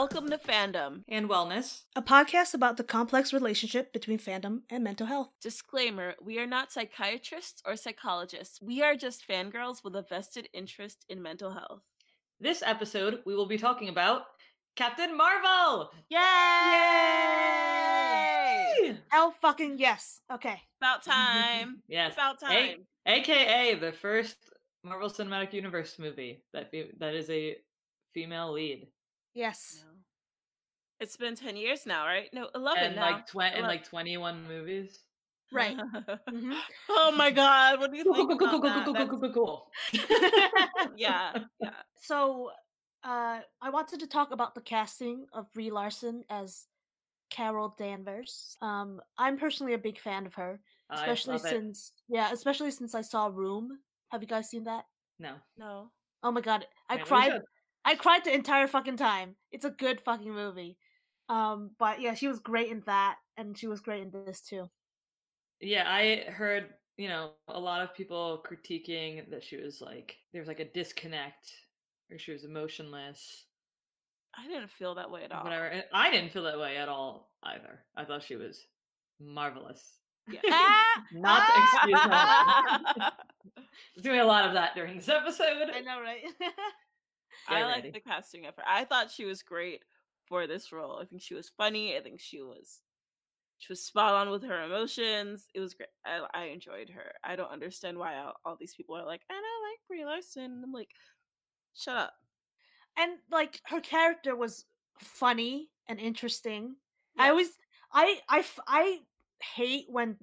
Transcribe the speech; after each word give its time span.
Welcome 0.00 0.30
to 0.30 0.38
Fandom. 0.38 1.02
And 1.10 1.28
wellness. 1.28 1.82
A 1.94 2.00
podcast 2.00 2.54
about 2.54 2.78
the 2.78 2.82
complex 2.82 3.34
relationship 3.34 3.92
between 3.92 4.18
fandom 4.18 4.60
and 4.70 4.82
mental 4.82 5.06
health. 5.06 5.28
Disclaimer 5.42 6.14
We 6.24 6.38
are 6.38 6.46
not 6.46 6.72
psychiatrists 6.72 7.62
or 7.66 7.76
psychologists. 7.76 8.62
We 8.62 8.80
are 8.82 8.96
just 8.96 9.28
fangirls 9.28 9.84
with 9.84 9.94
a 9.94 10.00
vested 10.08 10.48
interest 10.54 11.04
in 11.10 11.20
mental 11.20 11.50
health. 11.50 11.82
This 12.40 12.62
episode, 12.64 13.20
we 13.26 13.34
will 13.34 13.44
be 13.44 13.58
talking 13.58 13.90
about 13.90 14.22
Captain 14.74 15.14
Marvel! 15.14 15.90
Yay! 16.08 16.16
Yay! 18.80 18.96
Hell 19.08 19.34
fucking 19.42 19.78
yes. 19.78 20.22
Okay. 20.32 20.62
About 20.80 21.04
time. 21.04 21.82
yes. 21.88 22.14
About 22.14 22.40
time. 22.40 22.86
A- 23.06 23.18
AKA 23.18 23.74
the 23.74 23.92
first 23.92 24.38
Marvel 24.82 25.10
Cinematic 25.10 25.52
Universe 25.52 25.98
movie 25.98 26.42
that 26.54 26.70
fe- 26.70 26.92
that 27.00 27.14
is 27.14 27.28
a 27.28 27.56
female 28.14 28.52
lead. 28.52 28.86
Yes. 29.34 29.84
No. 31.00 31.04
It's 31.04 31.16
been 31.16 31.34
10 31.34 31.56
years 31.56 31.86
now, 31.86 32.06
right? 32.06 32.28
No, 32.32 32.48
11 32.54 32.82
and 32.82 32.96
now. 32.96 33.10
like 33.10 33.26
tw- 33.26 33.54
and 33.56 33.66
like 33.66 33.84
21 33.84 34.46
movies. 34.46 35.00
Right. 35.52 35.76
Mhm. 35.76 36.54
oh 36.90 37.12
my 37.16 37.30
god, 37.30 37.80
what 37.80 37.90
do 37.90 37.96
you 37.98 38.04
think 38.04 38.16
cool, 38.16 38.26
cool, 38.36 38.36
about 38.36 38.50
cool, 38.50 38.60
that? 38.60 38.84
cool, 38.84 38.94
cool, 38.94 39.18
cool, 39.18 39.32
cool, 39.32 39.32
cool. 39.32 39.70
Yeah, 40.96 41.32
yeah. 41.60 41.70
So, 42.00 42.50
uh, 43.02 43.40
I 43.60 43.70
wanted 43.70 44.00
to 44.00 44.06
talk 44.06 44.30
about 44.30 44.54
the 44.54 44.60
casting 44.60 45.26
of 45.32 45.52
Brie 45.52 45.70
Larson 45.70 46.22
as 46.30 46.66
Carol 47.30 47.74
Danvers. 47.78 48.56
Um, 48.60 49.00
I'm 49.18 49.38
personally 49.38 49.74
a 49.74 49.78
big 49.78 49.98
fan 49.98 50.26
of 50.26 50.34
her, 50.34 50.60
I 50.88 51.00
especially 51.00 51.38
love 51.38 51.46
it. 51.46 51.48
since 51.48 51.92
yeah, 52.08 52.30
especially 52.32 52.70
since 52.70 52.94
I 52.94 53.00
saw 53.00 53.30
Room. 53.32 53.78
Have 54.10 54.22
you 54.22 54.28
guys 54.28 54.50
seen 54.50 54.64
that? 54.64 54.84
No. 55.18 55.34
No. 55.56 55.90
Oh 56.22 56.30
my 56.30 56.42
god, 56.42 56.66
I 56.88 56.96
Man, 56.96 57.06
cried. 57.06 57.32
I 57.84 57.94
cried 57.94 58.24
the 58.24 58.34
entire 58.34 58.68
fucking 58.68 58.98
time. 58.98 59.36
It's 59.50 59.64
a 59.64 59.70
good 59.70 60.00
fucking 60.02 60.32
movie. 60.32 60.76
Um, 61.30 61.70
but 61.78 62.00
yeah, 62.00 62.14
she 62.14 62.26
was 62.26 62.40
great 62.40 62.70
in 62.70 62.82
that, 62.86 63.16
and 63.36 63.56
she 63.56 63.68
was 63.68 63.80
great 63.80 64.02
in 64.02 64.10
this 64.10 64.40
too. 64.40 64.68
Yeah, 65.60 65.84
I 65.86 66.28
heard, 66.28 66.70
you 66.96 67.08
know, 67.08 67.30
a 67.46 67.60
lot 67.60 67.82
of 67.82 67.94
people 67.94 68.44
critiquing 68.44 69.30
that 69.30 69.44
she 69.44 69.56
was 69.56 69.80
like 69.80 70.16
there 70.32 70.40
was 70.40 70.48
like 70.48 70.58
a 70.58 70.64
disconnect 70.64 71.52
or 72.10 72.18
she 72.18 72.32
was 72.32 72.44
emotionless. 72.44 73.44
I 74.36 74.48
didn't 74.48 74.70
feel 74.70 74.96
that 74.96 75.10
way 75.10 75.22
at 75.22 75.30
all. 75.30 75.44
Whatever. 75.44 75.66
And 75.66 75.84
I 75.92 76.10
didn't 76.10 76.32
feel 76.32 76.42
that 76.44 76.58
way 76.58 76.76
at 76.76 76.88
all 76.88 77.30
either. 77.44 77.80
I 77.96 78.04
thought 78.04 78.24
she 78.24 78.36
was 78.36 78.66
marvelous. 79.20 79.98
Yeah. 80.28 80.40
Ah! 80.50 81.02
Not 81.12 81.46
to 81.46 81.62
excuse 81.62 82.00
her. 82.00 83.12
Doing 84.02 84.20
a 84.20 84.24
lot 84.24 84.46
of 84.46 84.54
that 84.54 84.74
during 84.74 84.96
this 84.96 85.08
episode. 85.08 85.70
I 85.74 85.80
know, 85.80 86.00
right? 86.00 86.22
I 87.48 87.64
like 87.64 87.92
the 87.92 88.00
casting 88.00 88.46
of 88.46 88.56
her. 88.56 88.62
I 88.66 88.84
thought 88.84 89.10
she 89.10 89.24
was 89.24 89.42
great 89.42 89.82
for 90.30 90.46
this 90.46 90.72
role. 90.72 90.98
I 91.02 91.04
think 91.04 91.20
she 91.20 91.34
was 91.34 91.50
funny. 91.58 91.94
I 91.96 92.00
think 92.00 92.20
she 92.20 92.40
was 92.40 92.80
she 93.58 93.70
was 93.70 93.84
spot 93.84 94.14
on 94.14 94.30
with 94.30 94.42
her 94.44 94.62
emotions. 94.62 95.44
It 95.54 95.60
was 95.60 95.74
great. 95.74 95.90
I, 96.06 96.24
I 96.32 96.44
enjoyed 96.44 96.88
her. 96.88 97.12
I 97.22 97.36
don't 97.36 97.50
understand 97.50 97.98
why 97.98 98.16
all, 98.16 98.32
all 98.46 98.56
these 98.58 98.74
people 98.74 98.96
are 98.96 99.04
like, 99.04 99.20
I 99.28 99.34
don't 99.34 99.42
like 99.42 99.80
Brie 99.86 100.06
Larson. 100.06 100.62
I'm 100.64 100.72
like, 100.72 100.88
shut 101.74 101.94
up. 101.96 102.14
and 102.96 103.12
like 103.30 103.60
her 103.66 103.80
character 103.80 104.34
was 104.34 104.64
funny 104.98 105.68
and 105.88 106.00
interesting. 106.00 106.76
I 107.18 107.32
Yes. 107.34 107.50
I 107.92 108.20
I 108.66 108.98
hate 109.56 109.86
when 109.88 110.16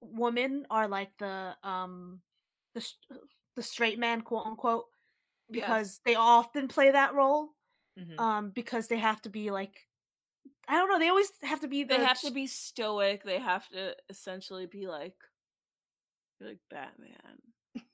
women 0.00 0.66
are 0.68 0.88
like 0.88 1.10
the 1.18 1.54
um 1.62 2.20
the 2.74 2.84
the 3.56 3.62
straight 3.62 3.98
man 3.98 4.20
quote 4.22 4.46
unquote 4.46 4.86
Yes. 5.48 5.60
because 5.62 6.00
they 6.04 6.14
often 6.14 6.66
play 6.68 6.90
that 6.90 7.14
role 7.14 7.50
Mhm. 7.98 8.18
um 8.18 8.50
because 8.50 8.88
they 8.88 8.98
have 8.98 9.20
to 9.22 9.28
be 9.28 9.50
like 9.50 9.86
I 10.68 10.76
don't 10.76 10.88
know 10.88 10.98
they 10.98 11.08
always 11.08 11.30
have 11.42 11.60
to 11.60 11.68
be 11.68 11.84
the 11.84 11.96
they 11.96 12.04
have 12.04 12.20
to 12.20 12.30
be 12.30 12.46
stoic. 12.46 13.24
They 13.24 13.38
have 13.38 13.68
to 13.70 13.94
essentially 14.08 14.66
be 14.66 14.86
like, 14.86 15.16
like 16.40 16.58
Batman. 16.70 17.84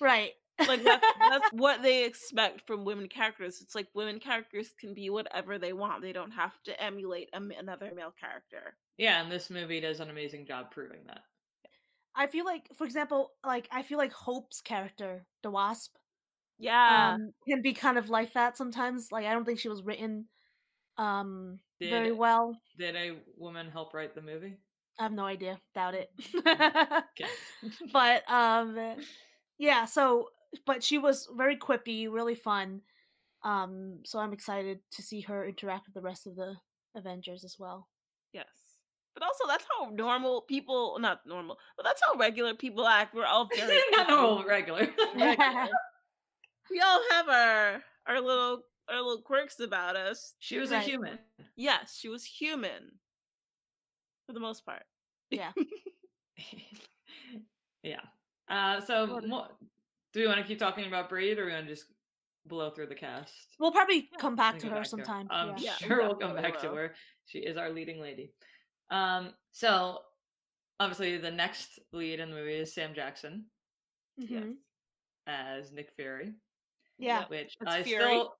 right 0.00 0.32
like 0.66 0.84
that's, 0.84 1.04
that's 1.30 1.52
what 1.52 1.82
they 1.82 2.04
expect 2.04 2.66
from 2.66 2.84
women 2.84 3.08
characters. 3.08 3.60
It's 3.60 3.74
like 3.74 3.88
women 3.94 4.18
characters 4.18 4.72
can 4.78 4.94
be 4.94 5.10
whatever 5.10 5.58
they 5.58 5.72
want. 5.72 6.02
They 6.02 6.12
don't 6.12 6.32
have 6.32 6.60
to 6.64 6.82
emulate 6.82 7.30
a, 7.32 7.40
another 7.58 7.92
male 7.94 8.14
character. 8.18 8.76
Yeah, 8.98 9.22
and 9.22 9.30
this 9.30 9.50
movie 9.50 9.80
does 9.80 10.00
an 10.00 10.10
amazing 10.10 10.46
job 10.46 10.70
proving 10.70 11.00
that. 11.06 11.22
I 12.14 12.26
feel 12.26 12.44
like 12.44 12.68
for 12.74 12.84
example 12.84 13.32
like 13.44 13.68
I 13.72 13.82
feel 13.82 13.98
like 13.98 14.12
Hope's 14.12 14.60
character 14.60 15.24
the 15.42 15.50
Wasp 15.50 15.96
Yeah. 16.62 17.14
um 17.14 17.32
can 17.46 17.60
be 17.60 17.72
kind 17.72 17.98
of 17.98 18.08
like 18.08 18.32
that 18.34 18.56
sometimes 18.56 19.08
like 19.10 19.26
I 19.26 19.32
don't 19.32 19.44
think 19.44 19.58
she 19.58 19.68
was 19.68 19.82
written 19.82 20.26
um 20.96 21.58
very 21.80 22.08
Did- 22.08 22.18
well 22.18 22.56
Did 22.78 22.96
a 22.96 23.16
woman 23.36 23.70
help 23.70 23.92
write 23.94 24.14
the 24.14 24.22
movie? 24.22 24.56
I 24.98 25.02
have 25.04 25.12
no 25.12 25.24
idea 25.24 25.58
doubt 25.74 25.94
it 25.94 26.10
but 27.92 28.22
um 28.30 28.96
yeah 29.58 29.86
so 29.86 30.28
but 30.66 30.84
she 30.84 30.98
was 30.98 31.28
very 31.34 31.56
quippy 31.56 32.08
really 32.10 32.34
fun 32.34 32.82
um 33.42 34.00
so 34.04 34.18
i'm 34.18 34.32
excited 34.34 34.80
to 34.92 35.02
see 35.02 35.22
her 35.22 35.46
interact 35.46 35.86
with 35.86 35.94
the 35.94 36.00
rest 36.02 36.26
of 36.26 36.36
the 36.36 36.54
avengers 36.94 37.42
as 37.42 37.56
well 37.58 37.88
yes. 38.32 38.46
But 39.14 39.24
also, 39.24 39.44
that's 39.46 39.66
how 39.70 39.90
normal 39.90 40.40
people, 40.40 40.96
not 40.98 41.20
normal, 41.26 41.58
but 41.76 41.84
that's 41.84 42.00
how 42.06 42.18
regular 42.18 42.54
people 42.54 42.86
act. 42.86 43.14
We're 43.14 43.26
all 43.26 43.46
very 43.54 43.78
Not 43.92 44.08
normal, 44.08 44.44
regular. 44.44 44.88
Regular. 45.14 45.68
We 46.70 46.80
all 46.80 47.00
have 47.10 47.28
our 47.28 47.82
our 48.06 48.20
little 48.20 48.62
our 48.88 48.96
little 48.96 49.22
quirks 49.22 49.60
about 49.60 49.96
us. 49.96 50.34
she 50.38 50.58
was 50.58 50.70
Right. 50.70 50.82
a 50.84 50.88
human. 50.88 51.18
Yes, 51.56 51.96
she 51.98 52.08
was 52.08 52.24
human 52.24 52.98
for 54.26 54.32
the 54.32 54.40
most 54.40 54.64
part. 54.64 54.84
yeah 55.30 55.52
yeah. 57.82 58.00
Uh, 58.48 58.80
so, 58.80 59.06
What- 59.14 59.26
mo- 59.28 59.48
do 60.12 60.20
we 60.20 60.26
want 60.26 60.38
to 60.40 60.46
keep 60.46 60.58
talking 60.58 60.86
about 60.86 61.08
Brie, 61.08 61.32
or 61.38 61.46
we 61.46 61.52
want 61.52 61.66
to 61.66 61.72
just 61.74 61.86
blow 62.46 62.70
through 62.70 62.88
the 62.88 62.94
cast? 62.94 63.32
we'll 63.58 63.72
probably 63.72 64.08
come 64.18 64.36
back 64.36 64.58
to 64.58 64.66
her 64.68 64.76
back 64.76 64.86
sometime 64.86 65.26
I'm 65.30 65.50
yeah. 65.50 65.54
Yeah, 65.58 65.74
we 65.80 65.86
sure 65.88 65.96
we'll 66.02 66.14
come 66.16 66.34
definitely 66.34 66.50
back 66.50 66.60
to 66.62 66.74
her. 66.74 66.94
She 67.26 67.38
is 67.38 67.56
our 67.56 67.70
leading 67.70 68.00
lady. 68.00 68.32
Um, 68.90 69.32
so 69.52 69.98
obviously 70.80 71.16
the 71.18 71.30
next 71.30 71.78
lead 71.92 72.20
in 72.20 72.30
the 72.30 72.36
movie 72.36 72.54
is 72.54 72.74
Sam 72.74 72.92
Jackson 72.94 73.46
Yes. 74.18 74.42
Mhm. 74.44 74.54
as 75.26 75.72
Nick 75.72 75.92
Fury, 75.96 76.34
yeah 76.98 77.24
which 77.28 77.54
I 77.66 77.82
Fury. 77.82 78.02
still 78.04 78.34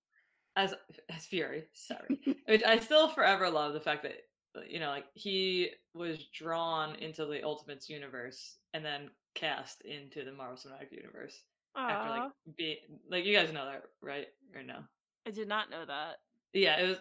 as 0.57 0.75
as 1.09 1.25
Fury, 1.27 1.65
sorry, 1.73 2.21
which 2.47 2.63
I 2.63 2.79
still 2.79 3.09
forever 3.09 3.49
love 3.51 3.73
the 3.73 3.81
fact 3.81 4.03
that 4.03 4.17
uh, 4.57 4.61
you 4.69 4.81
know 4.81 4.89
like 4.91 5.07
he 5.15 5.71
was 5.95 6.27
drawn 6.35 6.95
into 6.97 7.25
the 7.27 7.43
Ultimates 7.43 7.89
universe 7.89 8.57
and 8.75 8.85
then 8.85 9.09
cast 9.35 9.81
into 9.83 10.25
the 10.25 10.33
Marvel 10.33 10.57
Cinematic 10.57 10.93
Universe 10.93 11.43
after 11.77 12.11
like 12.11 12.31
being 12.59 12.77
like 13.11 13.25
you 13.25 13.35
guys 13.35 13.53
know 13.53 13.65
that 13.65 13.83
right 14.03 14.27
or 14.55 14.63
no? 14.63 14.81
I 15.27 15.31
did 15.31 15.49
not 15.49 15.71
know 15.71 15.85
that. 15.87 16.17
Yeah, 16.53 16.77
it 16.77 16.89
was. 16.89 16.99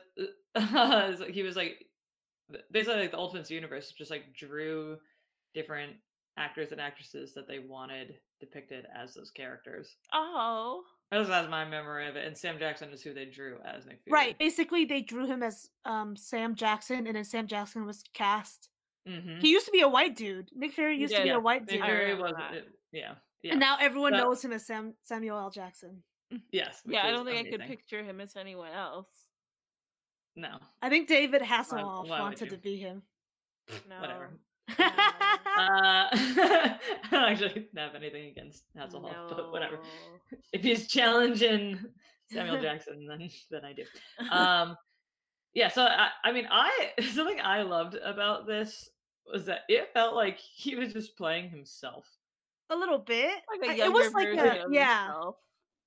uh, 0.56 1.04
it 1.08 1.12
was 1.12 1.20
like- 1.20 1.32
he 1.32 1.44
was 1.44 1.56
like 1.58 1.86
basically 2.72 3.02
like 3.02 3.12
the 3.12 3.18
Ultimates 3.18 3.52
universe 3.52 3.92
just 3.98 4.12
like 4.12 4.34
drew 4.34 4.98
different 5.54 5.94
actors 6.38 6.72
and 6.72 6.80
actresses 6.80 7.34
that 7.34 7.48
they 7.48 7.60
wanted 7.60 8.16
depicted 8.40 8.86
as 8.96 9.14
those 9.14 9.32
characters. 9.32 9.96
Oh, 10.14 10.84
That's, 11.12 11.28
that's 11.28 11.50
my 11.50 11.66
memory 11.66 12.08
of 12.08 12.16
it. 12.16 12.26
And 12.26 12.38
Sam 12.38 12.58
Jackson 12.58 12.90
is 12.92 13.02
who 13.04 13.14
they 13.14 13.26
drew 13.26 13.58
as 13.66 13.86
Nick 13.86 14.00
Fury. 14.04 14.14
right 14.20 14.38
basically 14.40 14.86
they 14.86 15.02
drew 15.02 15.28
him 15.28 15.44
as 15.44 15.70
um 15.86 16.16
sam 16.16 16.56
jackson 16.56 17.06
and 17.08 17.16
then 17.16 17.24
sam 17.26 17.48
jackson 17.48 17.86
was 17.86 18.04
cast 18.14 18.70
Mm-hmm. 19.10 19.40
he 19.40 19.50
used 19.50 19.66
to 19.66 19.72
be 19.72 19.82
a 19.82 19.88
white 19.90 20.16
dude 20.16 20.50
nick 20.56 20.74
fury 20.74 20.94
He 20.96 21.02
used 21.02 21.16
to 21.16 21.24
be 21.24 21.30
yeah, 21.30 21.36
a 21.36 21.40
white 21.40 21.62
Nick 21.62 21.70
dude 21.70 21.82
I 21.82 21.88
Fury 21.88 22.14
was. 22.14 22.34
it- 22.54 22.68
yeah. 22.92 23.14
Yeah. 23.42 23.52
and 23.54 23.60
now 23.60 23.78
everyone 23.82 24.12
But- 24.12 24.20
knows 24.20 24.46
him 24.46 24.52
as 24.54 24.66
sam 24.68 24.94
samuel 25.02 25.40
l 25.40 25.50
jackson 25.50 26.04
yes. 26.52 26.82
yeah. 26.86 27.06
I 27.08 27.10
don't 27.12 27.26
think 27.26 27.48
I 27.48 27.50
could 27.50 27.62
picture 27.68 28.04
him 28.04 28.22
as 28.22 28.36
anyone 28.36 28.72
else. 28.72 29.10
No. 30.36 30.60
i 30.84 30.90
think 30.90 31.08
david 31.08 31.42
hasselhoff 31.42 32.08
why 32.08 32.20
would 32.20 32.26
wanted 32.40 32.52
to 32.52 32.58
be 32.58 32.78
him 32.78 33.02
No. 33.90 34.00
Whatever. 34.02 34.30
No. 34.80 34.86
Uh, 34.86 36.08
I 36.14 36.78
don't 37.12 37.24
actually 37.24 37.68
have 37.78 37.96
anything 37.96 38.28
against 38.28 38.64
Hasselhoff, 38.78 39.30
but 39.30 39.52
whatever. 39.52 39.80
If 40.54 40.62
he's 40.62 40.88
challenging 40.88 41.80
Samuel 42.32 42.62
Jackson, 42.62 43.06
then 43.08 43.30
then 43.50 43.62
I 43.66 43.74
do. 43.74 43.84
Um, 44.32 44.76
yeah. 45.54 45.68
So 45.70 45.84
I, 45.84 46.10
I 46.24 46.32
mean, 46.32 46.48
I 46.50 46.92
something 47.14 47.40
I 47.42 47.62
loved 47.64 47.96
about 47.96 48.48
this 48.48 48.90
was 49.32 49.46
that 49.46 49.60
it 49.70 49.90
felt 49.94 50.16
like 50.16 50.38
he 50.40 50.76
was 50.76 50.94
just 50.94 51.18
playing 51.18 51.50
himself. 51.50 52.06
a 52.70 52.76
little 52.76 53.00
bit 53.00 53.34
like 53.52 53.70
a 53.70 53.74
I- 53.74 53.76
younger 53.76 54.00
it 54.00 54.04
was 54.06 54.14
like 54.14 54.28
a 54.30 54.66
yeah 54.72 55.06
himself. 55.08 55.36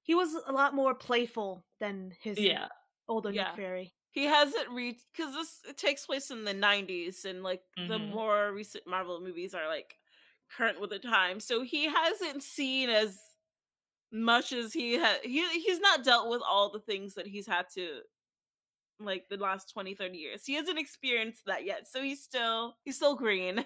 he 0.02 0.14
was 0.14 0.34
a 0.46 0.52
lot 0.52 0.74
more 0.74 0.94
playful 0.94 1.64
than 1.80 2.12
his 2.22 2.38
Yeah, 2.38 2.66
older 3.08 3.30
Yeah. 3.30 3.44
Nick 3.48 3.54
Fury. 3.56 3.94
He 4.14 4.26
hasn't 4.26 4.68
reached 4.70 5.06
because 5.12 5.34
this 5.34 5.60
it 5.68 5.76
takes 5.76 6.06
place 6.06 6.30
in 6.30 6.44
the 6.44 6.54
'90s, 6.54 7.24
and 7.24 7.42
like 7.42 7.64
the 7.88 7.98
Mhm. 7.98 8.08
more 8.12 8.52
recent 8.52 8.86
Marvel 8.86 9.20
movies 9.20 9.54
are 9.54 9.66
like 9.66 9.98
current 10.48 10.80
with 10.80 10.90
the 10.90 11.00
time. 11.00 11.40
So 11.40 11.62
he 11.62 11.86
hasn't 11.86 12.44
seen 12.44 12.90
as 12.90 13.20
much 14.12 14.52
as 14.52 14.72
he 14.74 14.94
had. 14.94 15.20
He 15.24 15.48
he's 15.60 15.80
not 15.80 16.04
dealt 16.04 16.30
with 16.30 16.42
all 16.42 16.70
the 16.70 16.80
things 16.80 17.14
that 17.14 17.26
he's 17.28 17.46
had 17.48 17.68
to 17.74 18.02
like 19.00 19.28
the 19.30 19.36
last 19.38 19.70
20 19.72 19.94
30 19.94 20.18
years 20.18 20.46
he 20.46 20.54
hasn't 20.54 20.78
experienced 20.78 21.44
that 21.46 21.64
yet 21.66 21.86
so 21.88 22.02
he's 22.02 22.22
still 22.24 22.76
he's 22.84 22.96
still 22.96 23.16
green 23.16 23.64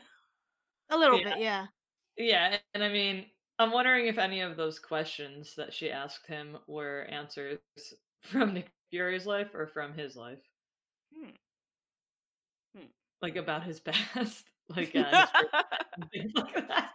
A 0.91 0.99
little 0.99 1.19
Yeah. 1.19 1.23
bit, 1.23 1.39
yeah. 1.39 1.69
Yeah, 2.17 2.59
and 2.75 2.85
I 2.85 2.91
mean, 2.91 3.31
I'm 3.59 3.73
wondering 3.73 4.07
if 4.09 4.19
any 4.19 4.41
of 4.43 4.57
those 4.57 4.79
questions 4.81 5.55
that 5.57 5.75
she 5.75 5.91
asked 5.91 6.27
him 6.27 6.59
were 6.67 7.03
answers 7.11 7.61
from 8.23 8.55
Nick 8.55 8.73
Fury's 8.91 9.27
life 9.27 9.55
or 9.55 9.67
from 9.67 9.93
his 9.93 10.17
life. 10.17 10.41
Hmm. 11.15 11.31
Hmm. 12.77 12.87
Like 13.23 13.37
about 13.37 13.65
his 13.65 13.81
past, 14.15 14.47
like 14.69 14.95
uh, 14.97 15.21
his 15.21 15.31
first 15.31 15.55
and 15.97 16.11
things 16.13 16.33
like 16.35 16.69
that. 16.69 16.91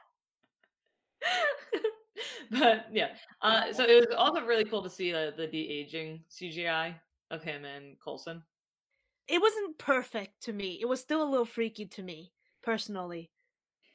but 2.51 2.85
yeah, 2.91 3.15
uh, 3.41 3.71
so 3.73 3.83
it 3.83 4.07
was 4.07 4.15
also 4.15 4.45
really 4.45 4.65
cool 4.65 4.83
to 4.83 4.89
see 4.89 5.11
the 5.11 5.33
the 5.35 5.47
de 5.47 5.69
aging 5.69 6.23
CGI 6.29 6.95
of 7.31 7.43
him 7.43 7.65
and 7.65 7.95
Coulson. 8.03 8.43
It 9.27 9.41
wasn't 9.41 9.77
perfect 9.77 10.41
to 10.43 10.53
me. 10.53 10.79
It 10.81 10.85
was 10.87 10.99
still 10.99 11.23
a 11.23 11.29
little 11.29 11.45
freaky 11.45 11.85
to 11.85 12.03
me, 12.03 12.33
personally. 12.61 13.31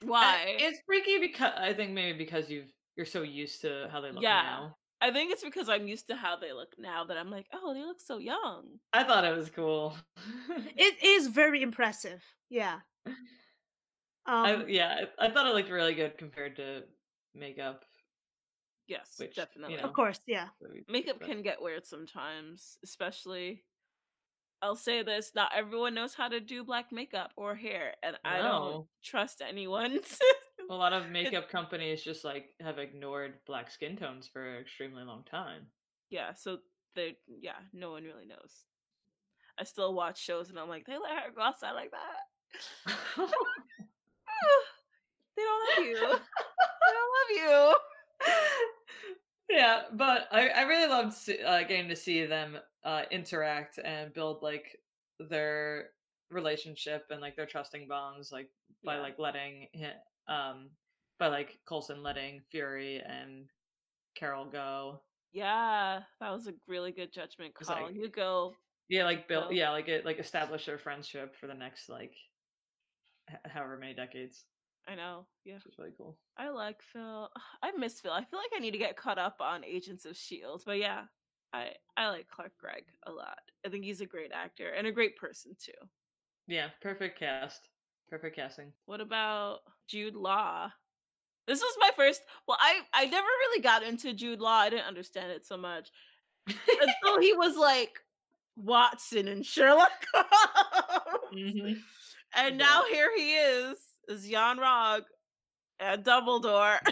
Uh, 0.02 0.06
why 0.06 0.56
It's 0.58 0.80
freaky 0.86 1.18
because 1.18 1.52
I 1.56 1.74
think 1.74 1.92
maybe 1.92 2.16
because 2.16 2.48
you've 2.50 2.72
you're 2.96 3.06
so 3.06 3.22
used 3.22 3.60
to 3.62 3.88
how 3.92 4.00
they 4.00 4.10
look 4.10 4.22
Yeah. 4.22 4.42
now. 4.42 4.77
I 5.00 5.10
think 5.10 5.32
it's 5.32 5.44
because 5.44 5.68
i'm 5.68 5.86
used 5.86 6.06
to 6.06 6.16
how 6.16 6.36
they 6.36 6.52
look 6.52 6.74
now 6.78 7.04
that 7.04 7.16
i'm 7.16 7.30
like 7.30 7.46
oh 7.52 7.74
they 7.74 7.84
look 7.84 8.00
so 8.00 8.18
young 8.18 8.64
I 8.92 9.04
thought 9.04 9.24
it 9.24 9.36
was 9.36 9.50
cool. 9.50 9.96
It 10.76 11.02
is 11.02 11.28
very 11.28 11.62
impressive. 11.62 12.22
Yeah. 12.50 12.80
Um, 14.26 14.44
I, 14.44 14.64
yeah, 14.68 15.04
I, 15.18 15.26
I 15.26 15.30
thought 15.30 15.46
it 15.46 15.54
looked 15.54 15.70
really 15.70 15.94
good 15.94 16.18
compared 16.18 16.56
to 16.56 16.82
makeup. 17.34 17.86
yes 18.86 19.14
Which, 19.16 19.34
you 19.38 19.42
definitely 19.42 19.76
know, 19.76 19.84
of 19.84 19.94
course, 19.94 20.20
yeah. 20.26 20.48
makeup 20.86 21.18
can 21.22 21.40
get 21.40 21.62
weird 21.62 21.86
sometimes 21.86 22.76
especially 22.84 23.64
i'll 24.60 24.76
say 24.76 25.02
this 25.02 25.32
not 25.34 25.52
everyone 25.56 25.94
knows 25.94 26.12
how 26.12 26.28
to 26.28 26.40
do 26.40 26.62
black 26.62 26.92
makeup 26.92 27.30
or 27.36 27.54
hair 27.54 27.94
and 28.02 28.16
i 28.22 28.38
don't 28.38 28.86
trust 29.02 29.40
anyone 29.40 29.92
A 30.70 30.74
lot 30.74 30.92
of 30.92 31.08
makeup 31.08 31.48
companies 31.48 32.02
just 32.02 32.24
like 32.24 32.54
have 32.60 32.78
ignored 32.78 33.34
black 33.46 33.70
skin 33.70 33.96
tones 33.96 34.28
for 34.32 34.56
an 34.56 34.60
extremely 34.60 35.02
long 35.04 35.24
time. 35.24 35.62
yeah 36.10 36.34
so 36.34 36.58
they 36.94 37.16
yeah 37.40 37.56
no 37.72 37.90
one 37.90 38.04
really 38.04 38.26
knows 38.26 38.64
i 39.58 39.64
still 39.64 39.94
watch 39.94 40.22
shows 40.22 40.48
and 40.50 40.58
i'm 40.58 40.68
like 40.68 40.84
they 40.86 40.96
let 40.98 41.12
her 41.22 41.30
go 41.34 41.40
outside 41.42 41.72
like 41.72 41.90
that 41.90 42.26
they 43.16 43.24
don't 45.42 45.76
love 45.76 45.86
you 45.86 45.94
they 45.94 46.94
don't 46.96 47.12
love 47.18 47.30
you 47.30 47.74
yeah, 49.50 49.82
but 49.92 50.28
I, 50.32 50.48
I 50.48 50.62
really 50.62 50.88
loved 50.88 51.14
uh, 51.46 51.60
getting 51.62 51.88
to 51.88 51.96
see 51.96 52.26
them 52.26 52.58
uh, 52.84 53.02
interact 53.10 53.78
and 53.84 54.12
build 54.12 54.42
like 54.42 54.76
their 55.20 55.90
relationship 56.30 57.06
and 57.10 57.20
like 57.20 57.36
their 57.36 57.46
trusting 57.46 57.86
bonds, 57.88 58.32
like 58.32 58.48
by 58.84 58.96
Yeah. 58.96 59.02
like 59.02 59.18
letting 59.18 59.68
him, 59.72 59.92
um, 60.28 60.70
by 61.18 61.26
like 61.28 61.58
Coulson 61.66 62.02
letting 62.02 62.40
Fury 62.50 63.00
and 63.04 63.46
Carol 64.14 64.46
go. 64.46 65.00
yeah 65.32 66.00
that 66.20 66.30
was 66.30 66.46
a 66.48 66.54
really 66.66 66.92
good 66.92 67.12
judgment 67.12 67.54
It's 67.60 67.68
call 67.68 67.84
like- 67.84 67.94
you 67.94 68.08
go 68.08 68.54
Yeah, 68.88 69.04
like 69.04 69.28
build. 69.28 69.52
Yeah, 69.52 69.70
like 69.70 69.88
it 69.88 70.04
like 70.04 70.18
establish 70.18 70.64
their 70.66 70.78
friendship 70.78 71.36
for 71.36 71.46
the 71.46 71.54
next 71.54 71.88
like 71.88 72.14
h- 73.30 73.36
however 73.46 73.76
many 73.76 73.94
decades, 73.94 74.44
i 74.86 74.94
know 74.94 75.26
yeah 75.44 75.54
which 75.56 75.66
is 75.66 75.78
really 75.78 75.92
cool. 75.96 76.16
I 76.38 76.48
like 76.50 76.80
Phil. 76.92 77.28
I 77.62 77.72
miss 77.72 78.00
Phil. 78.00 78.12
I 78.12 78.24
feel 78.24 78.38
like 78.38 78.52
I 78.56 78.60
need 78.60 78.70
to 78.72 78.78
get 78.78 78.96
caught 78.96 79.18
up 79.18 79.36
on 79.40 79.64
Agents 79.64 80.04
of 80.06 80.16
Shield. 80.16 80.62
But 80.64 80.78
yeah, 80.78 81.02
I 81.52 81.72
I 81.96 82.08
like 82.08 82.28
Clark 82.28 82.52
Gregg 82.58 82.84
a 83.06 83.12
lot. 83.12 83.40
I 83.66 83.68
think 83.68 83.84
he's 83.84 84.00
a 84.00 84.06
great 84.06 84.30
actor 84.32 84.70
and 84.70 84.86
a 84.86 84.92
great 84.92 85.16
person 85.16 85.54
too. 85.62 85.72
Yeah, 86.46 86.68
perfect 86.80 87.18
cast, 87.18 87.68
perfect 88.08 88.36
casting. 88.36 88.72
What 88.86 89.00
about 89.00 89.60
Jude 89.88 90.14
Law? 90.16 90.70
This 91.46 91.60
was 91.60 91.76
my 91.80 91.90
first. 91.96 92.22
Well, 92.46 92.58
I 92.60 92.80
I 92.92 93.06
never 93.06 93.26
really 93.26 93.62
got 93.62 93.82
into 93.82 94.12
Jude 94.12 94.40
Law. 94.40 94.58
I 94.58 94.70
didn't 94.70 94.86
understand 94.86 95.32
it 95.32 95.46
so 95.46 95.56
much 95.56 95.90
until 96.46 97.20
he 97.20 97.32
was 97.32 97.56
like 97.56 97.98
Watson 98.56 99.28
and 99.28 99.44
Sherlock 99.44 99.90
Holmes. 100.14 101.54
Mhm. 101.54 101.82
And 102.36 102.58
Yeah. 102.60 102.66
now 102.66 102.82
here 102.90 103.10
he 103.16 103.34
is, 103.34 103.76
as 104.10 104.28
Yon 104.28 104.58
Rogg 104.58 105.02
and 105.80 106.04
Dumbledore. 106.04 106.78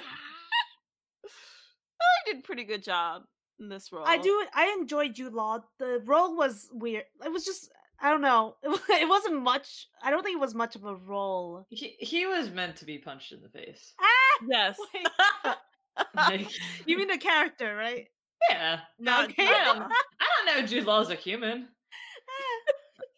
I 2.01 2.33
did 2.33 2.39
a 2.39 2.43
pretty 2.43 2.65
good 2.65 2.83
job 2.83 3.23
in 3.61 3.69
this 3.69 3.93
role. 3.93 4.05
I 4.07 4.19
do. 4.19 4.45
I 4.55 4.75
enjoyed 4.81 5.15
Jude 5.15 5.33
Law. 5.35 5.61
The 5.79 6.01
role 6.05 6.37
was 6.37 6.69
weird. 6.73 7.05
It 7.25 7.31
was 7.33 7.45
just. 7.45 7.71
I 8.01 8.11
don't 8.11 8.21
know. 8.23 8.57
It, 8.91 9.09
wasn't 9.09 9.43
much. 9.43 9.89
I 10.03 10.11
don't 10.11 10.23
think 10.23 10.37
it 10.37 10.41
was 10.41 10.55
much 10.55 10.77
of 10.77 10.85
a 10.85 10.95
role. 10.95 11.67
He 11.71 11.97
he 11.99 12.27
was 12.27 12.51
meant 12.51 12.77
to 12.77 12.85
be 12.85 12.99
punched 12.99 13.33
in 13.33 13.41
the 13.43 13.49
face. 13.49 13.95
Ah, 14.01 14.45
Yes. 14.49 14.79
You 16.87 16.99
mean 16.99 17.09
the 17.09 17.19
character, 17.19 17.75
right? 17.75 18.07
yeah. 18.51 18.81
Not 18.99 19.31
Okay. 19.31 19.47
I 19.47 19.65
don't, 19.65 19.83
I 19.83 20.27
don't 20.47 20.61
know 20.61 20.67
Jude 20.67 20.85
Law 20.85 21.01
as 21.01 21.11
a 21.11 21.15
human. 21.15 21.69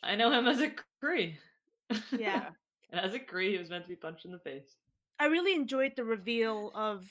I 0.03 0.15
know 0.15 0.31
him 0.31 0.47
as 0.47 0.61
a 0.61 0.71
Kree. 1.03 1.35
yeah. 2.17 2.51
and 2.93 3.01
as 3.01 3.15
a 3.15 3.19
Kree, 3.19 3.51
he 3.53 3.59
was 3.59 3.69
meant 3.71 3.85
to 3.85 3.89
be 3.89 3.97
punched 3.97 4.25
in 4.25 4.31
the 4.33 4.39
face. 4.39 4.77
I 5.19 5.27
really 5.27 5.55
enjoyed 5.55 5.95
the 5.97 6.05
reveal 6.05 6.71
of, 6.75 7.05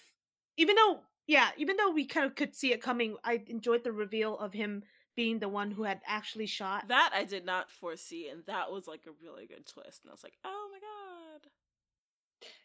even 0.56 0.76
though, 0.76 1.02
yeah, 1.28 1.50
even 1.58 1.76
though 1.76 1.92
we 1.92 2.06
kind 2.06 2.26
of 2.26 2.36
could 2.36 2.56
see 2.56 2.72
it 2.72 2.82
coming, 2.82 3.18
I 3.24 3.44
enjoyed 3.48 3.84
the 3.84 3.92
reveal 3.92 4.38
of 4.40 4.54
him 4.54 4.84
being 5.18 5.40
the 5.40 5.50
one 5.50 5.72
who 5.72 5.84
had 5.84 6.02
actually 6.06 6.46
shot. 6.46 6.88
that 6.88 7.12
I 7.14 7.26
did 7.26 7.44
not 7.46 7.70
foresee, 7.72 8.30
and 8.30 8.46
that 8.46 8.72
was 8.72 8.88
like 8.88 9.02
a 9.06 9.12
really 9.22 9.46
good 9.48 9.66
twist. 9.66 10.04
And 10.04 10.12
I 10.12 10.14
was 10.14 10.24
like, 10.24 10.38
oh 10.46 10.70
my 10.72 10.80
god. 10.80 11.52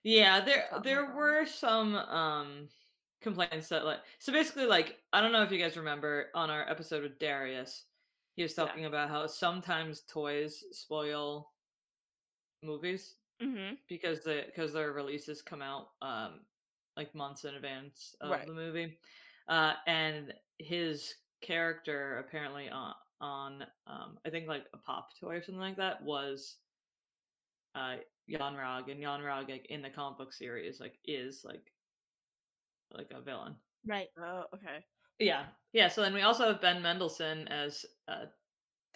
Yeah, 0.04 0.40
there 0.40 0.69
Oh 0.72 0.81
there 0.81 1.06
were 1.14 1.46
some 1.46 1.94
um 1.96 2.69
complaints 3.20 3.69
that 3.69 3.84
like 3.84 4.00
so 4.19 4.32
basically 4.32 4.66
like 4.66 4.99
I 5.12 5.20
don't 5.20 5.32
know 5.32 5.43
if 5.43 5.50
you 5.52 5.58
guys 5.58 5.76
remember 5.76 6.31
on 6.34 6.50
our 6.50 6.69
episode 6.69 7.03
with 7.05 7.19
Darius, 7.19 7.84
he 8.36 8.43
was 8.43 8.55
Yeah. 8.56 8.67
talking 8.67 8.84
about 8.84 9.10
how 9.10 9.27
sometimes 9.27 10.03
toys 10.03 10.65
spoil 10.72 11.53
movies 12.62 13.17
Mm-hmm. 13.43 13.74
because 13.88 14.22
the 14.22 14.44
because 14.46 14.72
their 14.72 14.93
releases 14.93 15.43
come 15.43 15.62
out 15.62 15.88
um 16.00 16.41
like 16.96 17.15
months 17.15 17.44
in 17.44 17.55
advance 17.55 18.15
of 18.20 18.31
Right. 18.31 18.46
the 18.46 18.53
movie. 18.55 18.98
Uh 19.48 19.74
and 19.86 20.34
his 20.58 21.15
character 21.43 22.19
apparently 22.19 22.69
on 22.69 22.94
on 23.20 23.65
um 23.87 24.19
I 24.27 24.31
think 24.31 24.49
like 24.49 24.67
a 24.75 24.79
pop 24.79 25.08
toy 25.20 25.37
or 25.37 25.43
something 25.43 25.61
like 25.61 25.77
that 25.77 26.03
was 26.03 26.56
uh 27.75 27.96
Yon 28.27 28.55
Rogg 28.55 28.91
and 28.91 29.01
Yon 29.01 29.20
Rogg 29.20 29.49
like 29.49 29.67
in 29.67 29.82
the 29.82 29.91
comic 29.91 30.19
book 30.19 30.32
series 30.32 30.81
like 30.81 30.99
is 31.05 31.44
like 31.44 31.72
like 32.93 33.11
a 33.11 33.20
villain. 33.20 33.56
Right. 33.87 34.08
Oh, 34.19 34.44
okay. 34.55 34.84
Yeah. 35.19 35.46
Yeah, 35.72 35.89
so 35.89 36.03
then 36.03 36.15
we 36.15 36.22
also 36.22 36.46
have 36.46 36.61
Ben 36.61 36.82
Mendelsohn 36.82 37.49
as 37.49 37.84
uh 38.08 38.27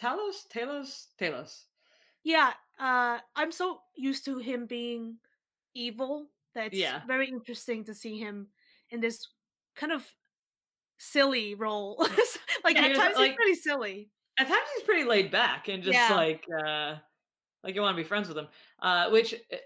Talos 0.01 0.47
Talos 0.53 1.07
Talos. 1.19 1.65
Yeah. 2.25 2.53
Uh, 2.79 3.21
I'm 3.35 3.53
so 3.53 3.81
used 3.95 4.25
to 4.27 4.39
him 4.39 4.67
being 4.67 5.19
evil 5.75 6.29
that 6.55 6.67
it's 6.69 6.77
Yeah. 6.79 7.03
very 7.07 7.29
interesting 7.29 7.85
to 7.85 7.95
see 7.95 8.19
him 8.19 8.49
in 8.91 9.01
this 9.01 9.27
kind 9.75 9.93
of 9.93 10.07
silly 10.99 11.55
role. 11.55 11.97
like 12.65 12.77
Yeah, 12.77 12.87
at 12.87 12.97
times 12.97 13.17
like- 13.17 13.31
he's 13.31 13.37
pretty 13.37 13.55
silly. 13.55 14.11
at 14.39 14.49
times 14.49 14.69
he's 14.75 14.85
pretty 14.85 15.05
laid 15.05 15.31
back 15.31 15.69
and 15.69 15.83
just 15.83 15.95
Yeah. 15.99 16.15
like 16.15 16.45
uh 16.65 16.97
like 17.65 17.75
you 17.75 17.81
want 17.83 17.97
to 17.97 18.03
be 18.03 18.07
friends 18.09 18.29
with 18.29 18.37
him 18.39 18.49
uh 18.83 19.11
which 19.11 19.33
it, 19.33 19.63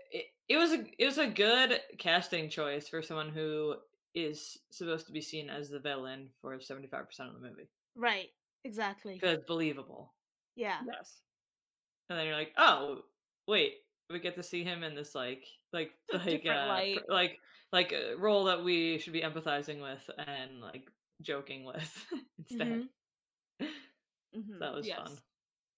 it 0.49 0.57
was 0.57 0.73
a 0.73 0.85
it 0.99 1.05
was 1.07 1.19
a 1.19 1.27
good 1.27 1.81
casting 1.99 2.49
choice 2.49 2.89
for 2.89 3.03
someone 3.03 3.29
who 3.31 3.75
is 4.15 4.59
supposed 4.71 5.07
to 5.07 5.13
be 5.13 5.21
seen 5.21 5.49
as 5.51 5.69
the 5.71 5.79
villain 5.79 6.29
for 6.41 6.57
75% 6.57 6.93
of 7.21 7.35
the 7.35 7.41
movie 7.49 7.69
Right. 7.97 8.29
Exactly. 8.65 9.15
because 9.15 9.39
believable 9.47 10.13
Yeah. 10.57 10.79
Yes. 10.87 11.21
and 12.09 12.19
then 12.19 12.27
you're 12.27 12.37
like 12.37 12.53
oh 12.57 13.01
wait 13.47 13.75
we 14.09 14.19
get 14.19 14.35
to 14.37 14.43
see 14.43 14.65
him 14.65 14.83
in 14.83 14.95
this 14.95 15.15
like 15.15 15.45
like 15.73 15.93
like 16.13 16.45
uh, 16.47 16.83
like 17.09 17.39
like 17.73 17.93
a 17.93 18.17
role 18.19 18.45
that 18.45 18.65
we 18.65 18.99
should 18.99 19.13
be 19.13 19.21
empathizing 19.23 19.81
with 19.81 20.09
and 20.19 20.61
like 20.61 20.85
joking 21.21 21.65
with 21.65 22.07
instead 22.39 22.69
Mhm. 22.69 22.89
Mhm, 24.35 24.59
that 24.61 24.73
was 24.75 24.87
yes. 24.87 24.97
fun 24.97 25.19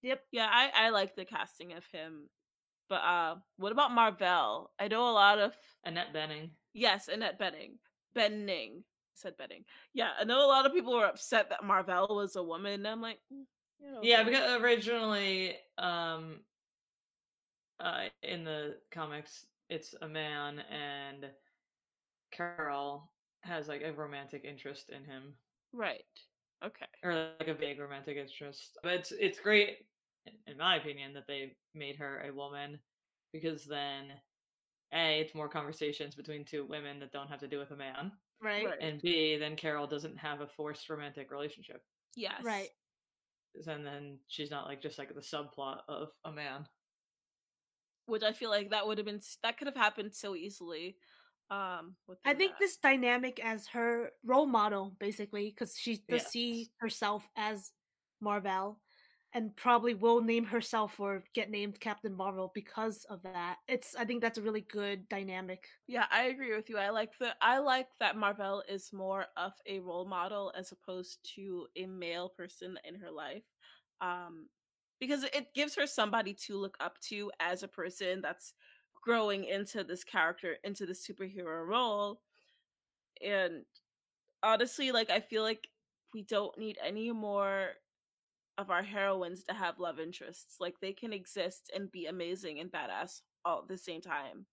Yep. 0.03 0.21
Yeah, 0.31 0.49
I 0.51 0.71
I 0.87 0.89
like 0.89 1.15
the 1.15 1.25
casting 1.25 1.73
of 1.73 1.85
him. 1.87 2.29
But 2.89 3.01
uh, 3.01 3.35
what 3.57 3.71
about 3.71 3.91
Marvel? 3.91 4.71
I 4.79 4.87
know 4.87 5.09
a 5.09 5.11
lot 5.11 5.39
of 5.39 5.57
annette 5.85 6.13
bening 6.13 6.51
yes, 6.73 7.07
Annette 7.07 7.39
Bening, 7.39 7.79
Bening 8.15 8.79
I 8.79 9.15
said 9.15 9.37
Bening. 9.37 9.63
Yeah, 9.93 10.11
I 10.19 10.23
know 10.25 10.45
a 10.45 10.47
lot 10.47 10.65
of 10.65 10.73
people 10.73 10.93
were 10.93 11.05
upset 11.05 11.49
that 11.49 11.63
Marvel 11.63 12.15
was 12.15 12.35
a 12.35 12.43
woman. 12.43 12.73
and 12.73 12.87
I'm 12.87 13.01
like, 13.01 13.19
"Mm, 13.31 13.45
you 13.79 13.91
know, 13.91 14.01
Yeah, 14.03 14.23
because 14.23 14.61
originally, 14.61 15.55
um, 15.77 16.43
uh, 17.79 18.09
in 18.21 18.43
the 18.43 18.77
comics, 18.91 19.45
it's 19.69 19.95
a 20.01 20.07
man, 20.07 20.59
and 20.59 21.31
Carol 22.31 23.12
has 23.43 23.67
like 23.67 23.81
a 23.83 23.93
romantic 23.93 24.43
interest 24.45 24.89
in 24.89 25.03
him, 25.03 25.33
right, 25.73 26.03
okay, 26.65 26.85
or 27.03 27.13
like 27.39 27.47
a 27.47 27.53
vague 27.53 27.79
romantic 27.79 28.17
interest. 28.17 28.77
But 28.83 28.93
it's 28.93 29.11
it's 29.11 29.39
great 29.39 29.77
in- 30.25 30.51
in 30.53 30.57
my 30.57 30.77
opinion, 30.77 31.13
that 31.13 31.27
they 31.27 31.55
made 31.73 31.97
her 31.97 32.21
a 32.25 32.33
woman 32.33 32.79
because 33.33 33.65
then 33.65 34.13
a 34.93 35.19
it's 35.21 35.35
more 35.35 35.49
conversations 35.49 36.15
between 36.15 36.45
two 36.45 36.65
women 36.65 36.99
that 36.99 37.11
don't 37.11 37.29
have 37.29 37.39
to 37.41 37.47
do 37.47 37.59
with 37.59 37.71
a 37.71 37.75
man, 37.75 38.11
right? 38.41 38.65
Right. 38.65 38.79
and 38.81 39.01
b 39.01 39.37
then 39.37 39.55
Carol 39.55 39.87
doesn't 39.87 40.17
have 40.17 40.41
a 40.41 40.47
forced 40.47 40.89
romantic 40.89 41.31
relationship, 41.31 41.83
Yes. 42.15 42.41
Right. 42.43 42.69
and 43.67 43.85
then 43.85 44.19
she's 44.27 44.51
not 44.51 44.67
like 44.67 44.81
just 44.81 44.97
like 44.99 45.13
the 45.13 45.21
subplot 45.21 45.81
of 45.89 46.09
a 46.25 46.31
man. 46.31 46.67
Which 48.05 48.23
I 48.23 48.33
feel 48.33 48.49
like 48.49 48.69
that 48.71 48.85
would 48.85 48.97
have 48.97 49.05
been 49.07 49.21
that 49.43 49.57
could 49.57 49.67
have 49.67 49.75
happened 49.77 50.13
so 50.13 50.35
easily. 50.35 50.97
Um, 51.49 51.95
I 52.25 52.33
think 52.33 52.51
that. 52.51 52.59
this 52.59 52.77
dynamic 52.77 53.39
as 53.43 53.67
her 53.67 54.11
role 54.23 54.45
model, 54.45 54.95
basically, 54.99 55.49
because 55.49 55.77
she 55.77 55.97
does 56.09 56.23
Yes. 56.23 56.31
see 56.31 56.71
herself 56.79 57.27
as 57.35 57.71
Marvel, 58.21 58.79
and 59.33 59.55
probably 59.55 59.93
will 59.93 60.21
name 60.21 60.45
herself 60.45 60.99
or 60.99 61.23
get 61.33 61.49
named 61.49 61.79
Captain 61.79 62.13
Marvel 62.13 62.51
because 62.53 63.03
of 63.05 63.21
that. 63.23 63.57
It's 63.67 63.95
I 63.95 64.05
think 64.05 64.21
that's 64.21 64.37
a 64.37 64.41
really 64.41 64.61
good 64.61 65.09
dynamic. 65.09 65.67
Yeah, 65.87 66.05
I 66.11 66.23
agree 66.25 66.55
with 66.55 66.69
you. 66.69 66.77
I 66.77 66.89
like 66.89 67.17
the 67.19 67.35
I 67.41 67.57
like 67.59 67.87
that 67.99 68.15
Marvel 68.17 68.63
is 68.69 68.93
more 68.93 69.25
of 69.35 69.53
a 69.65 69.79
role 69.79 70.05
model 70.05 70.51
as 70.55 70.71
opposed 70.71 71.19
to 71.35 71.67
a 71.75 71.85
male 71.85 72.29
person 72.29 72.79
in 72.85 72.95
her 72.95 73.11
life. 73.11 73.43
Um 74.01 74.49
because 74.99 75.23
it 75.23 75.53
gives 75.53 75.75
her 75.75 75.85
somebody 75.85 76.33
to 76.33 76.57
look 76.57 76.77
up 76.79 76.97
to 77.01 77.29
as 77.39 77.63
a 77.63 77.67
person 77.67 78.21
that's 78.21 78.53
growing 79.03 79.43
into 79.43 79.83
this 79.83 80.03
character, 80.03 80.57
into 80.63 80.85
the 80.85 80.93
superhero 80.93 81.65
role. 81.65 82.21
And 83.25 83.65
honestly, 84.41 84.91
like 84.91 85.09
I 85.09 85.19
feel 85.19 85.43
like 85.43 85.67
we 86.13 86.21
don't 86.23 86.57
need 86.57 86.77
any 86.83 87.11
more 87.11 87.71
of 88.57 88.69
our 88.69 88.83
heroines 88.83 89.43
to 89.45 89.53
have 89.53 89.79
love 89.79 89.99
interests. 89.99 90.55
Like 90.59 90.75
they 90.81 90.93
can 90.93 91.11
exist 91.11 91.71
and 91.75 91.91
be 91.91 92.05
amazing 92.05 92.59
and 92.59 92.71
badass 92.71 93.21
all 93.43 93.59
at 93.59 93.67
the 93.67 93.77
same 93.77 94.01
time 94.01 94.45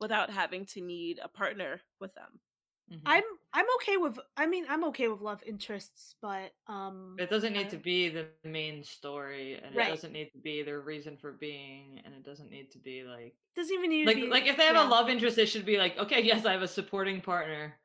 without 0.00 0.30
having 0.30 0.64
to 0.64 0.80
need 0.80 1.18
a 1.22 1.28
partner 1.28 1.80
with 2.00 2.14
them. 2.14 2.40
Mhm. 2.90 3.02
I'm 3.04 3.24
I'm 3.52 3.66
okay 3.76 3.96
with 3.98 4.18
I 4.36 4.46
mean 4.46 4.64
I'm 4.68 4.84
okay 4.84 5.08
with 5.08 5.20
love 5.20 5.42
interests, 5.44 6.14
but 6.22 6.52
um 6.66 7.16
It 7.18 7.28
doesn't 7.30 7.52
need 7.52 7.66
I- 7.66 7.70
to 7.70 7.76
be 7.76 8.08
the 8.08 8.28
main 8.44 8.82
story, 8.82 9.54
and 9.56 9.74
Right. 9.74 9.88
it 9.88 9.90
doesn't 9.90 10.12
need 10.12 10.30
to 10.32 10.38
be 10.38 10.62
their 10.62 10.80
reason 10.80 11.16
for 11.18 11.32
being, 11.32 12.00
and 12.04 12.14
it 12.14 12.22
doesn't 12.22 12.50
need 12.50 12.70
to 12.72 12.78
be 12.78 13.02
like 13.04 13.36
doesn't 13.54 13.74
even 13.74 13.90
need 13.90 14.06
like 14.06 14.16
to 14.16 14.22
be 14.22 14.28
like 14.28 14.46
if 14.46 14.56
they 14.56 14.64
have 14.64 14.76
yeah. 14.76 14.86
a 14.86 14.88
love 14.88 15.08
interest, 15.10 15.38
it 15.38 15.46
should 15.46 15.66
be 15.66 15.76
like 15.78 15.98
okay, 15.98 16.22
yes, 16.22 16.44
I 16.46 16.52
have 16.52 16.62
a 16.62 16.68
supporting 16.68 17.20
partner, 17.20 17.78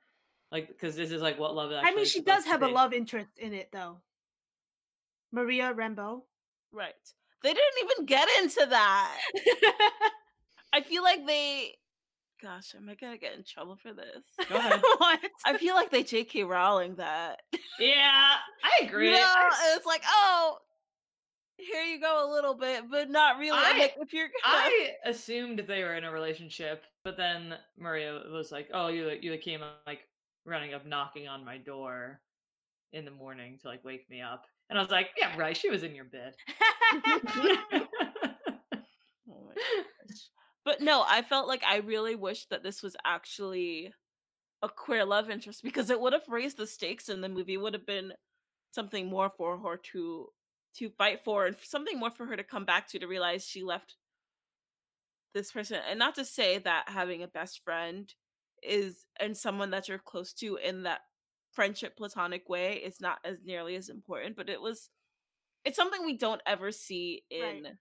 like 0.51 0.67
because 0.69 0.95
this 0.95 1.11
is 1.11 1.21
like 1.21 1.37
what 1.39 1.53
love. 1.55 1.71
Actually 1.71 1.91
I 1.91 1.95
mean 1.95 2.05
she 2.05 2.21
does 2.21 2.43
to 2.45 2.49
have 2.51 2.63
a 2.63 2.67
love 2.67 2.93
interest 2.93 3.37
in 3.39 3.53
it 3.53 3.71
though. 3.71 4.01
Maria 5.31 5.73
Rambeau. 5.73 6.23
Right. 6.71 6.93
They 7.41 7.53
didn't 7.53 7.83
even 7.83 8.05
get 8.05 8.27
into 8.41 8.65
that. 8.69 9.19
I 10.73 10.81
feel 10.81 11.03
like 11.03 11.25
they 11.25 11.75
gosh, 12.43 12.75
am 12.75 12.89
I 12.89 12.95
gonna 12.95 13.17
get 13.17 13.35
in 13.35 13.43
trouble 13.43 13.77
for 13.81 13.93
this? 13.93 14.47
Go 14.49 14.55
ahead. 14.57 14.81
what? 14.97 15.19
I 15.45 15.57
feel 15.57 15.75
like 15.75 15.89
they 15.89 16.03
J.K. 16.03 16.43
Rowling 16.43 16.95
that. 16.95 17.41
Yeah, 17.79 18.35
I 18.63 18.81
agree. 18.85 19.11
You 19.11 19.15
know, 19.15 19.49
it's 19.75 19.85
like, 19.85 20.03
oh, 20.05 20.57
here 21.57 21.83
you 21.83 22.01
go 22.01 22.29
a 22.29 22.31
little 22.31 22.53
bit, 22.53 22.83
but 22.91 23.09
not 23.09 23.39
really. 23.39 23.57
I'm 23.57 23.79
like, 23.79 23.95
if 23.99 24.11
you're 24.13 24.27
gonna, 24.27 24.55
I 24.65 24.89
assumed 25.05 25.63
they 25.67 25.83
were 25.83 25.95
in 25.95 26.03
a 26.03 26.11
relationship, 26.11 26.83
but 27.05 27.15
then 27.15 27.55
Maria 27.77 28.21
was 28.31 28.51
like, 28.51 28.69
"Oh, 28.73 28.87
you 28.89 29.09
you 29.21 29.37
came 29.37 29.61
like 29.87 30.01
running 30.45 30.73
up, 30.73 30.85
knocking 30.85 31.27
on 31.29 31.45
my 31.45 31.57
door 31.57 32.19
in 32.91 33.05
the 33.05 33.11
morning 33.11 33.57
to 33.61 33.67
like 33.69 33.85
wake 33.85 34.09
me 34.09 34.21
up," 34.21 34.45
and 34.69 34.77
I 34.77 34.81
was 34.81 34.91
like, 34.91 35.11
"Yeah, 35.17 35.37
right. 35.37 35.55
She 35.55 35.69
was 35.69 35.83
in 35.83 35.95
your 35.95 36.05
bed." 36.05 36.35
Oh. 39.29 39.51
But 40.65 40.81
no, 40.81 41.03
I 41.07 41.21
felt 41.21 41.47
like 41.47 41.63
I 41.63 41.77
really 41.77 42.15
wish 42.15 42.45
that 42.45 42.63
this 42.63 42.81
was 42.81 42.95
actually 43.05 43.93
a 44.61 44.69
queer 44.69 45.05
love 45.05 45.29
interest 45.29 45.63
because 45.63 45.89
it 45.89 45.99
would 45.99 46.13
have 46.13 46.27
raised 46.29 46.57
the 46.57 46.67
stakes 46.67 47.09
in 47.09 47.21
the 47.21 47.29
movie. 47.29 47.57
Would 47.57 47.73
have 47.73 47.85
been 47.85 48.13
something 48.71 49.07
more 49.07 49.29
for 49.29 49.57
her 49.59 49.77
to 49.93 50.29
to 50.75 50.89
fight 50.89 51.19
for 51.23 51.45
and 51.45 51.55
something 51.61 51.99
more 51.99 52.11
for 52.11 52.25
her 52.25 52.35
to 52.35 52.43
come 52.43 52.65
back 52.65 52.87
to 52.89 52.99
to 52.99 53.07
realize 53.07 53.45
she 53.45 53.63
left 53.63 53.95
this 55.33 55.51
person. 55.51 55.79
And 55.89 55.99
not 55.99 56.15
to 56.15 56.25
say 56.25 56.57
that 56.59 56.89
having 56.89 57.23
a 57.23 57.27
best 57.27 57.61
friend 57.63 58.13
is 58.61 59.05
and 59.19 59.35
someone 59.35 59.71
that 59.71 59.87
you're 59.87 59.99
close 59.99 60.33
to 60.33 60.57
in 60.57 60.83
that 60.83 61.01
friendship 61.51 61.97
platonic 61.97 62.47
way 62.49 62.75
is 62.75 63.01
not 63.01 63.19
as 63.23 63.39
nearly 63.43 63.75
as 63.75 63.89
important, 63.89 64.35
but 64.35 64.49
it 64.49 64.61
was 64.61 64.89
it's 65.65 65.77
something 65.77 66.05
we 66.05 66.17
don't 66.17 66.41
ever 66.45 66.71
see 66.71 67.23
in 67.29 67.63
Right. 67.63 67.75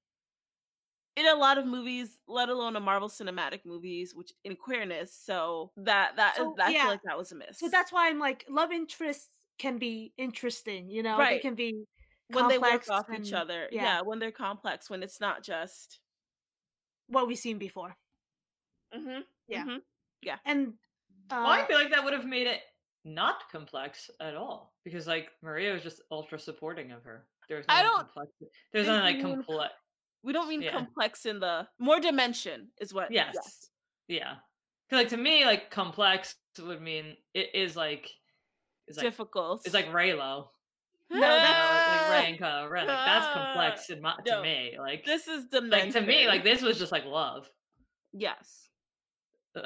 In 1.16 1.26
a 1.26 1.34
lot 1.34 1.58
of 1.58 1.66
movies, 1.66 2.18
let 2.26 2.48
alone 2.48 2.76
a 2.76 2.80
Marvel 2.80 3.08
cinematic 3.08 3.60
movies, 3.66 4.14
which 4.14 4.32
in 4.44 4.56
queerness. 4.56 5.14
So 5.14 5.70
that 5.76 6.16
that 6.16 6.36
So, 6.36 6.54
I 6.62 6.70
yeah. 6.70 6.82
feel 6.82 6.90
like 6.90 7.02
that 7.04 7.18
was 7.18 7.32
a 7.32 7.36
miss. 7.36 7.58
So 7.58 7.68
that's 7.68 7.92
why 7.92 8.08
I'm 8.08 8.18
like 8.18 8.44
love 8.48 8.72
interests 8.72 9.28
can 9.58 9.78
be 9.78 10.12
interesting, 10.16 10.88
you 10.88 11.02
know. 11.02 11.18
They 11.18 11.38
can 11.38 11.54
be 11.54 11.84
when 12.28 12.48
they 12.48 12.58
work 12.58 12.88
off 12.88 13.06
each 13.14 13.32
other. 13.32 13.68
Yeah. 13.70 13.82
yeah. 13.82 14.00
when 14.02 14.18
they're 14.18 14.30
complex, 14.32 14.88
when 14.88 15.02
it's 15.02 15.20
not 15.20 15.42
just 15.42 16.00
what 17.08 17.28
we've 17.28 17.38
seen 17.38 17.58
before. 17.58 17.94
mm-hmm, 18.94 19.20
Yeah. 19.48 19.78
Yeah. 20.22 20.36
And 20.46 20.74
uh, 21.30 21.42
well, 21.44 21.46
I 21.46 21.66
feel 21.66 21.76
like 21.76 21.90
that 21.90 22.02
would 22.04 22.12
have 22.12 22.24
made 22.24 22.46
it 22.46 22.60
not 23.04 23.50
complex 23.50 24.10
at 24.20 24.36
all 24.36 24.72
because 24.84 25.06
like 25.06 25.28
Maria 25.42 25.72
was 25.72 25.82
just 25.82 26.00
ultra 26.10 26.38
supporting 26.38 26.92
of 26.92 27.02
her. 27.04 27.26
There's 27.48 27.66
no 27.68 27.74
I 27.74 27.82
don't 27.82 27.96
complex. 27.98 28.30
There's 28.72 28.86
nothing 28.86 29.02
like 29.02 29.22
complex. 29.46 29.72
We 30.24 30.32
don't 30.32 30.48
mean 30.48 30.62
Yeah. 30.62 30.72
complex 30.72 31.26
in 31.26 31.40
the 31.40 31.66
more 31.78 31.98
dimension 32.00 32.68
is 32.80 32.94
what 32.94 33.10
Yes. 33.10 33.70
Yeah. 34.08 34.34
Cause 34.90 34.98
like 34.98 35.08
to 35.08 35.16
me, 35.16 35.44
like 35.44 35.70
complex 35.70 36.34
would 36.60 36.80
mean 36.82 37.16
it 37.34 37.54
is 37.54 37.76
like 37.76 38.08
it's 38.86 38.98
like 38.98 39.04
difficult. 39.06 39.62
it's 39.64 39.74
like 39.74 39.88
Reylo. 39.90 40.48
No, 41.10 41.16
You 41.18 41.20
know, 41.22 41.28
that's- 41.28 42.10
like 42.10 42.22
Rey 42.24 42.30
and 42.30 42.38
Kylo 42.40 42.70
Ren. 42.70 42.86
Like 42.86 43.04
that's 43.06 43.34
complex 43.34 43.90
in 43.90 44.00
my, 44.00 44.14
to 44.24 44.30
No. 44.30 44.42
me. 44.42 44.76
Like 44.78 45.04
this 45.04 45.28
is 45.28 45.46
like 45.52 45.92
to 45.92 46.00
me, 46.00 46.26
like 46.26 46.42
this 46.42 46.62
was 46.62 46.78
just 46.78 46.90
like 46.92 47.04
love. 47.04 47.48
yes. 48.12 48.68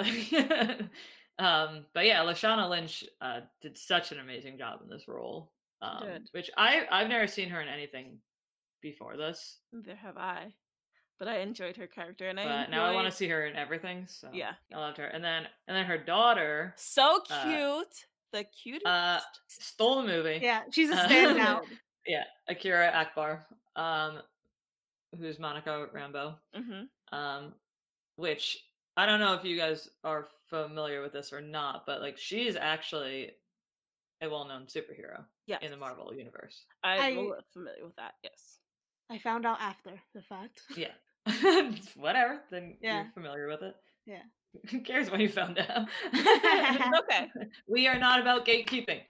um, 1.38 1.84
but 1.94 2.04
yeah, 2.06 2.20
Lashana 2.24 2.68
Lynch 2.68 3.04
uh, 3.20 3.40
did 3.62 3.76
such 3.78 4.12
an 4.12 4.18
amazing 4.20 4.58
job 4.58 4.80
in 4.82 4.88
this 4.88 5.06
role. 5.06 5.52
Um, 5.82 6.24
which 6.32 6.50
I 6.56 6.86
I've 6.90 7.08
never 7.08 7.26
seen 7.26 7.50
her 7.50 7.60
in 7.60 7.68
anything 7.68 8.18
before 8.90 9.16
this, 9.16 9.58
There 9.72 9.96
have 9.96 10.16
I. 10.16 10.54
But 11.18 11.28
I 11.28 11.38
enjoyed 11.38 11.76
her 11.78 11.86
character 11.86 12.28
and 12.28 12.38
I 12.38 12.44
but 12.44 12.70
now 12.70 12.84
I 12.84 12.92
want 12.92 13.06
to 13.10 13.16
see 13.16 13.26
her 13.28 13.46
in 13.46 13.56
everything. 13.56 14.06
So 14.06 14.28
Yeah. 14.32 14.52
I 14.74 14.78
loved 14.78 14.98
her. 14.98 15.06
And 15.06 15.24
then 15.24 15.44
and 15.66 15.76
then 15.76 15.86
her 15.86 15.98
daughter 15.98 16.74
so 16.76 17.20
uh, 17.30 17.42
cute. 17.44 17.96
the 18.32 18.44
cutest. 18.44 18.86
uh, 18.86 19.20
stole 19.48 20.02
the 20.02 20.08
movie. 20.08 20.38
yeah, 20.42 20.62
she's 20.70 20.90
a 20.90 20.94
Uh, 20.96 21.08
standout. 21.08 21.62
Yeah, 22.08 22.22
Akira 22.48 22.86
Akbar, 22.94 23.44
um, 23.74 24.20
who's 25.18 25.40
Monica 25.40 25.88
Rambeau. 25.92 26.36
mm-hmm. 26.56 27.18
um, 27.18 27.52
which 28.14 28.58
I 28.96 29.06
don't 29.06 29.18
know 29.18 29.34
if 29.34 29.44
you 29.44 29.56
guys 29.58 29.88
are 30.04 30.28
familiar 30.48 31.02
with 31.02 31.12
this 31.12 31.32
or 31.32 31.40
not, 31.40 31.84
but 31.86 32.00
like 32.00 32.16
she's 32.18 32.54
actually 32.54 33.32
a 34.22 34.28
well-known 34.30 34.66
superhero 34.66 35.24
Yeah. 35.46 35.58
in 35.62 35.70
the 35.72 35.76
Marvel 35.76 36.14
universe. 36.14 36.64
I'm 36.84 37.00
I- 37.00 37.08
a 37.38 37.42
familiar 37.52 37.84
with 37.84 37.96
that. 37.96 38.14
Yes. 38.22 38.58
I 39.10 39.18
found 39.18 39.46
out 39.46 39.58
after 39.60 40.00
the 40.14 40.22
fact. 40.22 40.62
Yeah, 40.76 40.92
whatever. 41.96 42.40
Then 42.50 42.76
Yeah. 42.80 43.02
you're 43.04 43.12
familiar 43.12 43.48
with 43.48 43.62
it. 43.62 43.74
Yeah. 44.06 44.22
Who 44.70 44.80
cares 44.80 45.10
when 45.10 45.20
you 45.20 45.28
found 45.28 45.58
out? 45.58 45.88
Okay. 46.14 47.28
we 47.68 47.86
are 47.88 47.98
not 47.98 48.20
about 48.20 48.46
gatekeeping. 48.46 49.00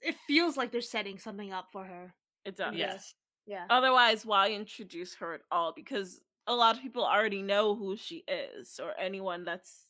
It 0.00 0.16
feels 0.26 0.56
like 0.56 0.70
they're 0.70 0.80
setting 0.80 1.18
something 1.18 1.52
up 1.52 1.68
for 1.72 1.84
her. 1.84 2.14
It 2.44 2.56
does. 2.56 2.74
Yeah. 2.74 2.92
Yes. 2.92 3.14
Yeah. 3.46 3.66
Otherwise, 3.70 4.24
why 4.24 4.50
introduce 4.50 5.14
her 5.16 5.34
at 5.34 5.40
all? 5.50 5.72
Because 5.74 6.20
a 6.46 6.54
lot 6.54 6.76
of 6.76 6.82
people 6.82 7.04
already 7.04 7.42
know 7.42 7.74
who 7.74 7.96
she 7.96 8.24
is, 8.28 8.78
or 8.82 8.92
anyone 8.98 9.44
that's 9.44 9.88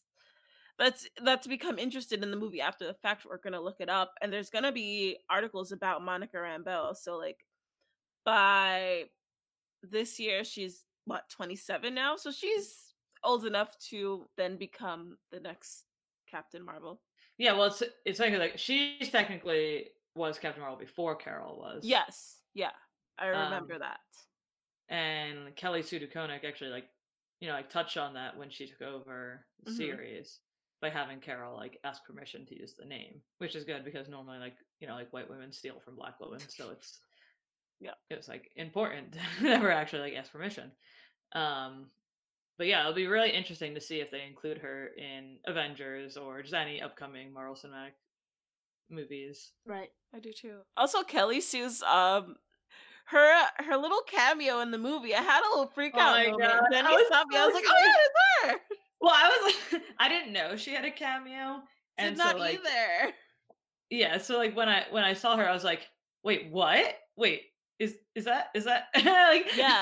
that's 0.78 1.06
that's 1.23 1.47
become 1.47 1.78
interested 1.78 2.23
in 2.23 2.30
the 2.30 2.37
movie 2.37 2.61
after 2.61 2.87
the 2.87 2.94
fact. 2.94 3.25
We're 3.28 3.38
gonna 3.38 3.61
look 3.61 3.76
it 3.80 3.88
up, 3.88 4.14
and 4.21 4.33
there's 4.33 4.50
gonna 4.50 4.73
be 4.73 5.18
articles 5.30 5.71
about 5.73 6.02
Monica 6.02 6.37
Rambeau. 6.38 6.97
So 6.97 7.16
like 7.16 7.44
by 8.25 9.04
this 9.91 10.19
year, 10.19 10.45
she's 10.45 10.85
what 11.07 11.29
27 11.31 11.95
now, 11.95 12.17
so 12.17 12.31
she's 12.31 12.95
old 13.23 13.45
enough 13.47 13.76
to 13.79 14.29
then 14.37 14.57
become 14.57 15.17
the 15.31 15.41
next 15.41 15.85
Captain 16.26 16.64
Marvel. 16.64 17.03
Yeah. 17.38 17.53
Well, 17.55 17.64
it's 17.67 17.83
it's 18.05 18.21
like 18.21 18.33
like 18.38 18.59
she's 18.59 19.11
technically 19.11 19.91
was 20.14 20.38
Captain 20.38 20.61
Marvel 20.61 20.79
before 20.79 21.17
Carol 21.17 21.59
was. 21.59 21.85
Yes, 21.85 22.41
yeah, 22.55 22.71
I 23.19 23.26
remember 23.26 23.75
Um, 23.75 23.81
that. 23.81 24.00
and 24.88 25.55
Kelly 25.57 25.83
Sue 25.83 26.00
DeConnick 26.00 26.45
actually 26.45 26.71
like 26.71 26.88
you 27.41 27.49
know 27.49 27.55
like 27.55 27.71
touched 27.71 27.97
on 27.97 28.14
that 28.14 28.37
when 28.37 28.50
she 28.50 28.67
took 28.67 28.83
over 28.83 29.47
the 29.64 29.71
Mhm. 29.71 29.76
series 29.76 30.41
by 30.81 30.91
having 30.91 31.21
Carol 31.21 31.57
like 31.57 31.79
ask 31.85 32.05
permission 32.05 32.47
to 32.47 32.55
use 32.59 32.75
the 32.75 32.85
name, 32.85 33.23
which 33.38 33.55
is 33.57 33.64
good 33.64 33.85
because 33.85 34.09
normally 34.09 34.38
like 34.38 34.57
you 34.81 34.87
know 34.87 34.95
like 34.95 35.12
white 35.12 35.29
women 35.29 35.53
steal 35.53 35.81
from 35.81 35.97
black 35.97 36.21
women, 36.21 36.41
so 36.41 36.71
it's 36.71 37.00
Yeah. 37.81 37.93
it 38.11 38.16
was 38.16 38.28
like 38.28 38.50
important. 38.57 39.16
Never 39.43 39.71
actually 39.71 40.00
like 40.02 40.14
asked 40.14 40.33
permission. 40.33 40.71
Um, 41.33 41.87
but 42.57 42.66
yeah, 42.69 42.81
it'll 42.81 42.95
be 42.95 43.07
really 43.09 43.31
interesting 43.31 43.75
to 43.75 43.81
see 43.81 44.00
if 44.00 44.11
they 44.11 44.23
include 44.26 44.59
her 44.59 44.88
in 44.97 45.38
Avengers 45.47 46.16
or 46.16 46.40
just 46.43 46.54
any 46.54 46.81
upcoming 46.81 47.33
Marvel 47.33 47.54
Cinematic 47.57 47.93
movies. 48.90 49.52
Right. 49.66 49.90
I 50.14 50.21
do 50.21 50.33
too. 50.33 50.59
Also, 50.76 51.02
Kelly 51.02 51.40
Sue's 51.40 51.83
um 51.83 52.37
her 53.07 53.47
her 53.59 53.76
little 53.76 54.00
cameo 54.07 54.61
in 54.61 54.71
the 54.71 54.78
movie. 54.78 55.14
I 55.14 55.21
had 55.23 55.43
a 55.45 55.50
little 55.50 55.66
freak 55.66 55.93
Oh 55.97 56.00
out 56.00 56.16
my 56.16 56.25
moment. 56.31 56.40
God, 56.43 56.62
Then 56.71 56.87
I 56.87 56.90
he 56.90 56.97
was 56.97 57.07
stopped 57.09 57.31
me. 57.31 57.37
I 57.38 57.47
was 57.47 57.54
like, 57.54 57.64
oh 57.66 57.85
yeah, 57.85 57.93
it's 58.52 58.52
her. 58.52 58.76
Well, 59.00 59.12
I 59.14 59.28
was 59.28 59.54
like, 59.73 59.83
I 59.99 60.09
didn't 60.09 60.33
know 60.33 60.57
she 60.57 60.73
had 60.73 60.85
a 60.85 60.90
cameo, 60.90 61.57
Did 61.99 62.07
and 62.07 62.16
not 62.16 62.33
so 62.33 62.38
like, 62.38 62.54
either. 62.54 63.12
yeah, 63.90 64.19
so 64.19 64.38
like 64.38 64.57
when 64.57 64.69
I 64.69 64.85
when 64.90 65.04
I 65.04 65.12
saw 65.14 65.37
her, 65.37 65.47
I 65.49 65.52
was 65.52 65.64
like, 65.64 65.88
wait, 66.23 66.50
what? 66.50 66.95
Wait, 67.16 67.43
is 67.78 67.97
is 68.14 68.25
that 68.25 68.49
is 68.54 68.64
that 68.64 68.85
like 68.95 69.57
Yeah. 69.57 69.81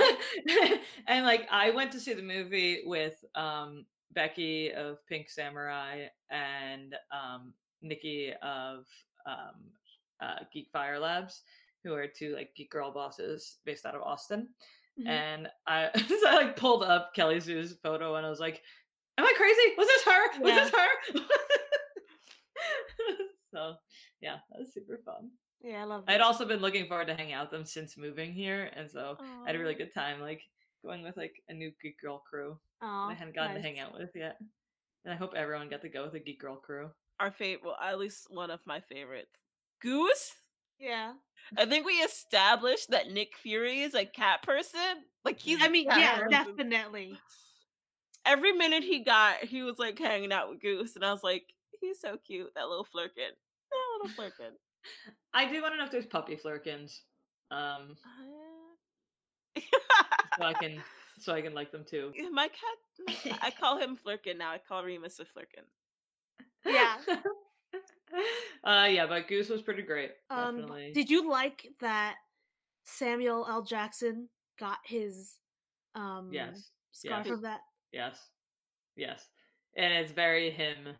and 1.06 1.24
like 1.26 1.46
I 1.50 1.70
went 1.70 1.92
to 1.92 2.00
see 2.00 2.14
the 2.14 2.22
movie 2.22 2.82
with 2.86 3.22
um 3.34 3.84
Becky 4.12 4.72
of 4.72 4.98
Pink 5.06 5.28
Samurai 5.30 6.06
and 6.30 6.94
um 7.12 7.52
Nikki 7.82 8.32
of 8.42 8.84
um 9.26 9.60
uh 10.20 10.38
Geek 10.52 10.68
Fire 10.72 10.98
Labs, 10.98 11.42
who 11.84 11.94
are 11.94 12.06
two 12.06 12.34
like 12.34 12.50
geek 12.56 12.70
girl 12.70 12.92
bosses 12.92 13.58
based 13.64 13.84
out 13.86 13.94
of 13.94 14.02
Austin. 14.02 14.48
Mhm. 15.00 15.08
And 15.08 15.48
I 15.66 15.90
so 16.08 16.28
I 16.28 16.34
like 16.36 16.56
pulled 16.56 16.82
up 16.82 17.12
Kelly 17.14 17.40
Sue's 17.40 17.74
photo 17.82 18.16
and 18.16 18.26
I 18.26 18.30
was 18.30 18.40
like, 18.40 18.62
Am 19.18 19.24
I 19.26 19.32
crazy? 19.36 19.74
Was 19.76 19.88
this 19.88 20.04
her? 20.04 20.40
Was 20.42 20.54
Yeah. 20.54 20.64
this 20.64 20.72
her? 20.74 21.20
so 23.54 23.74
yeah, 24.20 24.36
that 24.50 24.58
was 24.60 24.72
super 24.72 24.98
fun. 25.04 25.30
Yeah, 25.62 25.82
I 25.82 25.84
love 25.84 26.04
I'd 26.08 26.20
also 26.20 26.44
been 26.44 26.60
looking 26.60 26.88
forward 26.88 27.06
to 27.06 27.14
hanging 27.14 27.34
out 27.34 27.44
with 27.44 27.58
them 27.58 27.64
since 27.64 27.96
moving 27.96 28.32
here, 28.32 28.70
and 28.74 28.90
so 28.90 29.16
I 29.20 29.46
had 29.46 29.54
a 29.54 29.58
really 29.58 29.74
good 29.74 29.94
time, 29.94 30.20
like 30.20 30.42
going 30.84 31.02
with 31.02 31.16
like 31.16 31.34
a 31.48 31.54
new 31.54 31.70
Geek 31.82 32.00
Girl 32.00 32.22
crew 32.28 32.58
that 32.80 32.86
I 32.86 33.14
hadn't 33.16 33.36
gotten 33.36 33.54
to 33.54 33.62
hang 33.62 33.78
out 33.78 33.94
with 33.94 34.10
yet. 34.14 34.36
And 35.04 35.14
I 35.14 35.16
hope 35.16 35.34
everyone 35.36 35.68
got 35.68 35.82
to 35.82 35.88
go 35.88 36.04
with 36.04 36.14
a 36.14 36.20
Geek 36.20 36.40
Girl 36.40 36.56
crew. 36.56 36.90
Our 37.20 37.30
favorite, 37.30 37.64
well, 37.64 37.76
at 37.80 37.98
least 37.98 38.26
one 38.30 38.50
of 38.50 38.60
my 38.66 38.80
favorites, 38.80 39.38
Goose. 39.80 40.32
Yeah. 40.78 41.12
I 41.56 41.66
think 41.66 41.86
we 41.86 41.94
established 41.94 42.90
that 42.90 43.10
Nick 43.10 43.36
Fury 43.36 43.80
is 43.80 43.94
a 43.94 44.04
cat 44.04 44.42
person. 44.42 44.80
Like 45.24 45.38
he's. 45.38 45.58
Mm-hmm. 45.58 45.64
I 45.64 45.68
mean, 45.68 45.88
cat 45.88 45.98
yeah, 46.00 46.18
person. 46.18 46.30
definitely. 46.30 47.18
Every 48.26 48.52
minute 48.52 48.82
he 48.82 49.04
got, 49.04 49.44
he 49.44 49.62
was 49.62 49.78
like 49.78 49.98
hanging 49.98 50.32
out 50.32 50.48
with 50.50 50.60
Goose, 50.60 50.96
and 50.96 51.04
I 51.04 51.12
was 51.12 51.22
like, 51.22 51.44
he's 51.80 52.00
so 52.00 52.16
cute. 52.24 52.52
That 52.54 52.68
little 52.68 52.86
flerken. 52.86 53.30
That 53.70 54.08
little 54.08 54.16
flerken. 54.16 54.52
I 55.34 55.50
do 55.50 55.62
want 55.62 55.74
to 55.74 55.78
know 55.78 55.84
if 55.84 55.90
there's 55.90 56.06
puppy 56.06 56.36
flerkens, 56.36 57.02
um, 57.50 57.96
Uh, 59.56 59.60
so 60.38 60.44
I 60.44 60.52
can 60.54 60.82
so 61.18 61.32
I 61.34 61.42
can 61.42 61.54
like 61.54 61.70
them 61.70 61.84
too. 61.88 62.12
my 62.32 62.48
cat, 62.48 63.38
I 63.42 63.50
call 63.60 63.78
him 63.78 63.96
Flerken 63.96 64.38
now. 64.38 64.50
I 64.50 64.58
call 64.58 64.82
Remus 64.82 65.20
a 65.20 65.24
Flerken. 65.24 65.64
Yeah. 66.66 66.96
uh, 68.64 68.88
yeah, 68.88 69.06
but 69.06 69.28
Goose 69.28 69.48
was 69.48 69.62
pretty 69.62 69.82
great. 69.82 70.12
Um, 70.30 70.56
Definitely. 70.56 70.92
did 70.94 71.10
you 71.10 71.30
like 71.30 71.66
that 71.80 72.16
Samuel 72.84 73.46
L. 73.48 73.62
Jackson 73.62 74.28
got 74.58 74.78
his 74.84 75.38
um 75.94 76.30
yes, 76.32 76.70
scar 76.90 77.18
yes. 77.18 77.26
from 77.26 77.42
that? 77.42 77.60
yes, 77.92 78.18
yes, 78.96 79.28
and 79.76 79.92
it's 79.92 80.12
very 80.12 80.50
him 80.50 80.96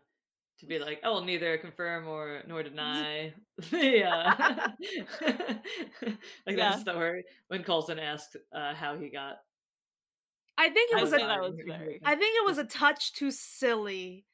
to 0.63 0.67
be 0.67 0.79
like, 0.79 0.99
oh, 1.03 1.23
neither 1.23 1.57
confirm 1.57 2.07
or 2.07 2.41
nor 2.47 2.63
deny. 2.69 3.33
yeah, 3.71 4.67
like 5.21 5.37
Yeah. 6.47 6.69
that's 6.71 6.81
story 6.81 7.23
when 7.47 7.63
Coulson 7.63 7.99
asked 7.99 8.37
uh, 8.53 8.73
how 8.73 8.97
he 8.97 9.09
got. 9.09 9.37
I 10.57 10.69
think 10.69 10.91
it 10.91 10.97
I 10.97 11.01
was 11.01 11.13
a 11.13 11.17
that 11.17 11.41
was 11.41 11.55
he- 11.55 11.63
he- 11.63 11.69
very- 11.69 12.01
I 12.03 12.15
think 12.15 12.35
it 12.37 12.45
was 12.45 12.57
a 12.57 12.63
touch 12.65 13.13
too 13.13 13.31
silly, 13.31 14.25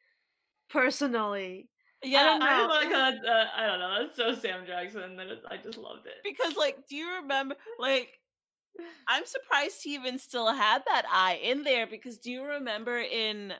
personally. 0.69 1.69
Yeah, 2.03 2.23
don't 2.23 2.41
I 2.43 2.57
know. 2.57 2.67
just 2.67 2.69
like 2.85 2.91
how 2.93 3.11
that's, 3.11 3.25
uh, 3.27 3.45
I 3.57 3.65
don't 3.67 3.79
know. 3.79 3.95
That's 4.03 4.15
so 4.15 4.33
Sam 4.35 4.65
Jackson 4.65 5.17
that 5.17 5.27
it, 5.27 5.39
I 5.49 5.57
just 5.57 5.77
loved 5.77 6.05
it. 6.07 6.13
because 6.23 6.55
like, 6.55 6.87
do 6.89 6.95
you 6.95 7.15
remember? 7.21 7.55
Like, 7.77 8.09
I'm 9.07 9.25
surprised 9.25 9.81
he 9.83 9.95
even 9.95 10.17
still 10.17 10.47
had 10.53 10.83
that 10.85 11.05
eye 11.11 11.39
in 11.43 11.63
there. 11.63 11.87
Because 11.87 12.17
do 12.17 12.31
you 12.31 12.43
remember 12.45 12.97
in 12.99 13.53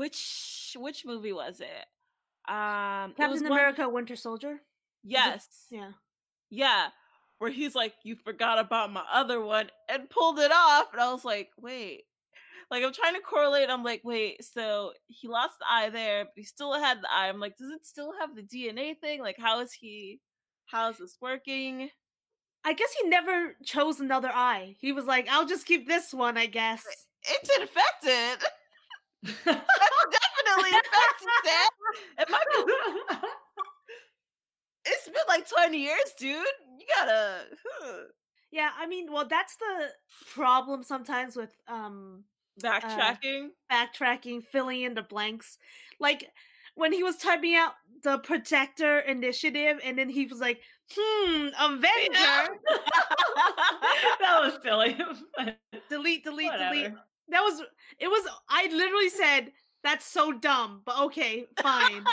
which 0.00 0.76
which 0.78 1.04
movie 1.04 1.32
was 1.32 1.60
it? 1.60 2.50
Um, 2.50 3.10
it 3.18 3.28
was 3.28 3.40
Captain 3.40 3.48
one- 3.50 3.52
America: 3.52 3.88
Winter 3.88 4.16
Soldier. 4.16 4.62
Yes. 5.04 5.46
Yeah. 5.70 5.92
Yeah. 6.48 6.88
Where 7.38 7.50
he's 7.50 7.74
like, 7.74 7.94
You 8.02 8.16
forgot 8.16 8.58
about 8.58 8.92
my 8.92 9.04
other 9.12 9.40
one 9.42 9.70
and 9.90 10.08
pulled 10.08 10.38
it 10.38 10.52
off. 10.52 10.86
And 10.92 11.02
I 11.02 11.12
was 11.12 11.24
like, 11.24 11.50
Wait. 11.58 12.04
Like, 12.70 12.84
I'm 12.84 12.92
trying 12.92 13.14
to 13.14 13.20
correlate. 13.20 13.68
I'm 13.68 13.84
like, 13.84 14.00
Wait, 14.02 14.42
so 14.42 14.92
he 15.06 15.28
lost 15.28 15.58
the 15.58 15.66
eye 15.70 15.90
there, 15.90 16.24
but 16.24 16.32
he 16.36 16.44
still 16.44 16.72
had 16.72 17.02
the 17.02 17.12
eye. 17.12 17.28
I'm 17.28 17.40
like, 17.40 17.56
Does 17.58 17.70
it 17.70 17.84
still 17.84 18.12
have 18.20 18.34
the 18.34 18.42
DNA 18.42 18.98
thing? 18.98 19.20
Like, 19.20 19.36
how 19.38 19.60
is 19.60 19.72
he, 19.72 20.20
how 20.66 20.88
is 20.90 20.96
this 20.98 21.16
working? 21.20 21.90
I 22.64 22.72
guess 22.72 22.92
he 23.00 23.08
never 23.08 23.56
chose 23.64 24.00
another 24.00 24.30
eye. 24.32 24.76
He 24.80 24.92
was 24.92 25.06
like, 25.06 25.26
"I'll 25.30 25.46
just 25.46 25.64
keep 25.64 25.88
this 25.88 26.12
one, 26.12 26.36
I 26.36 26.44
guess." 26.44 26.84
It's 27.22 27.50
infected. 27.58 28.46
That's 29.22 29.44
definitely 29.44 30.70
infected, 30.70 31.28
Sam. 31.44 31.68
It 32.18 32.30
might 32.30 32.46
be, 32.50 32.56
it's 34.86 35.06
been 35.06 35.24
like 35.28 35.48
20 35.48 35.78
years, 35.78 36.14
dude. 36.18 36.44
You 36.78 36.86
gotta. 36.96 37.44
Yeah, 38.50 38.70
I 38.78 38.86
mean, 38.86 39.12
well, 39.12 39.26
that's 39.28 39.56
the 39.56 39.90
problem 40.34 40.82
sometimes 40.82 41.36
with 41.36 41.54
um 41.68 42.24
Backtracking. 42.62 43.48
backtracking, 43.70 44.42
filling 44.44 44.82
in 44.82 44.94
the 44.94 45.02
blanks. 45.02 45.58
Like 45.98 46.30
when 46.74 46.92
he 46.92 47.02
was 47.02 47.16
typing 47.16 47.54
out 47.54 47.72
the 48.02 48.18
protector 48.18 49.00
initiative 49.00 49.78
and 49.84 49.98
then 49.98 50.08
he 50.08 50.26
was 50.26 50.40
like, 50.40 50.60
hmm, 50.94 51.48
Avenger. 51.58 51.78
that 54.20 54.40
was 54.40 54.58
silly. 54.62 54.96
delete, 55.88 56.24
delete, 56.24 56.52
delete. 56.52 56.92
That 57.30 57.42
was 57.42 57.62
it 57.98 58.08
was 58.08 58.26
I 58.48 58.68
literally 58.72 59.08
said 59.10 59.52
that's 59.82 60.04
so 60.06 60.32
dumb, 60.32 60.82
but 60.84 60.98
okay, 61.00 61.46
fine. 61.62 62.04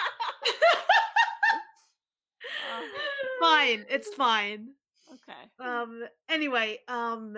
fine. 3.42 3.86
It's 3.90 4.14
fine. 4.14 4.70
okay. 5.14 5.50
Um 5.70 6.04
anyway, 6.30 6.80
um 6.88 7.36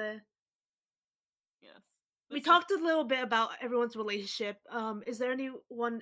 Yes. 1.61 1.73
we 2.31 2.41
talked 2.41 2.71
a 2.71 2.75
little 2.77 3.03
bit 3.03 3.23
about 3.23 3.51
everyone's 3.61 3.95
relationship. 3.95 4.57
Um 4.69 5.03
is 5.07 5.17
there 5.17 5.31
any 5.31 5.49
one 5.69 6.01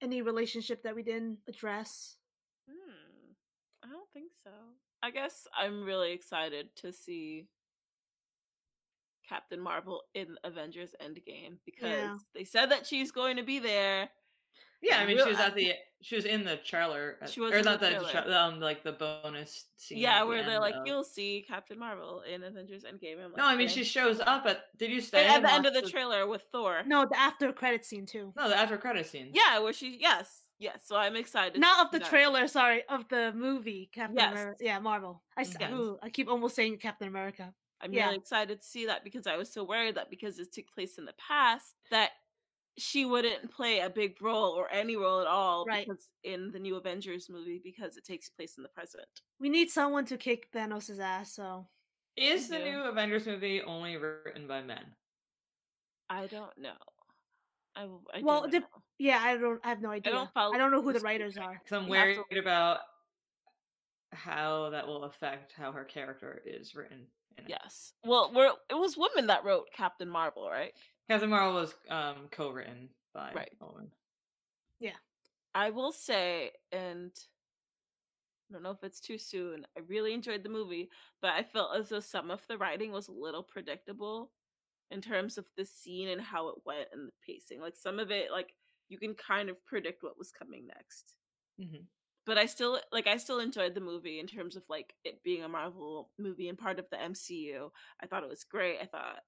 any 0.00 0.22
relationship 0.22 0.82
that 0.84 0.94
we 0.94 1.02
didn't 1.02 1.38
address? 1.48 2.16
Hmm. 2.68 3.32
I 3.84 3.88
don't 3.88 4.08
think 4.12 4.32
so. 4.42 4.50
I 5.02 5.10
guess 5.10 5.46
I'm 5.56 5.84
really 5.84 6.12
excited 6.12 6.68
to 6.76 6.92
see 6.92 7.46
Captain 9.28 9.60
Marvel 9.60 10.02
in 10.14 10.36
Avengers 10.44 10.94
Endgame 11.02 11.56
because 11.64 12.24
they 12.34 12.44
said 12.44 12.70
that 12.70 12.86
she's 12.86 13.10
going 13.10 13.36
to 13.36 13.42
be 13.42 13.58
there. 13.58 14.08
Yeah, 14.80 14.98
I 15.00 15.06
mean, 15.06 15.18
she 15.18 15.28
was 15.28 15.38
at 15.40 15.56
the 15.56 15.72
she 16.02 16.14
was 16.14 16.24
in 16.24 16.44
the 16.44 16.56
trailer, 16.58 17.16
She 17.28 17.40
was 17.40 17.52
or 17.52 17.56
in 17.56 17.64
not 17.64 17.80
the 17.80 17.86
the, 17.86 17.92
trailer. 17.96 18.10
tra- 18.12 18.32
um 18.32 18.60
like 18.60 18.84
the 18.84 18.92
bonus 18.92 19.66
scene. 19.76 19.98
yeah, 19.98 20.18
at 20.18 20.20
the 20.20 20.26
where 20.28 20.44
they're 20.44 20.60
like, 20.60 20.76
of- 20.76 20.86
you'll 20.86 21.02
see 21.02 21.44
Captain 21.48 21.76
Marvel 21.76 22.22
in 22.32 22.44
Avengers 22.44 22.84
Endgame. 22.84 23.22
I'm 23.24 23.32
No, 23.36 23.44
I 23.44 23.56
mean 23.56 23.66
"Okay." 23.66 23.74
she 23.78 23.84
shows 23.84 24.20
up 24.20 24.46
at. 24.46 24.66
Did 24.78 24.90
you 24.92 25.00
stay 25.00 25.26
And 25.26 25.44
at 25.44 25.48
the 25.48 25.52
end 25.52 25.66
of 25.66 25.74
watch 25.74 25.82
the 25.84 25.90
trailer 25.90 26.28
with 26.28 26.42
Thor. 26.52 26.82
No, 26.86 27.06
the 27.06 27.18
after 27.18 27.52
credit 27.52 27.84
scene 27.84 28.06
too. 28.06 28.32
No, 28.36 28.48
the 28.48 28.56
after 28.56 28.78
credit 28.78 29.06
scene. 29.06 29.32
Yeah, 29.34 29.58
where 29.58 29.72
she 29.72 29.98
yes, 30.00 30.42
yes. 30.60 30.82
So 30.86 30.94
I'm 30.94 31.16
excited. 31.16 31.54
to 31.54 31.58
Not 31.60 31.84
of 31.86 31.90
the 31.90 31.98
that. 31.98 32.08
trailer, 32.08 32.46
sorry, 32.46 32.84
of 32.88 33.08
the 33.08 33.32
movie 33.34 33.90
Captain 33.92 34.16
Yes. 34.16 34.30
America. 34.32 34.58
Yeah, 34.64 34.78
Marvel. 34.78 35.22
I, 35.36 35.40
s- 35.40 35.56
Yes. 35.58 35.72
ooh, 35.72 35.98
I 36.00 36.10
keep 36.10 36.28
almost 36.28 36.54
saying 36.54 36.78
Captain 36.78 37.08
America. 37.08 37.52
I'm 37.80 37.92
Yeah. 37.92 38.06
really 38.06 38.18
excited 38.18 38.60
to 38.60 38.66
see 38.66 38.86
that 38.86 39.04
because 39.04 39.26
I 39.26 39.36
was 39.36 39.52
so 39.52 39.64
worried 39.64 39.94
that 39.96 40.10
because 40.10 40.38
it 40.38 40.52
took 40.52 40.66
place 40.72 40.98
in 40.98 41.04
the 41.04 41.14
past 41.14 41.74
that 41.90 42.10
she 42.76 43.04
wouldn't 43.04 43.50
play 43.50 43.80
a 43.80 43.90
big 43.90 44.20
role 44.22 44.52
or 44.52 44.70
any 44.70 44.96
role 44.96 45.20
at 45.20 45.26
all 45.26 45.64
Right. 45.64 45.86
because 45.86 46.12
in 46.22 46.50
the 46.52 46.58
new 46.60 46.76
Avengers 46.76 47.28
movie 47.28 47.60
because 47.62 47.96
it 47.96 48.04
takes 48.04 48.28
place 48.28 48.56
in 48.56 48.62
the 48.62 48.68
present. 48.68 49.06
We 49.40 49.48
need 49.48 49.70
someone 49.70 50.04
to 50.06 50.16
kick 50.16 50.50
Thanos' 50.52 50.98
ass, 51.00 51.34
so 51.34 51.68
Is 52.16 52.48
the 52.48 52.58
new 52.58 52.82
Avengers 52.82 53.26
movie 53.26 53.62
only 53.62 53.96
written 53.96 54.46
by 54.48 54.62
men? 54.62 54.96
I 56.10 56.26
don't 56.26 56.56
know. 56.58 56.76
I, 57.76 57.84
I 58.12 58.22
Well, 58.22 58.48
yeah, 58.98 59.20
I 59.22 59.36
don't 59.36 59.60
I 59.64 59.68
have 59.68 59.80
no 59.80 59.90
idea. 59.90 60.12
I 60.12 60.16
don't 60.16 60.30
I 60.34 60.58
don't, 60.58 60.70
know 60.72 60.82
who 60.82 60.92
the 60.92 60.98
the 60.98 61.04
writers 61.04 61.36
are. 61.36 61.60
Because 61.62 61.78
I'm 61.78 61.84
You 61.84 61.90
worried 61.90 62.18
to- 62.32 62.38
about 62.40 62.80
how 64.12 64.70
that 64.70 64.86
will 64.86 65.04
affect 65.04 65.52
how 65.52 65.70
her 65.72 65.84
character 65.84 66.42
is 66.44 66.74
written. 66.74 67.06
In 67.38 67.44
it. 67.44 67.50
Yes. 67.50 67.92
Well, 68.04 68.32
we're, 68.34 68.52
it 68.68 68.74
was 68.74 68.96
women 68.96 69.28
that 69.28 69.44
wrote 69.44 69.68
Captain 69.74 70.08
Marvel, 70.08 70.48
right? 70.50 70.72
Captain 71.08 71.30
Marvel 71.30 71.54
was 71.60 71.74
um, 71.88 72.28
co-written 72.30 72.88
by 73.14 73.32
Right. 73.34 73.50
a 73.60 73.64
woman. 73.64 73.90
I 75.54 75.70
will 75.70 75.92
say, 75.92 76.52
and 76.70 77.10
I 78.48 78.52
don't 78.52 78.62
know 78.62 78.70
if 78.70 78.84
it's 78.84 79.00
too 79.00 79.18
soon. 79.18 79.66
I 79.76 79.80
really 79.88 80.14
enjoyed 80.14 80.42
the 80.42 80.48
movie, 80.48 80.90
but 81.20 81.32
I 81.32 81.42
felt 81.42 81.76
as 81.76 81.88
though 81.88 82.00
some 82.00 82.30
of 82.30 82.46
the 82.46 82.58
writing 82.58 82.92
was 82.92 83.08
a 83.08 83.12
little 83.12 83.42
predictable 83.42 84.30
in 84.90 85.00
terms 85.00 85.36
of 85.36 85.46
the 85.56 85.64
scene 85.64 86.08
and 86.08 86.20
how 86.20 86.48
it 86.50 86.56
went 86.64 86.88
and 86.92 87.08
the 87.08 87.12
pacing. 87.26 87.60
Like 87.60 87.76
some 87.76 87.98
of 87.98 88.10
it, 88.10 88.30
like 88.30 88.54
you 88.88 88.98
can 88.98 89.14
kind 89.14 89.48
of 89.50 89.64
predict 89.66 90.02
what 90.02 90.18
was 90.18 90.30
coming 90.30 90.66
next. 90.66 91.14
hmm 91.58 91.84
But 92.28 92.38
I 92.38 92.46
still 92.46 92.80
like 92.92 93.08
I 93.08 93.18
still 93.18 93.40
enjoyed 93.40 93.74
the 93.74 93.80
movie 93.82 94.20
in 94.20 94.28
terms 94.28 94.56
of 94.56 94.64
like 94.70 94.94
it 95.04 95.24
being 95.24 95.44
a 95.44 95.48
Marvel 95.50 96.12
movie 96.18 96.48
and 96.50 96.58
part 96.58 96.78
of 96.78 96.90
the 96.90 97.00
MCU. 97.00 97.72
I 98.00 98.06
thought 98.06 98.24
it 98.24 98.30
was 98.30 98.44
great. 98.44 98.80
I 98.80 98.86
thought 98.86 99.24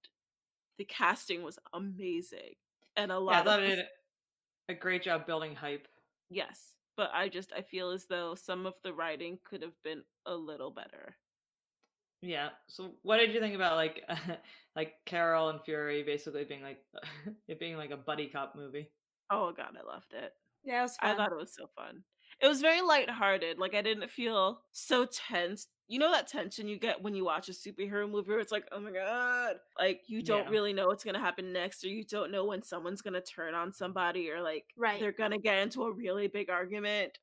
the 0.78 0.84
casting 0.86 1.42
was 1.42 1.58
amazing. 1.72 2.54
And 2.96 3.12
a 3.12 3.18
lot 3.20 3.46
Yeah, 3.46 3.50
I 3.50 3.56
of 3.56 3.58
it 3.58 3.66
the 3.66 3.76
did 3.76 3.86
a 4.68 4.74
great 4.74 5.02
job 5.02 5.26
building 5.26 5.54
hype. 5.56 5.88
Yes, 6.30 6.76
but 6.96 7.10
I 7.12 7.28
just 7.28 7.52
I 7.52 7.60
feel 7.60 7.90
as 7.90 8.06
though 8.06 8.34
some 8.34 8.64
of 8.64 8.80
the 8.82 8.94
writing 8.94 9.38
could 9.44 9.60
have 9.60 9.82
been 9.82 10.06
a 10.24 10.34
little 10.34 10.70
better. 10.70 11.18
Yeah. 12.22 12.50
So 12.68 12.96
what 13.02 13.16
did 13.18 13.32
you 13.32 13.40
think 13.40 13.54
about 13.54 13.76
like 13.76 14.04
like 14.76 14.94
Carol 15.06 15.48
and 15.48 15.60
Fury 15.62 16.02
basically 16.02 16.44
being 16.44 16.62
like 16.62 16.84
it 17.48 17.58
being 17.58 17.76
like 17.76 17.90
a 17.90 17.96
buddy 17.96 18.28
cop 18.28 18.54
movie? 18.54 18.90
Oh 19.30 19.52
god, 19.52 19.76
I 19.78 19.82
loved 19.82 20.12
it. 20.12 20.34
Yeah, 20.62 20.80
it 20.80 20.82
was 20.82 20.96
I 21.00 21.14
thought 21.14 21.32
it 21.32 21.36
was 21.36 21.54
so 21.54 21.66
fun. 21.68 22.04
It 22.40 22.48
was 22.48 22.60
very 22.62 22.80
lighthearted. 22.80 23.58
Like 23.58 23.74
I 23.74 23.82
didn't 23.82 24.10
feel 24.10 24.62
so 24.72 25.04
tense. 25.06 25.68
You 25.88 25.98
know 25.98 26.10
that 26.12 26.28
tension 26.28 26.68
you 26.68 26.78
get 26.78 27.02
when 27.02 27.14
you 27.14 27.24
watch 27.24 27.48
a 27.48 27.52
superhero 27.52 28.08
movie 28.10 28.30
where 28.30 28.38
it's 28.40 28.52
like, 28.52 28.66
oh 28.72 28.80
my 28.80 28.92
god. 28.92 29.56
Like 29.78 30.02
you 30.06 30.22
don't 30.22 30.44
Yeah. 30.44 30.50
really 30.50 30.72
know 30.72 30.86
what's 30.86 31.04
gonna 31.04 31.18
happen 31.18 31.52
next, 31.52 31.84
or 31.84 31.88
you 31.88 32.04
don't 32.04 32.30
know 32.30 32.44
when 32.46 32.62
someone's 32.62 33.02
gonna 33.02 33.20
turn 33.20 33.54
on 33.54 33.72
somebody 33.72 34.30
or 34.30 34.40
like 34.40 34.64
Right. 34.76 35.00
they're 35.00 35.12
gonna 35.12 35.38
get 35.38 35.58
into 35.58 35.82
a 35.84 35.92
really 35.92 36.28
big 36.28 36.48
argument. 36.48 37.18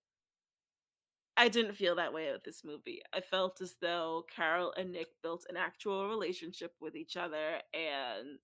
I 1.36 1.50
didn't 1.50 1.76
feel 1.76 1.96
that 1.96 2.14
way 2.14 2.32
with 2.32 2.44
this 2.44 2.64
movie. 2.64 3.02
I 3.14 3.22
felt 3.22 3.62
as 3.62 3.76
though 3.80 4.26
Carol 4.36 4.74
and 4.76 4.92
Nick 4.92 5.08
built 5.22 5.46
an 5.50 5.56
actual 5.58 6.10
relationship 6.10 6.74
with 6.80 6.96
each 6.96 7.16
other 7.16 7.62
and 7.74 8.40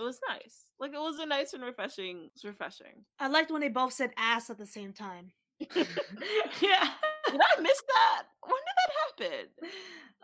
it 0.00 0.04
was 0.04 0.20
nice. 0.28 0.64
Like 0.78 0.92
it 0.94 0.98
was 1.00 1.18
a 1.18 1.26
nice 1.26 1.52
and 1.52 1.62
refreshing 1.62 2.24
it 2.26 2.32
was 2.34 2.44
refreshing. 2.44 3.04
I 3.18 3.28
liked 3.28 3.50
when 3.50 3.60
they 3.60 3.68
both 3.68 3.92
said 3.92 4.10
ass 4.16 4.50
at 4.50 4.58
the 4.58 4.66
same 4.66 4.92
time. 4.92 5.32
yeah. 5.60 6.88
Did 7.30 7.40
I 7.40 7.60
miss 7.60 7.82
that? 7.88 8.22
When 8.42 8.60
did 8.66 8.76
that 8.78 9.28
happen? 9.28 9.46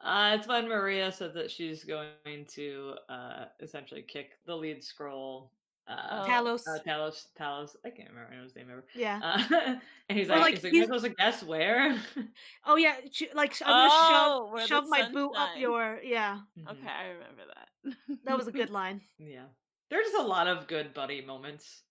Uh, 0.03 0.37
it's 0.39 0.47
when 0.49 0.69
Maria 0.69 1.13
said 1.13 1.35
that 1.35 1.51
she's 1.51 1.85
going 1.85 2.47
to 2.55 2.95
uh, 3.09 3.45
essentially 3.61 4.03
kick 4.03 4.39
the 4.47 4.55
lead 4.57 4.83
Skrull. 4.83 5.49
Uh. 5.89 6.27
Talos. 6.27 6.63
uh, 6.67 6.79
Talos, 6.85 7.27
Talos. 7.39 7.77
I 7.85 7.91
can't 7.91 8.09
remember 8.11 8.43
his 8.43 8.57
name 8.57 8.67
ever. 8.73 8.85
yeah. 8.97 9.21
Uh, 9.23 9.77
and 10.09 10.19
he's 10.19 10.29
Or, 10.29 10.33
like, 10.37 10.41
like, 10.43 10.55
he's 10.55 10.65
like, 10.65 10.73
he's- 10.73 10.83
"Am 10.83 10.99
supposed 10.99 11.05
to 11.05 11.11
guess 11.11 11.43
where?" 11.45 11.97
Oh 12.67 12.75
yeah. 12.77 12.97
She, 13.13 13.29
like 13.35 13.55
I'm 13.65 13.69
gonna 13.69 13.89
Oh, 13.93 14.57
shove 14.59 14.69
shove 14.69 14.85
my 14.89 15.03
sun 15.03 15.13
boot 15.13 15.33
up 15.37 15.51
your. 15.57 16.01
Yeah, 16.03 16.41
Mhm. 16.59 16.73
Okay, 16.73 16.89
I 16.89 17.09
remember 17.11 17.43
that. 17.55 17.97
that 18.25 18.37
was 18.37 18.49
a 18.49 18.53
good 18.53 18.71
line. 18.71 19.01
Yeah, 19.19 19.45
there's 19.91 20.07
just 20.07 20.23
a 20.25 20.27
lot 20.27 20.47
of 20.49 20.67
good 20.67 20.95
buddy 20.95 21.23
moments. 21.25 21.83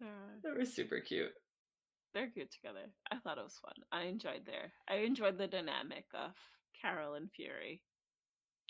They're, 0.00 0.08
That 0.44 0.58
were 0.58 0.64
super 0.64 1.00
cute. 1.00 1.32
they're 2.14 2.30
good 2.34 2.50
together. 2.50 2.90
I 3.10 3.16
thought 3.18 3.38
it 3.38 3.44
was 3.44 3.58
fun. 3.62 3.74
I 3.92 4.04
enjoyed 4.06 4.44
their 4.46 4.72
I 4.88 4.96
enjoyed 5.04 5.38
the 5.38 5.46
dynamic 5.46 6.04
of 6.14 6.32
Carol 6.80 7.14
and 7.14 7.30
Fury. 7.36 7.80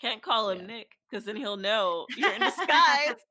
Can't 0.01 0.21
call 0.21 0.49
him 0.51 0.59
Yeah. 0.61 0.65
Nick, 0.67 0.91
because 1.09 1.25
then 1.25 1.35
he'll 1.35 1.57
know 1.57 2.05
you're 2.17 2.33
in 2.33 2.41
disguise. 2.41 3.15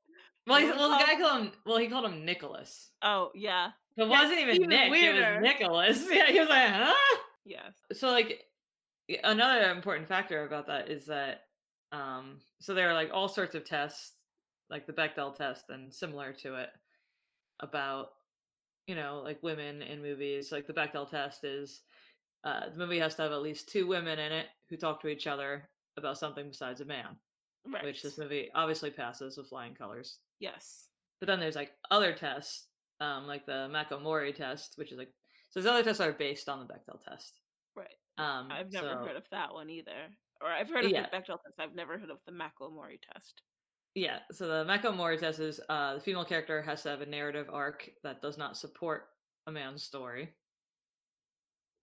Well, 0.45 0.59
You 0.59 0.71
well, 0.71 0.89
the 0.89 0.97
guy 1.05 1.15
called 1.17 1.41
him. 1.43 1.51
Well, 1.65 1.77
he 1.77 1.87
called 1.87 2.03
him 2.03 2.25
Nicholas. 2.25 2.89
oh, 3.01 3.31
yeah. 3.33 3.69
It 3.95 4.05
wasn't 4.05 4.39
even 4.41 4.55
even 4.55 4.69
Nick. 4.69 4.91
It 4.91 5.13
was 5.13 5.41
Nicholas. 5.41 6.05
Yeah, 6.11 6.25
he 6.29 6.39
was 6.41 6.49
like, 6.49 6.67
huh? 6.69 6.93
Yes. 7.45 7.71
so 7.93 8.09
like 8.09 8.43
another 9.23 9.71
important 9.71 10.09
factor 10.09 10.45
about 10.45 10.67
that 10.67 10.89
is 10.89 11.05
that 11.05 11.43
um 11.93 12.39
so 12.59 12.73
there 12.73 12.89
are 12.89 12.93
like 12.93 13.11
all 13.13 13.29
sorts 13.29 13.55
of 13.55 13.63
tests 13.63 14.13
like 14.69 14.85
the 14.87 14.93
Bechdel 14.93 15.35
test 15.35 15.69
and 15.69 15.93
similar 15.93 16.33
to 16.33 16.55
it 16.55 16.69
about 17.59 18.09
you 18.87 18.95
know 18.95 19.21
like 19.23 19.41
women 19.43 19.81
in 19.81 20.01
movies 20.01 20.51
like 20.51 20.67
the 20.67 20.73
Bechdel 20.73 21.09
test 21.09 21.43
is 21.43 21.81
uh 22.43 22.69
the 22.69 22.77
movie 22.77 22.99
has 22.99 23.15
to 23.15 23.21
have 23.23 23.31
at 23.31 23.41
least 23.41 23.69
two 23.69 23.87
women 23.87 24.19
in 24.19 24.31
it 24.31 24.47
who 24.69 24.75
talk 24.77 25.01
to 25.01 25.07
each 25.07 25.27
other 25.27 25.69
about 25.97 26.17
something 26.17 26.47
besides 26.49 26.81
a 26.81 26.85
man 26.85 27.15
Right. 27.71 27.83
which 27.85 28.01
this 28.01 28.17
movie 28.17 28.49
obviously 28.55 28.89
passes 28.89 29.37
with 29.37 29.47
flying 29.47 29.73
colors 29.73 30.17
Yes. 30.39 30.87
but 31.19 31.27
then 31.27 31.39
there's 31.39 31.55
like 31.55 31.71
other 31.91 32.11
tests 32.13 32.65
um 32.99 33.25
like 33.27 33.45
the 33.45 33.69
Mako 33.71 33.99
Mori 33.99 34.33
test 34.33 34.73
which 34.77 34.91
is 34.91 34.97
like 34.97 35.13
so 35.49 35.59
these 35.59 35.67
other 35.69 35.83
tests 35.83 36.01
are 36.01 36.11
based 36.11 36.49
on 36.49 36.59
the 36.59 36.65
Bechdel 36.73 36.99
test 37.07 37.39
Right. 37.75 37.87
um 38.17 38.49
I've 38.51 38.71
never 38.71 38.89
so- 38.89 39.05
heard 39.05 39.15
of 39.15 39.23
that 39.31 39.53
one 39.53 39.69
either. 39.69 40.09
Or 40.41 40.49
I've 40.49 40.67
heard 40.69 40.83
of 40.83 40.91
Yeah. 40.91 41.03
the 41.09 41.15
Bechdel 41.15 41.41
test. 41.41 41.55
I've 41.57 41.73
never 41.73 41.97
heard 41.97 42.09
of 42.09 42.17
the 42.25 42.33
Macklemore 42.33 42.99
test. 43.13 43.41
Yeah, 43.95 44.19
so 44.31 44.47
the 44.47 44.65
Mako 44.65 44.91
Mori 44.91 45.17
test 45.17 45.39
is 45.39 45.59
uh, 45.69 45.95
the 45.95 45.99
female 45.99 46.25
character 46.25 46.61
has 46.63 46.81
to 46.83 46.89
have 46.89 47.01
a 47.01 47.05
narrative 47.05 47.47
arc 47.51 47.89
that 48.03 48.21
does 48.21 48.37
not 48.37 48.57
support 48.57 49.09
a 49.45 49.51
man's 49.51 49.83
story. 49.83 50.33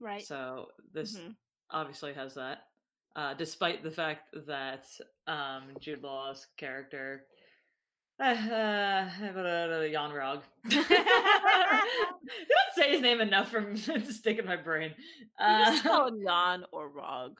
Right. 0.01 0.23
So 0.25 0.73
this 0.92 1.16
Mhm. 1.16 1.37
obviously 1.70 2.12
has 2.14 2.35
that, 2.35 2.66
uh, 3.14 3.35
despite 3.35 3.83
the 3.85 3.90
fact 3.92 4.35
that 4.46 4.87
um, 5.29 5.77
Jude 5.79 6.03
Law's 6.03 6.46
character, 6.57 7.27
uh, 8.20 8.25
uh, 8.25 9.81
Yon 9.88 10.11
Rogg, 10.11 10.42
you 10.64 10.83
don't 10.88 12.75
say 12.75 12.90
his 12.92 13.01
name 13.03 13.20
enough 13.20 13.51
for 13.51 13.62
to 13.75 14.12
stick 14.12 14.38
in 14.38 14.46
my 14.46 14.57
brain. 14.57 14.94
You 14.99 15.27
Uh, 15.38 15.64
just 15.66 15.83
call 15.85 16.09
him 16.09 16.20
Yon 16.23 16.64
or 16.73 16.90
Rogg. 16.90 17.37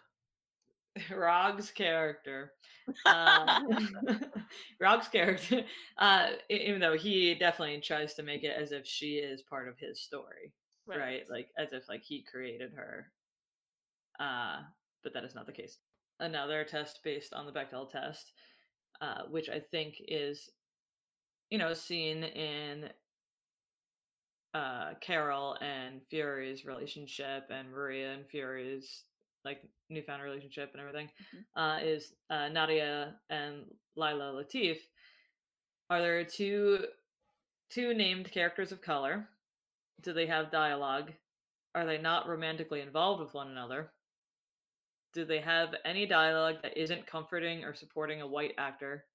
Rogg's 1.14 1.70
character. 1.70 2.53
Uh, 3.07 3.61
Rogg's 4.81 5.09
character, 5.09 5.62
uh, 5.98 6.29
even 6.48 6.81
though 6.81 6.96
he 6.96 7.35
definitely 7.35 7.81
tries 7.81 8.14
to 8.14 8.22
make 8.22 8.42
it 8.44 8.57
as 8.57 8.72
if 8.72 8.87
she 8.87 9.14
is 9.16 9.42
part 9.42 9.68
of 9.68 9.79
his 9.79 10.00
story, 10.00 10.53
right? 10.87 11.22
Like 11.31 11.48
as 11.57 11.72
if 11.72 11.88
like 11.88 12.03
he 12.03 12.24
created 12.31 12.72
her. 12.74 13.07
Uh, 14.18 14.61
but 15.03 15.14
that 15.14 15.24
is 15.24 15.35
not 15.35 15.46
the 15.46 15.53
case. 15.53 15.79
Another 16.18 16.64
test 16.64 17.00
based 17.03 17.33
on 17.33 17.46
the 17.46 17.53
Bechdel 17.53 17.90
test, 17.90 18.33
uh, 19.00 19.22
which 19.31 19.48
I 19.48 19.61
think 19.61 19.94
is, 20.07 20.50
you 21.48 21.59
know, 21.59 21.72
seen 21.72 22.24
in 22.24 22.90
uh, 24.53 24.94
Carol 25.00 25.57
and 25.61 26.00
Fury's 26.11 26.64
relationship 26.64 27.44
and 27.50 27.70
Maria 27.70 28.12
and 28.14 28.26
Fury's 28.26 29.05
like 29.44 29.62
newfound 29.88 30.22
relationship 30.22 30.70
and 30.72 30.81
everything 30.81 31.11
Mhm. 31.35 31.44
uh, 31.55 31.81
is 31.83 32.14
uh, 32.29 32.48
Nadia 32.48 33.20
and 33.31 33.64
Leila 33.96 34.33
Latif. 34.33 34.79
Are 35.88 36.00
there 36.00 36.24
two 36.24 36.87
two 37.70 37.94
named 37.94 38.31
characters 38.33 38.72
of 38.72 38.81
color? 38.81 39.29
Do 40.03 40.12
they 40.12 40.26
have 40.26 40.50
dialogue? 40.50 41.12
Are 41.74 41.87
they 41.87 41.98
not 41.98 42.26
romantically 42.26 42.81
involved 42.81 43.22
with 43.22 43.35
one 43.35 43.48
another? 43.48 43.92
Do 45.12 45.24
they 45.24 45.40
have 45.40 45.74
any 45.85 46.07
dialogue 46.07 46.62
that 46.62 46.76
isn't 46.76 47.07
comforting 47.07 47.64
or 47.64 47.74
supporting 47.74 48.20
a 48.20 48.26
white 48.26 48.55
actor 48.59 49.07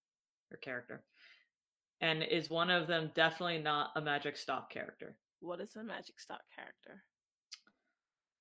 or 0.52 0.58
character? 0.58 1.04
And 2.02 2.24
is 2.24 2.50
one 2.50 2.70
of 2.70 2.88
them 2.88 3.12
definitely 3.16 3.60
not 3.60 3.92
a 3.96 4.02
magic 4.02 4.38
stock 4.38 4.70
character? 4.70 5.18
What 5.40 5.62
is 5.62 5.76
a 5.76 5.84
magic 5.84 6.20
stock 6.20 6.42
character? 6.54 7.04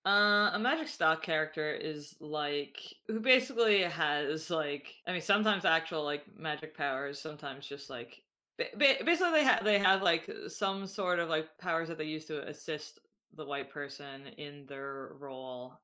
Uh, 0.07 0.51
a 0.53 0.59
magic 0.59 0.87
stock 0.88 1.23
character 1.23 1.73
is 1.73 2.14
like 2.21 2.79
who 3.09 3.21
basically 3.21 3.81
has 3.81 4.51
like 4.51 4.88
I 5.07 5.12
mean 5.12 5.23
sometimes 5.23 5.64
actual 5.64 6.05
like 6.05 6.25
magic 6.38 6.77
powers, 6.77 7.19
sometimes 7.19 7.67
just 7.67 7.88
like 7.88 8.23
ba- 8.59 8.77
ba- 8.77 9.05
basically 9.05 9.33
they 9.33 9.45
have 9.45 9.64
they 9.64 9.79
have 9.79 10.03
like 10.03 10.31
some 10.49 10.87
sort 10.87 11.21
of 11.21 11.31
like 11.31 11.57
powers 11.59 11.88
that 11.88 11.97
they 11.97 12.05
use 12.05 12.27
to 12.27 12.47
assist 12.47 13.01
the 13.35 13.47
white 13.47 13.71
person 13.71 14.27
in 14.37 14.67
their 14.67 15.12
role. 15.19 15.81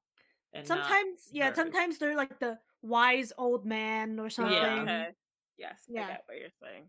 And 0.53 0.67
sometimes, 0.67 1.29
yeah, 1.33 1.47
hers. 1.47 1.57
sometimes 1.57 1.99
they're 1.99 2.17
like 2.17 2.39
the 2.41 2.59
wise 2.83 3.33
old 3.39 3.65
man 3.65 4.19
or 4.19 4.31
something. 4.31 4.53
Yeah. 4.55 4.83
Okay. 4.83 5.09
Yes, 5.57 5.85
Yeah. 5.89 6.05
I 6.05 6.07
get 6.09 6.23
what 6.27 6.39
you're 6.39 6.49
saying. 6.63 6.85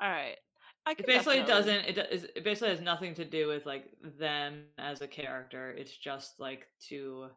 All 0.00 0.10
right. 0.10 0.36
I 0.86 0.92
it 0.92 1.06
basically 1.06 1.40
definitely- 1.40 1.46
doesn't 1.46 1.84
it, 1.86 1.94
do- 1.94 2.28
it 2.36 2.44
basically 2.44 2.70
has 2.70 2.80
nothing 2.80 3.14
to 3.14 3.24
do 3.24 3.48
with 3.48 3.66
like 3.66 3.84
them 4.18 4.64
as 4.78 5.00
a 5.02 5.06
character 5.08 5.70
it's 5.70 5.96
just 5.96 6.40
like 6.40 6.66
to 6.88 7.28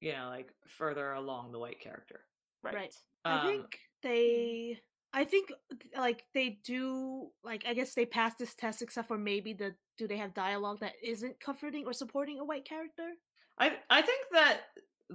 you 0.00 0.12
know 0.12 0.28
like 0.28 0.48
further 0.78 1.12
along 1.12 1.52
the 1.52 1.58
white 1.58 1.80
character 1.80 2.20
Right. 2.62 2.74
Right. 2.74 2.94
Um, 3.24 3.32
I 3.38 3.46
think 3.46 3.78
they. 4.02 4.80
I 5.12 5.24
think 5.24 5.52
like 5.96 6.24
they 6.34 6.58
do 6.64 7.28
like 7.44 7.64
I 7.66 7.74
guess 7.74 7.94
they 7.94 8.04
pass 8.06 8.34
this 8.38 8.54
test 8.54 8.82
except 8.82 9.06
for 9.08 9.16
maybe 9.16 9.52
the 9.52 9.74
do 9.96 10.08
they 10.08 10.16
have 10.16 10.34
dialogue 10.34 10.80
that 10.80 10.92
isn't 11.02 11.38
comforting 11.38 11.86
or 11.86 11.92
supporting 11.92 12.40
a 12.40 12.44
white 12.44 12.64
character? 12.64 13.10
I 13.58 13.76
I 13.88 14.02
think 14.02 14.20
that 14.32 14.60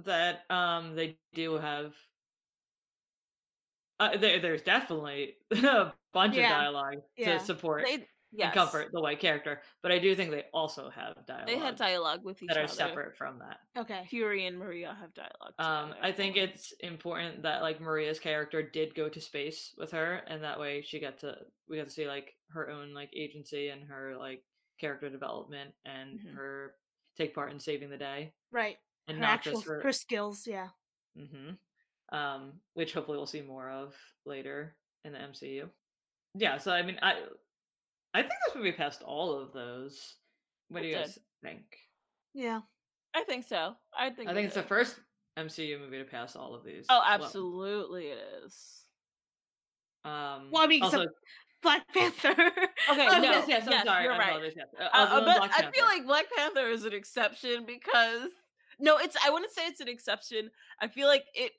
that 0.04 0.50
um 0.50 0.96
they 0.96 1.18
do 1.34 1.54
have 1.58 1.92
uh, 4.02 4.16
there 4.16 4.40
there's 4.40 4.62
definitely 4.62 5.36
a 5.50 5.92
bunch 6.12 6.36
Yeah, 6.36 6.44
of 6.44 6.50
dialogue 6.50 6.98
yeah. 7.16 7.38
to 7.38 7.44
support 7.44 7.84
They 7.86 8.06
yes. 8.32 8.46
and 8.46 8.52
comfort 8.54 8.88
the 8.92 9.00
white 9.00 9.20
character. 9.20 9.60
But 9.82 9.92
I 9.92 9.98
do 9.98 10.14
think 10.14 10.30
they 10.30 10.44
also 10.52 10.90
have 10.90 11.14
dialogue 11.26 11.46
They 11.46 11.58
had 11.58 11.76
dialogue 11.76 12.20
with 12.24 12.42
each 12.42 12.48
that 12.48 12.56
are 12.58 12.64
other. 12.64 12.72
separate 12.72 13.16
from 13.16 13.38
that. 13.40 13.58
Okay. 13.80 14.06
Fury 14.08 14.46
and 14.46 14.58
Maria 14.58 14.96
have 15.00 15.12
dialogue. 15.14 15.54
Um. 15.58 15.94
I 16.02 16.12
think 16.12 16.36
it's 16.36 16.72
important 16.80 17.42
that 17.42 17.62
like 17.62 17.80
Maria's 17.80 18.18
character 18.18 18.62
did 18.62 18.94
go 18.94 19.08
to 19.08 19.20
space 19.20 19.74
with 19.76 19.90
her, 19.92 20.22
and 20.26 20.42
that 20.42 20.58
way 20.58 20.82
she 20.82 20.98
got 21.00 21.18
to 21.20 21.36
we 21.68 21.76
got 21.76 21.88
to 21.88 21.92
see 21.92 22.06
like 22.08 22.34
her 22.50 22.70
own 22.70 22.92
like 22.94 23.10
agency 23.14 23.68
and 23.68 23.84
her 23.84 24.16
like 24.18 24.42
character 24.80 25.08
development 25.08 25.70
and 25.84 26.18
Mhm. 26.20 26.34
her 26.34 26.74
take 27.16 27.34
part 27.34 27.52
in 27.52 27.60
saving 27.60 27.90
the 27.90 27.96
day, 27.98 28.32
Right. 28.50 28.78
and 29.06 29.18
her 29.18 29.20
not 29.22 29.30
actual 29.34 29.52
just 29.52 29.66
her. 29.66 29.80
her 29.82 29.92
skills, 29.92 30.46
yeah. 30.46 30.68
hmm 31.16 31.50
Um, 32.12 32.52
which 32.74 32.92
hopefully 32.92 33.16
we'll 33.16 33.26
see 33.26 33.40
more 33.40 33.70
of 33.70 33.94
later 34.26 34.76
in 35.04 35.12
the 35.12 35.18
MCU. 35.18 35.68
Yeah, 36.34 36.58
so 36.58 36.70
I 36.72 36.82
mean, 36.82 36.98
I 37.02 37.14
I 38.14 38.20
think 38.20 38.34
this 38.46 38.54
movie 38.54 38.72
passed 38.72 39.02
all 39.02 39.38
of 39.38 39.52
those. 39.52 40.16
What 40.68 40.82
do 40.82 40.88
you 40.88 40.94
did. 40.94 41.04
guys 41.04 41.18
think? 41.42 41.64
Yeah. 42.34 42.60
I 43.14 43.24
think 43.24 43.44
so. 43.46 43.74
I 43.98 44.10
think. 44.10 44.28
I 44.28 44.32
it 44.32 44.34
think 44.34 44.46
it's 44.46 44.54
the 44.54 44.62
first 44.62 44.96
MCU 45.38 45.78
movie 45.80 45.98
to 45.98 46.04
pass 46.04 46.36
all 46.36 46.54
of 46.54 46.64
these. 46.64 46.86
Oh, 46.88 47.00
as 47.06 47.18
well. 47.18 47.26
absolutely, 47.26 48.06
it 48.06 48.18
is. 48.44 48.84
Um, 50.04 50.48
Well, 50.50 50.62
I 50.62 50.66
mean, 50.66 50.82
also, 50.82 51.02
except 51.02 51.16
Black 51.62 51.88
Panther. 51.92 52.30
Okay, 52.32 52.46
oh, 53.10 53.18
no, 53.18 53.22
yes, 53.22 53.44
yes, 53.48 53.66
I'm 53.66 53.72
yes, 53.72 53.84
sorry. 53.84 54.04
you're 54.04 54.14
I 54.14 54.18
right. 54.18 54.52
yes. 54.56 54.66
Uh, 54.78 54.84
Uh, 54.84 54.88
other 54.92 55.12
uh, 55.12 55.24
than 55.24 55.38
but 55.40 55.50
I 55.52 55.70
feel 55.70 55.84
like 55.84 56.06
Black 56.06 56.26
Panther 56.36 56.66
is 56.68 56.84
an 56.84 56.92
exception 56.92 57.64
because 57.66 58.30
no, 58.78 58.98
it's 58.98 59.16
I 59.24 59.30
wouldn't 59.30 59.52
say 59.52 59.66
it's 59.66 59.80
an 59.80 59.88
exception. 59.88 60.50
I 60.80 60.88
feel 60.88 61.06
like 61.06 61.24
it 61.34 61.52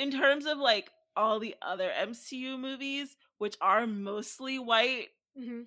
in 0.00 0.10
terms 0.10 0.46
of 0.46 0.58
like 0.58 0.90
all 1.16 1.38
the 1.40 1.54
other 1.62 1.90
MCU 1.90 2.58
movies, 2.58 3.16
which 3.38 3.56
are 3.60 3.86
mostly 3.86 4.58
white 4.58 5.08
Mhm. 5.38 5.66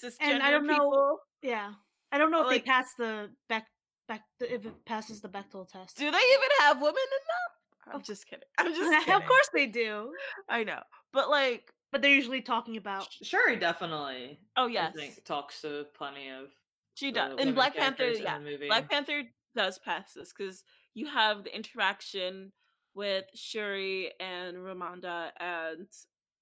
cisgender 0.00 0.16
And 0.20 0.42
I 0.42 0.50
don't 0.50 0.66
know- 0.66 0.74
people. 0.74 1.20
Yeah. 1.42 1.74
I 2.12 2.18
don't 2.18 2.30
know 2.30 2.40
if 2.42 2.46
Like- 2.48 2.64
they 2.64 2.70
pass 2.70 2.94
the 2.94 3.34
back 3.48 3.68
back 4.06 4.22
if 4.38 4.66
it 4.66 4.84
passes 4.84 5.22
the 5.22 5.28
Bechdel 5.30 5.66
test. 5.70 5.96
Do 5.96 6.10
they 6.10 6.18
even 6.34 6.48
have 6.60 6.80
women 6.82 7.02
in 7.02 7.26
them? 7.26 7.94
I'm 7.94 8.02
just 8.02 8.26
kidding. 8.26 8.46
I'm 8.58 8.74
just 8.74 8.90
kidding. 9.08 9.14
of 9.14 9.26
course 9.26 9.48
they 9.54 9.66
do. 9.66 10.14
I 10.48 10.62
know, 10.64 10.82
but 11.12 11.30
like, 11.30 11.72
But 11.90 12.02
they're 12.02 12.10
usually 12.14 12.42
talking 12.42 12.76
about 12.76 13.10
Shuri 13.22 13.56
definitely. 13.56 14.40
oh 14.56 14.64
I 14.66 14.70
yes, 14.70 14.94
think 14.94 15.24
talks 15.24 15.60
to 15.62 15.84
plenty 15.94 16.28
of. 16.28 16.50
she 16.94 17.12
does. 17.12 17.38
In 17.40 17.54
Black 17.54 17.74
Panther, 17.74 18.10
yeah, 18.10 18.38
movie. 18.38 18.66
Black 18.66 18.90
Panther 18.90 19.22
does 19.54 19.78
pass 19.78 20.12
this 20.12 20.32
because 20.32 20.64
you 20.92 21.06
have 21.06 21.44
the 21.44 21.54
interaction 21.54 22.52
with 22.94 23.24
Shuri 23.34 24.12
and 24.20 24.56
Ramonda 24.56 25.30
and 25.38 25.86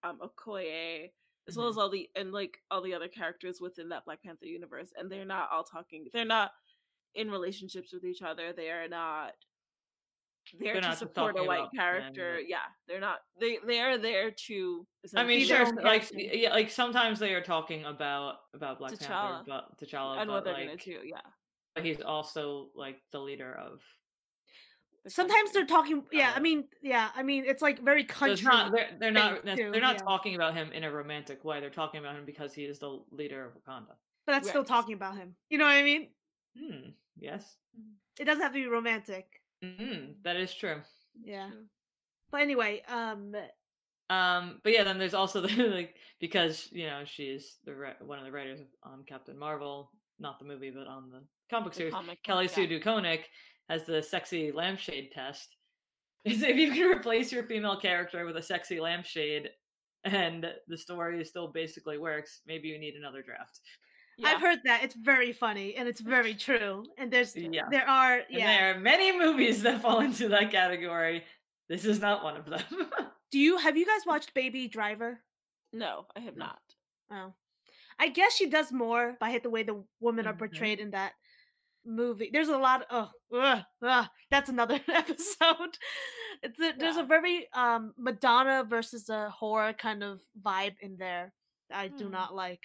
um 0.04 0.18
Okoye, 0.20 1.10
as 1.48 1.56
well 1.56 1.66
Mhm. 1.66 1.70
as 1.70 1.78
all 1.78 1.88
the 1.90 2.10
and 2.16 2.32
like 2.32 2.58
all 2.70 2.82
the 2.82 2.94
other 2.94 3.08
characters 3.08 3.60
within 3.60 3.88
that 3.90 4.04
Black 4.04 4.22
Panther 4.22 4.46
universe, 4.46 4.92
and 4.96 5.10
they're 5.10 5.24
not 5.24 5.50
all 5.50 5.64
talking. 5.64 6.08
They're 6.12 6.24
not 6.24 6.52
in 7.14 7.30
relationships 7.30 7.92
with 7.92 8.04
each 8.04 8.22
other. 8.22 8.52
They 8.52 8.70
are 8.70 8.88
not. 8.88 9.34
There 10.58 10.72
They're 10.74 10.82
to 10.82 10.96
support 10.96 11.38
a 11.38 11.44
white 11.44 11.72
men, 11.72 11.82
character. 11.82 12.34
but- 12.38 12.48
Yeah, 12.48 12.64
they're 12.88 12.98
not. 13.00 13.20
They 13.38 13.58
they 13.58 13.78
are 13.80 13.96
there 13.96 14.32
to. 14.32 14.86
I 15.14 15.22
mean, 15.24 15.46
sure, 15.46 15.72
like 15.82 16.10
yeah, 16.12 16.50
like 16.52 16.68
sometimes 16.68 17.20
they 17.20 17.32
are 17.34 17.42
talking 17.42 17.84
about 17.84 18.40
about 18.52 18.78
Black 18.80 18.98
Panther, 18.98 19.44
but 19.46 19.78
T'Challa, 19.78 20.18
and 20.18 20.26
but 20.28 20.34
what 20.34 20.44
they're 20.44 20.54
like 20.54 20.66
gonna 20.66 20.76
do. 20.78 21.00
Yeah. 21.06 21.20
but 21.76 21.84
he's 21.84 22.00
also 22.02 22.70
like 22.74 23.00
the 23.12 23.20
leader 23.20 23.54
of. 23.54 23.80
Sometimes 25.08 25.52
they're 25.52 25.66
talking 25.66 26.04
yeah, 26.12 26.32
I 26.34 26.40
mean, 26.40 26.64
yeah, 26.80 27.10
I 27.16 27.22
mean 27.24 27.44
it's 27.46 27.60
like 27.62 27.82
very 27.82 28.06
So 28.08 28.14
country. 28.14 28.32
it's 28.34 28.42
not 28.44 28.72
they're, 28.72 28.90
they're 29.00 29.10
not 29.10 29.44
too, 29.44 29.70
they're 29.72 29.80
not 29.80 29.96
yeah. 29.98 30.04
talking 30.04 30.34
about 30.36 30.54
him 30.54 30.70
in 30.72 30.84
a 30.84 30.90
romantic 30.92 31.44
way. 31.44 31.60
They're 31.60 31.70
talking 31.70 31.98
about 32.00 32.16
him 32.16 32.24
because 32.24 32.54
he 32.54 32.64
is 32.64 32.78
the 32.78 33.02
leader 33.10 33.44
of 33.44 33.52
Wakanda. 33.54 33.96
but 34.26 34.32
that's 34.32 34.48
still 34.48 34.64
talking 34.64 34.94
about 34.94 35.16
him. 35.16 35.34
You 35.50 35.58
know 35.58 35.64
what 35.64 35.72
I 35.72 35.82
mean? 35.82 36.08
Hmm. 36.56 36.90
Yes. 37.18 37.56
It 38.20 38.24
doesn't 38.24 38.42
have 38.42 38.52
to 38.52 38.58
be 38.60 38.66
romantic. 38.66 39.26
Hmm. 39.64 40.12
That 40.24 40.36
is 40.36 40.54
true. 40.54 40.82
Yeah. 41.24 41.48
True. 41.50 41.66
But 42.30 42.42
anyway, 42.42 42.82
um 42.88 43.34
Um, 44.10 44.60
but 44.62 44.72
yeah, 44.72 44.84
then 44.84 44.98
there's 44.98 45.14
also 45.14 45.40
the 45.46 45.48
like 45.68 45.96
because 46.20 46.68
you 46.72 46.86
know 46.86 47.02
she's 47.04 47.58
the 47.64 47.74
one 48.00 48.18
of 48.18 48.24
the 48.24 48.32
writers 48.32 48.60
on 48.82 49.04
Captain 49.04 49.38
Marvel, 49.38 49.90
not 50.18 50.38
the 50.38 50.44
movie, 50.44 50.70
but 50.70 50.86
on 50.86 51.10
the 51.10 51.22
comic 51.50 51.64
book 51.64 51.72
The 51.72 51.76
series. 51.78 51.94
comic, 51.94 52.22
Kelly 52.22 52.46
yeah. 52.46 52.50
Sue 52.52 52.68
DeConnick 52.68 53.24
has 53.68 53.85
the 53.85 54.03
sexy 54.03 54.53
lampshade 54.53 55.12
test. 55.12 55.57
Is 56.25 56.42
if 56.42 56.57
you 56.57 56.70
can 56.72 56.87
replace 56.88 57.33
your 57.33 57.42
female 57.42 57.77
character 57.77 58.25
with 58.25 58.37
a 58.37 58.42
sexy 58.42 58.79
lampshade, 58.79 59.51
and 60.05 60.46
the 60.68 60.79
story 60.79 61.25
still 61.25 61.48
basically 61.48 61.98
works, 61.98 62.42
maybe 62.46 62.68
you 62.68 62.79
need 62.79 62.94
another 62.94 63.22
draft. 63.22 63.61
Yeah. 64.18 64.29
I've 64.29 64.40
heard 64.40 64.61
that. 64.64 64.85
It's 64.85 64.94
very 64.94 65.33
funny 65.33 65.75
and 65.75 65.88
it's 65.88 66.01
very 66.01 66.35
true. 66.46 66.85
And 66.98 67.11
there's 67.11 67.35
Yeah. 67.37 67.62
there 67.70 67.88
are 67.88 68.18
And 68.18 68.27
yeah. 68.31 68.46
there 68.46 68.75
are 68.77 68.79
many 68.81 69.16
movies 69.16 69.62
that 69.62 69.81
fall 69.83 70.01
into 70.01 70.29
that 70.29 70.51
category. 70.51 71.25
This 71.68 71.85
is 71.85 71.98
not 72.01 72.22
one 72.22 72.37
of 72.37 72.44
them. 72.46 72.62
Do 73.33 73.38
you 73.38 73.57
have 73.57 73.77
you 73.77 73.87
guys 73.87 74.05
watched 74.07 74.35
Baby 74.35 74.68
Driver? 74.68 75.20
No, 75.72 76.07
I 76.14 76.20
have 76.20 76.37
No. 76.37 76.46
not. 76.46 76.62
Oh. 77.11 77.35
I 77.98 78.09
guess 78.09 78.35
she 78.37 78.48
does 78.48 78.70
more 78.70 79.16
by 79.18 79.38
the 79.42 79.51
way 79.51 79.62
the 79.62 79.83
women 80.01 80.27
are 80.27 80.35
Mhm. 80.35 80.38
portrayed 80.38 80.79
in 80.81 80.90
that 80.90 81.14
movie. 81.85 82.31
There's 82.33 82.49
a 82.49 82.59
lot 82.59 82.83
of 82.90 83.09
oh 83.33 83.38
ugh, 83.38 83.62
ugh, 83.83 84.07
that's 84.31 84.49
another 84.51 84.81
episode. 84.88 85.79
It's 86.42 86.61
a, 86.61 86.73
there's 86.79 86.97
a 86.97 87.05
very 87.05 87.49
um 87.55 87.95
Madonna 87.99 88.64
versus 88.68 89.09
a 89.09 89.31
horror 89.31 89.73
kind 89.73 90.03
of 90.03 90.21
vibe 90.40 90.77
in 90.81 90.97
there 90.99 91.33
that 91.71 91.79
I 91.79 91.88
do 91.88 92.09
Hmm. 92.09 92.11
not 92.11 92.35
like. 92.35 92.62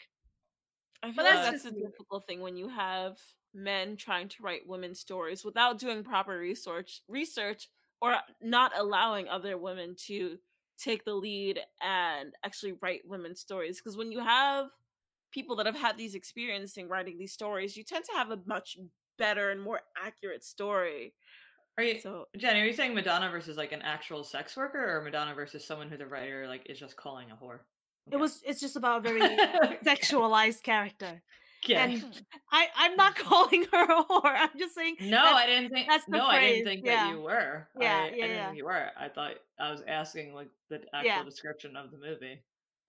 I 1.04 1.12
feel 1.12 1.16
But 1.16 1.24
like 1.26 1.42
that's 1.42 1.42
that's 1.42 1.66
a 1.66 1.72
difficult 1.72 2.26
thing 2.28 2.42
when 2.42 2.58
you 2.58 2.70
have 2.70 3.18
men 3.54 3.98
trying 3.98 4.30
to 4.30 4.44
write 4.44 4.68
women's 4.68 5.00
stories 5.00 5.44
without 5.44 5.80
doing 5.80 6.04
proper 6.04 6.38
research 6.38 7.02
research 7.08 7.70
or 8.02 8.16
not 8.42 8.72
allowing 8.78 9.28
other 9.28 9.58
women 9.58 9.96
to 10.08 10.38
take 10.78 11.04
the 11.06 11.14
lead 11.14 11.60
and 11.82 12.34
actually 12.44 12.74
write 12.74 13.02
women's 13.08 13.40
stories 13.40 13.80
because 13.80 13.98
when 13.98 14.12
you 14.12 14.20
have 14.20 14.68
people 15.32 15.56
that 15.56 15.66
have 15.66 15.76
had 15.78 15.98
these 15.98 16.16
experiences 16.16 16.78
in 16.78 16.88
writing 16.88 17.18
these 17.18 17.34
stories 17.34 17.76
you 17.78 17.84
tend 17.84 18.06
to 18.06 18.14
have 18.14 18.32
a 18.32 18.40
much 18.46 18.78
better 19.18 19.50
and 19.52 19.62
more 19.62 19.82
accurate 20.04 20.44
story 20.44 21.14
Are 21.78 21.84
you, 21.84 22.00
so 22.00 22.26
Jenny? 22.38 22.62
Are 22.62 22.66
you 22.66 22.74
saying 22.74 22.94
Madonna 22.96 23.30
versus 23.30 23.58
like 23.58 23.72
an 23.72 23.82
actual 23.82 24.24
sex 24.24 24.56
worker, 24.58 24.96
or 24.98 25.02
Madonna 25.02 25.34
versus 25.36 25.66
someone 25.66 25.90
who 25.90 25.98
the 25.98 26.08
writer 26.08 26.48
like 26.48 26.64
is 26.70 26.80
just 26.80 26.96
calling 26.96 27.28
a 27.32 27.36
whore? 27.36 27.60
It 28.12 28.18
was 28.18 28.42
it's 28.46 28.60
just 28.60 28.76
about 28.76 29.00
a 29.06 29.10
very 29.10 29.22
sexualized 29.86 30.64
character. 30.64 31.22
Okay. 31.66 31.76
And 31.76 32.04
I 32.52 32.68
I'm 32.78 32.96
not 32.96 33.16
calling 33.28 33.66
her 33.72 33.84
a 33.84 34.04
whore. 34.06 34.34
I'm 34.36 34.58
just 34.58 34.76
saying 34.76 34.96
No, 35.02 35.20
I 35.22 35.46
didn't 35.46 35.72
think. 35.72 35.88
that's 35.90 36.06
the 36.06 36.18
no, 36.18 36.26
I 36.26 36.40
didn't 36.42 36.66
think 36.66 36.86
yeah. 36.86 37.06
that 37.06 37.12
you 37.12 37.22
were. 37.22 37.68
Yeah, 37.80 37.96
I, 37.96 38.00
yeah, 38.00 38.04
I 38.06 38.10
didn't 38.10 38.30
yeah. 38.30 38.46
think 38.46 38.58
you 38.58 38.66
were. 38.66 38.90
I 39.00 39.10
thought 39.10 39.34
I 39.60 39.72
was 39.72 39.82
asking 39.88 40.34
like 40.34 40.50
the 40.70 40.82
actual 40.94 41.06
Yeah. 41.06 41.24
description 41.24 41.76
of 41.76 41.92
the 41.92 41.98
movie. 41.98 42.42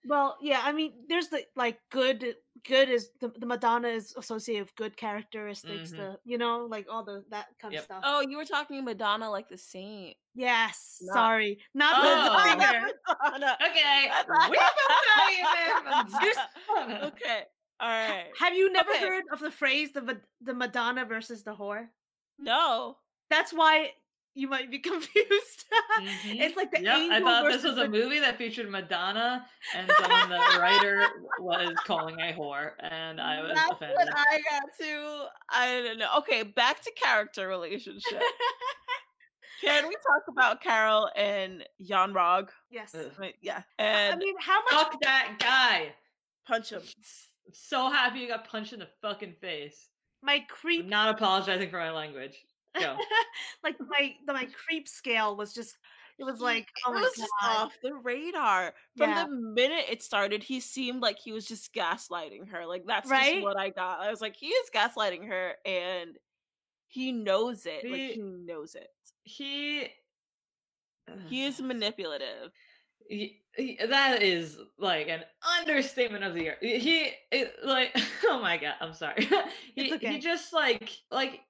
Well, 0.06 0.36
yeah, 0.40 0.60
I 0.64 0.72
mean, 0.72 0.92
there's 1.08 1.28
the 1.28 1.42
like 1.56 1.78
good. 1.90 2.34
Good 2.66 2.88
is 2.88 3.10
the, 3.20 3.28
the 3.38 3.46
Madonna 3.46 3.88
is 3.88 4.14
associated 4.16 4.64
with 4.64 4.74
good 4.76 4.96
characteristics. 4.96 5.92
Mhm. 5.92 5.96
The 5.96 6.18
you 6.24 6.38
know 6.38 6.66
like 6.68 6.86
all 6.90 7.04
the 7.04 7.24
that 7.30 7.46
kind 7.60 7.72
Yep. 7.72 7.80
of 7.82 7.84
stuff. 7.84 8.02
oh 8.04 8.20
you 8.20 8.36
were 8.36 8.44
talking 8.44 8.84
madonna 8.84 9.30
like 9.30 9.48
the 9.48 9.56
saint 9.56 10.16
yes, 10.34 10.98
Not- 11.02 11.14
sorry, 11.14 11.58
not 11.72 11.94
Oh, 11.98 12.34
Madonna. 12.34 12.64
okay. 12.64 12.92
Madonna. 13.22 13.58
Okay, 13.64 14.10
we 14.50 14.58
both 14.58 15.06
know 15.06 15.28
you, 15.30 16.34
man. 16.88 17.04
okay 17.04 17.42
all 17.80 17.88
right 17.88 18.26
Have 18.40 18.54
you 18.54 18.72
never 18.72 18.90
Okay. 18.90 19.06
heard 19.06 19.24
of 19.32 19.38
the 19.38 19.52
phrase 19.52 19.92
the 19.92 20.20
the 20.40 20.52
Madonna 20.54 21.04
versus 21.04 21.44
the 21.44 21.54
whore? 21.54 21.86
no 22.40 22.96
That's 23.30 23.52
why 23.52 23.92
you 24.38 24.48
might 24.48 24.70
be 24.70 24.78
confused. 24.90 25.64
Mhm. 26.00 26.40
It's 26.40 26.56
like 26.56 26.70
the 26.70 26.80
Yep, 26.82 26.96
I 27.10 27.20
thought 27.20 27.50
this 27.50 27.62
was 27.64 27.72
a 27.78 27.82
the- 27.82 27.88
movie 27.88 28.20
that 28.20 28.38
featured 28.38 28.70
Madonna 28.70 29.46
and 29.74 29.90
someone 29.98 30.28
the 30.30 30.58
writer 30.60 31.06
was 31.40 31.74
calling 31.84 32.18
a 32.20 32.32
whore, 32.32 32.72
and 32.80 33.20
I 33.20 33.42
was 33.42 33.52
That's 33.54 33.72
offended. 33.72 33.96
what 33.96 34.08
I 34.16 34.40
got 34.50 34.62
to. 34.80 35.24
I 35.50 35.82
don't 35.82 35.98
know. 35.98 36.08
Okay, 36.18 36.42
back 36.44 36.80
to 36.82 36.90
character 36.92 37.48
relationship. 37.48 38.22
Can 39.60 39.88
we 39.88 39.94
talk 39.94 40.22
about 40.28 40.62
Carol 40.62 41.10
and 41.16 41.64
Jan 41.82 42.12
Rog? 42.12 42.50
yes. 42.70 42.94
Right, 43.18 43.34
Yeah, 43.42 43.62
I 43.78 43.82
and 43.82 44.18
mean, 44.20 44.34
how 44.40 44.60
much? 44.62 44.72
Fuck 44.72 45.00
that 45.02 45.36
guy! 45.40 45.92
punch 46.46 46.70
him. 46.70 46.80
I'm 46.82 47.52
so 47.52 47.90
happy 47.90 48.20
you 48.20 48.28
got 48.28 48.48
punched 48.48 48.72
in 48.72 48.78
the 48.78 48.88
fucking 49.02 49.34
face. 49.40 49.88
My 50.22 50.40
creep 50.48 50.84
I'm 50.84 50.90
not 50.90 51.14
apologizing 51.14 51.70
for 51.70 51.78
my 51.78 51.90
language. 51.90 52.34
Go. 52.78 52.96
like 53.64 53.76
my 53.80 54.14
the, 54.26 54.32
my 54.32 54.46
creep 54.66 54.88
scale 54.88 55.36
was 55.36 55.52
just 55.54 55.76
it 56.18 56.24
was 56.24 56.40
like 56.40 56.68
oh 56.86 56.92
it 56.96 57.00
was 57.00 57.14
just 57.16 57.30
god 57.40 57.66
off 57.66 57.72
the 57.82 57.94
radar 57.94 58.74
from 58.96 59.10
Yeah. 59.10 59.24
the 59.24 59.30
minute 59.30 59.84
it 59.90 60.02
started. 60.02 60.42
He 60.42 60.60
seemed 60.60 61.00
like 61.00 61.18
he 61.18 61.32
was 61.32 61.46
just 61.46 61.72
gaslighting 61.74 62.48
her. 62.50 62.66
Like 62.66 62.84
that's 62.86 63.08
Right? 63.10 63.34
just 63.34 63.44
what 63.44 63.58
I 63.58 63.70
got. 63.70 64.00
I 64.00 64.10
was 64.10 64.20
like, 64.20 64.34
he 64.36 64.48
is 64.48 64.70
gaslighting 64.74 65.26
her, 65.28 65.54
and 65.64 66.18
he 66.88 67.12
knows 67.12 67.66
it. 67.66 67.82
He- 67.84 67.90
like 67.90 68.00
he 68.12 68.22
knows 68.22 68.74
it. 68.74 68.88
He. 69.22 69.88
He 71.28 71.44
is 71.46 71.60
manipulative. 71.60 72.52
Y- 73.10 73.30
y- 73.58 73.78
that 73.88 74.22
is 74.22 74.58
like 74.78 75.08
an 75.08 75.24
understatement 75.58 76.22
of 76.22 76.34
the 76.34 76.42
year. 76.42 76.56
He 76.60 77.12
it, 77.32 77.54
like 77.64 77.96
oh 78.26 78.40
my 78.42 78.58
god, 78.58 78.74
I'm 78.80 78.92
sorry. 78.92 79.24
he 79.74 79.82
It's 79.86 79.94
okay. 79.94 80.12
he 80.12 80.18
just 80.18 80.52
like 80.52 80.90
like 81.10 81.40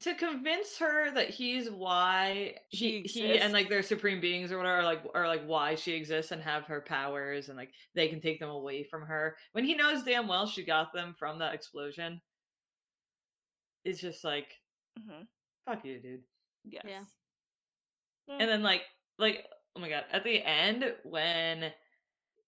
to 0.00 0.14
convince 0.14 0.78
her 0.78 1.10
that 1.12 1.30
he's 1.30 1.70
why 1.70 2.54
She 2.72 3.02
he 3.02 3.08
he 3.08 3.20
and 3.22 3.30
exists. 3.32 3.52
like 3.52 3.68
their 3.68 3.82
supreme 3.82 4.20
beings 4.20 4.52
or 4.52 4.58
whatever, 4.58 4.80
or 4.80 4.84
like 4.84 5.02
or 5.14 5.26
like 5.26 5.44
why 5.46 5.74
she 5.74 5.92
exists 5.92 6.30
and 6.32 6.42
have 6.42 6.64
her 6.64 6.80
powers 6.80 7.48
and 7.48 7.56
like 7.58 7.70
they 7.94 8.08
can 8.08 8.20
take 8.20 8.38
them 8.40 8.50
away 8.50 8.84
from 8.84 9.02
her 9.02 9.36
when 9.52 9.64
he 9.64 9.74
knows 9.74 10.02
damn 10.04 10.28
well 10.28 10.46
she 10.46 10.64
got 10.64 10.92
them 10.92 11.14
from 11.18 11.38
that 11.40 11.54
explosion. 11.54 12.20
It's 13.84 14.00
just 14.00 14.24
like 14.24 14.52
Mhm. 14.98 15.26
fuck 15.66 15.84
you, 15.84 16.00
dude. 16.00 16.22
Yes. 16.64 16.82
Yeah. 16.86 17.04
Yeah. 18.28 18.36
and 18.40 18.48
then 18.50 18.62
like 18.62 18.82
like 19.18 19.46
oh 19.76 19.80
my 19.80 19.88
god 19.88 20.04
at 20.12 20.22
the 20.24 20.42
end 20.46 20.94
when 21.04 21.72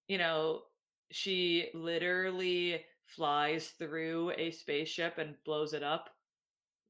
you 0.09 0.19
know 0.19 0.63
she 1.11 1.69
literally 1.75 2.85
flies 3.07 3.69
through 3.79 4.33
a 4.37 4.51
spaceship 4.51 5.19
and 5.19 5.35
blows 5.45 5.73
it 5.73 5.83
up 5.83 6.11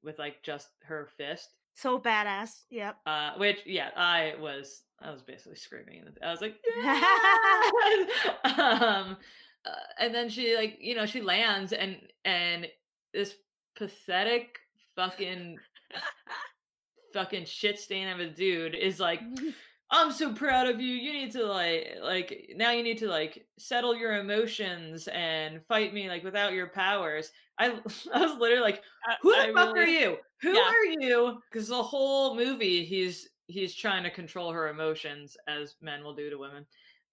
with 0.03 0.19
like 0.19 0.43
just 0.43 0.69
her 0.85 1.09
fist 1.17 1.49
So 1.75 1.99
badass. 1.99 2.63
Yep. 2.71 2.97
uh 3.07 3.33
which 3.37 3.59
yeah 3.67 3.91
i 3.97 4.35
was 4.41 4.83
i 5.01 5.11
was 5.11 5.23
basically 5.23 5.57
screaming 5.57 6.03
i 6.23 6.31
was 6.31 6.41
like 6.41 6.57
"Yes!" 6.83 8.05
um 8.45 9.17
uh, 9.67 9.71
and 9.99 10.15
then 10.15 10.29
she 10.29 10.57
like 10.57 10.79
you 10.81 10.95
know 10.95 11.07
she 11.07 11.21
lands 11.21 11.73
and 11.73 11.97
and 12.25 12.67
this 13.13 13.35
pathetic 13.77 14.59
fucking 14.97 15.59
fucking 17.13 17.45
shit 17.45 17.79
stain 17.79 18.09
of 18.09 18.21
a 18.21 18.29
dude 18.29 18.75
is 18.75 19.01
like 19.01 19.21
I'm 19.93 20.13
so 20.13 20.33
proud 20.33 20.69
of 20.69 20.81
you. 20.81 20.95
You 20.95 21.13
need 21.13 21.33
to 21.33 21.45
like 21.45 21.97
like 22.03 22.53
now 22.55 22.71
you 22.71 22.83
need 22.83 22.99
to 22.99 23.09
like 23.09 23.45
settle 23.59 23.95
your 23.97 24.19
emotions 24.19 25.09
and 25.09 25.65
fight 25.67 25.93
me 25.93 26.09
like 26.09 26.23
without 26.23 26.53
your 26.53 26.69
powers. 26.69 27.31
I 27.59 27.71
I 28.15 28.21
was 28.21 28.39
literally 28.39 28.63
like, 28.63 28.83
who 29.23 29.33
the 29.33 29.51
I 29.51 29.53
fuck 29.53 29.77
are 29.77 29.87
you? 29.87 30.17
Who 30.43 30.53
yeah. 30.53 30.63
are 30.63 30.85
you? 30.85 31.41
Because 31.51 31.69
the 31.69 31.83
whole 31.83 32.37
movie 32.37 32.85
he's 32.85 33.29
he's 33.49 33.75
trying 33.75 34.05
to 34.05 34.11
control 34.11 34.53
her 34.53 34.69
emotions 34.69 35.37
as 35.49 35.75
men 35.81 36.05
will 36.05 36.15
do 36.15 36.31
to 36.31 36.39
women, 36.39 36.65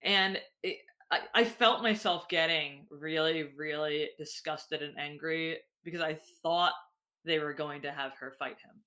and 0.04 0.40
it, 0.62 0.78
I 1.10 1.22
I 1.34 1.44
felt 1.46 1.82
myself 1.82 2.30
getting 2.30 2.86
really 2.92 3.52
really 3.58 4.10
disgusted 4.20 4.84
and 4.84 4.98
angry 5.00 5.58
because 5.84 6.02
I 6.02 6.18
thought 6.44 6.74
they 7.26 7.40
were 7.40 7.54
going 7.54 7.82
to 7.82 7.92
have 7.92 8.14
her 8.20 8.36
fight 8.38 8.58
him. 8.60 8.82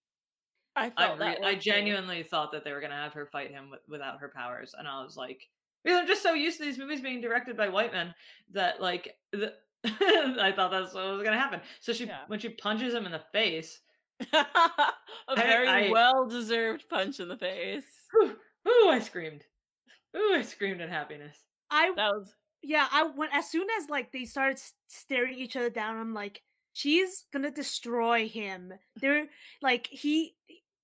I 0.76 0.86
I, 0.86 0.90
felt 0.90 1.18
re- 1.18 1.26
that 1.40 1.44
I 1.44 1.54
genuinely 1.54 2.22
thought 2.22 2.52
that 2.52 2.64
they 2.64 2.72
were 2.72 2.80
gonna 2.80 2.94
have 2.94 3.12
her 3.14 3.26
fight 3.26 3.50
him 3.50 3.70
with, 3.70 3.80
without 3.88 4.20
her 4.20 4.28
powers, 4.34 4.74
and 4.78 4.86
I 4.88 5.02
was 5.02 5.16
like, 5.16 5.42
because 5.84 5.98
I'm 5.98 6.06
just 6.06 6.22
so 6.22 6.32
used 6.34 6.58
to 6.58 6.64
these 6.64 6.78
movies 6.78 7.00
being 7.00 7.20
directed 7.20 7.56
by 7.56 7.68
white 7.68 7.92
men 7.92 8.14
that 8.52 8.80
like 8.80 9.16
the, 9.32 9.54
I 9.84 10.52
thought 10.54 10.70
that's 10.70 10.94
what 10.94 11.04
was 11.12 11.22
gonna 11.22 11.38
happen. 11.38 11.60
So 11.80 11.92
she 11.92 12.06
Yeah. 12.06 12.20
when 12.28 12.38
she 12.38 12.50
punches 12.50 12.94
him 12.94 13.06
in 13.06 13.12
the 13.12 13.22
face, 13.32 13.80
a 14.32 15.36
very 15.36 15.68
I- 15.68 15.90
well 15.90 16.26
deserved 16.28 16.88
punch 16.88 17.20
in 17.20 17.28
the 17.28 17.36
face. 17.38 17.84
whew, 18.12 18.36
ooh, 18.68 18.88
I 18.90 18.98
screamed, 19.00 19.42
ooh, 20.16 20.34
I 20.34 20.42
screamed 20.42 20.80
in 20.80 20.88
happiness. 20.88 21.36
I 21.70 21.92
That 21.96 22.12
was 22.12 22.34
yeah. 22.62 22.86
I 22.92 23.04
went 23.04 23.32
as 23.34 23.48
soon 23.50 23.66
as 23.80 23.88
like 23.88 24.12
they 24.12 24.24
started 24.26 24.60
staring 24.88 25.34
each 25.38 25.56
other 25.56 25.70
down. 25.70 25.96
I'm 25.96 26.12
like, 26.14 26.42
she's 26.74 27.24
gonna 27.32 27.50
destroy 27.50 28.28
him. 28.28 28.72
They're 28.96 29.26
like 29.62 29.86
he. 29.86 30.34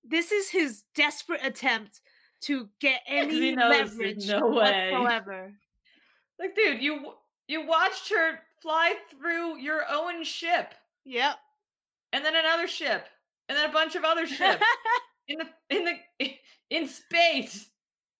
This 0.09 0.31
is 0.31 0.49
his 0.49 0.83
desperate 0.95 1.41
attempt 1.43 2.01
to 2.41 2.69
get 2.79 3.01
any 3.07 3.55
leverage 3.55 4.27
no 4.27 4.47
way. 4.47 4.91
whatsoever. 4.93 5.53
Like, 6.39 6.55
dude, 6.55 6.81
you 6.81 7.13
you 7.47 7.65
watched 7.65 8.09
her 8.09 8.39
fly 8.61 8.93
through 9.11 9.57
your 9.59 9.81
own 9.89 10.23
ship, 10.23 10.73
Yep. 11.05 11.37
and 12.13 12.23
then 12.25 12.35
another 12.35 12.67
ship, 12.67 13.07
and 13.49 13.57
then 13.57 13.69
a 13.69 13.73
bunch 13.73 13.95
of 13.95 14.03
other 14.03 14.27
ships. 14.27 14.63
in 15.27 15.39
the 15.39 15.75
in 15.75 15.85
the 16.19 16.31
in 16.69 16.87
space. 16.87 17.69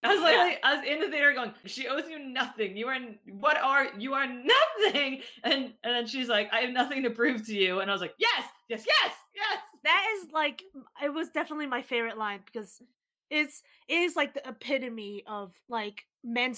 I 0.03 0.13
was 0.13 0.21
like, 0.21 0.33
Yeah. 0.35 0.43
like, 0.43 0.59
I 0.63 0.75
was 0.75 0.85
in 0.85 0.99
the 0.99 1.09
theater 1.09 1.33
going, 1.33 1.53
she 1.65 1.87
owes 1.87 2.07
you 2.07 2.19
nothing. 2.19 2.77
You 2.77 2.87
are 2.87 2.99
what 3.31 3.57
are 3.57 3.87
you 3.97 4.13
are 4.13 4.27
nothing. 4.27 5.21
And 5.43 5.73
and 5.83 5.93
then 5.95 6.07
she's 6.07 6.27
like, 6.27 6.51
I 6.53 6.59
have 6.61 6.71
nothing 6.71 7.03
to 7.03 7.09
prove 7.09 7.45
to 7.47 7.55
you. 7.55 7.79
And 7.79 7.89
I 7.89 7.93
was 7.93 8.01
like, 8.01 8.13
yes, 8.19 8.43
yes, 8.69 8.85
yes, 8.87 9.13
yes. 9.35 9.59
that 9.83 10.05
is 10.17 10.31
like 10.31 10.61
it 11.03 11.13
was 11.13 11.29
definitely 11.29 11.67
my 11.67 11.81
favorite 11.81 12.17
line 12.17 12.41
because 12.45 12.81
it's 13.29 13.61
it 13.87 13.95
is 13.95 14.15
like 14.15 14.33
the 14.33 14.47
epitome 14.47 15.23
of 15.27 15.53
like 15.67 16.05
men 16.23 16.53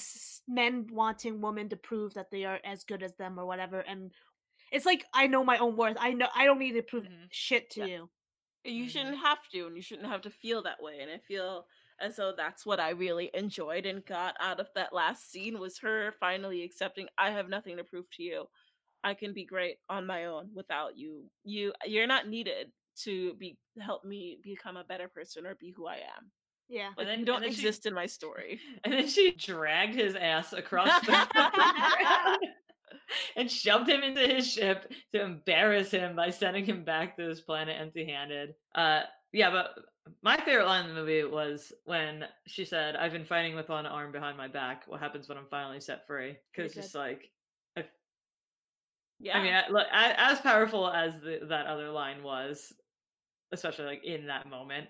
men 0.47 0.88
wanting 0.91 1.41
women 1.41 1.69
to 1.69 1.75
prove 1.78 2.13
that 2.15 2.30
they 2.32 2.45
are 2.45 2.60
as 2.63 2.84
good 2.84 3.02
as 3.04 3.15
them 3.15 3.39
or 3.39 3.45
whatever 3.45 3.80
and 3.80 4.12
it's 4.71 4.86
like 4.86 5.04
i 5.13 5.25
know 5.25 5.43
my 5.43 5.58
own 5.58 5.75
worth 5.75 5.97
i 5.99 6.13
know 6.13 6.28
i 6.36 6.45
don't 6.45 6.60
need 6.60 6.73
to 6.73 6.84
prove 6.84 7.06
Mhm. 7.06 7.28
shit 7.32 7.71
to 7.71 7.80
Yeah. 7.82 7.86
you 7.88 8.10
you 8.63 8.86
Mhm. 8.86 8.89
shouldn't 8.89 9.17
have 9.17 9.39
to 9.49 9.65
and 9.65 9.75
you 9.75 9.82
shouldn't 9.82 10.08
have 10.08 10.21
to 10.21 10.30
feel 10.30 10.62
that 10.63 10.82
way 10.82 10.99
and 11.02 11.10
i 11.12 11.17
feel 11.17 11.65
as 12.01 12.15
so 12.15 12.33
that's 12.35 12.65
what 12.65 12.79
i 12.79 12.89
really 12.91 13.29
enjoyed 13.33 13.85
and 13.85 14.05
got 14.05 14.35
out 14.39 14.59
of 14.59 14.67
that 14.75 14.93
last 14.93 15.31
scene 15.31 15.59
was 15.59 15.77
her 15.79 16.13
finally 16.19 16.63
accepting 16.63 17.07
i 17.17 17.29
have 17.31 17.49
nothing 17.49 17.77
to 17.77 17.83
prove 17.83 18.09
to 18.12 18.23
you. 18.23 18.45
I 19.01 19.13
can 19.13 19.33
be 19.33 19.45
great 19.45 19.77
on 19.89 20.05
my 20.05 20.25
own 20.25 20.49
without 20.53 20.97
you. 20.97 21.29
You 21.45 21.71
you're 21.85 22.05
not 22.05 22.27
needed 22.27 22.71
to 23.05 23.33
be 23.35 23.57
help 23.79 24.03
me 24.03 24.39
become 24.43 24.75
a 24.75 24.83
better 24.83 25.07
person 25.07 25.45
or 25.45 25.55
be 25.55 25.73
who 25.75 25.88
i 25.88 25.95
am. 25.95 26.29
Yeah 26.67 26.89
like 26.97 27.07
then- 27.07 27.19
you 27.19 27.25
don't 27.25 27.38
and 27.38 27.45
then 27.45 27.51
she- 27.53 27.62
exist 27.67 27.85
in 27.85 27.93
my 27.93 28.05
story. 28.07 28.59
And 28.83 28.93
then 28.93 29.07
she 29.07 29.31
dragged 29.38 29.95
his 29.95 30.15
ass 30.15 30.51
across 30.51 30.99
the 31.05 31.27
ground 31.33 32.39
and 33.38 33.49
shoved 33.49 33.88
him 33.88 34.03
into 34.03 34.21
his 34.27 34.45
ship 34.51 34.91
to 35.13 35.21
embarrass 35.23 35.91
him 35.91 36.15
by 36.15 36.29
sending 36.29 36.65
him 36.65 36.83
back 36.83 37.15
to 37.17 37.23
his 37.29 37.39
planet 37.39 37.77
empty-handed. 37.79 38.53
Uh 38.75 39.03
yeah, 39.31 39.51
but 39.51 39.77
my 40.23 40.37
favorite 40.37 40.65
line 40.65 40.89
in 40.89 40.95
the 40.95 41.01
movie 41.01 41.23
was 41.23 41.71
when 41.85 42.25
she 42.47 42.65
said, 42.65 42.95
"I've 42.95 43.11
been 43.11 43.25
fighting 43.25 43.55
with 43.55 43.69
one 43.69 43.85
arm 43.85 44.11
behind 44.11 44.37
my 44.37 44.47
back. 44.47 44.87
What 44.87 44.99
happens 44.99 45.29
when 45.29 45.37
I'm 45.37 45.49
finally 45.49 45.81
set 45.81 46.07
free?" 46.07 46.37
Because 46.51 46.73
just 46.73 46.95
like, 46.95 47.31
I, 47.77 47.89
yeah 49.19 49.37
I 49.37 49.43
mean, 49.43 49.53
I, 49.53 49.67
look, 49.69 49.87
a- 49.87 50.19
as 50.19 50.41
powerful 50.41 50.89
as 50.89 51.19
the, 51.21 51.39
that 51.49 51.67
other 51.67 51.89
line 51.89 52.23
was, 52.23 52.73
especially 53.51 53.85
like 53.85 54.05
in 54.05 54.27
that 54.27 54.47
moment, 54.47 54.89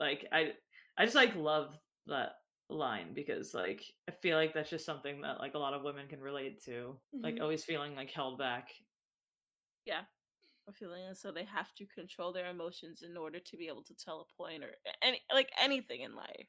like 0.00 0.26
I, 0.32 0.54
I 0.98 1.04
just 1.04 1.16
like 1.16 1.34
love 1.36 1.78
that 2.06 2.34
line 2.70 3.14
because 3.14 3.54
like 3.54 3.84
I 4.08 4.12
feel 4.12 4.36
like 4.38 4.54
that's 4.54 4.70
just 4.70 4.86
something 4.86 5.22
that 5.22 5.40
like 5.40 5.54
a 5.54 5.58
lot 5.58 5.74
of 5.74 5.82
women 5.84 6.08
can 6.08 6.20
relate 6.20 6.62
to, 6.64 7.00
like 7.22 7.36
Mhm. 7.36 7.40
always 7.40 7.64
feeling 7.64 7.94
like 7.96 8.10
held 8.10 8.38
back. 8.38 8.70
yeah 9.84 10.04
a 10.70 10.72
feeling 10.72 11.04
and 11.06 11.16
so 11.16 11.30
they 11.30 11.44
have 11.44 11.72
to 11.74 11.84
control 11.86 12.32
their 12.32 12.46
emotions 12.50 13.02
in 13.02 13.16
order 13.16 13.38
to 13.40 13.56
be 13.56 13.68
able 13.68 13.82
to 13.82 13.94
tell 13.94 14.20
a 14.20 14.36
point 14.42 14.62
or 14.64 14.70
any 15.02 15.20
like 15.34 15.50
anything 15.62 16.00
in 16.00 16.14
life 16.14 16.48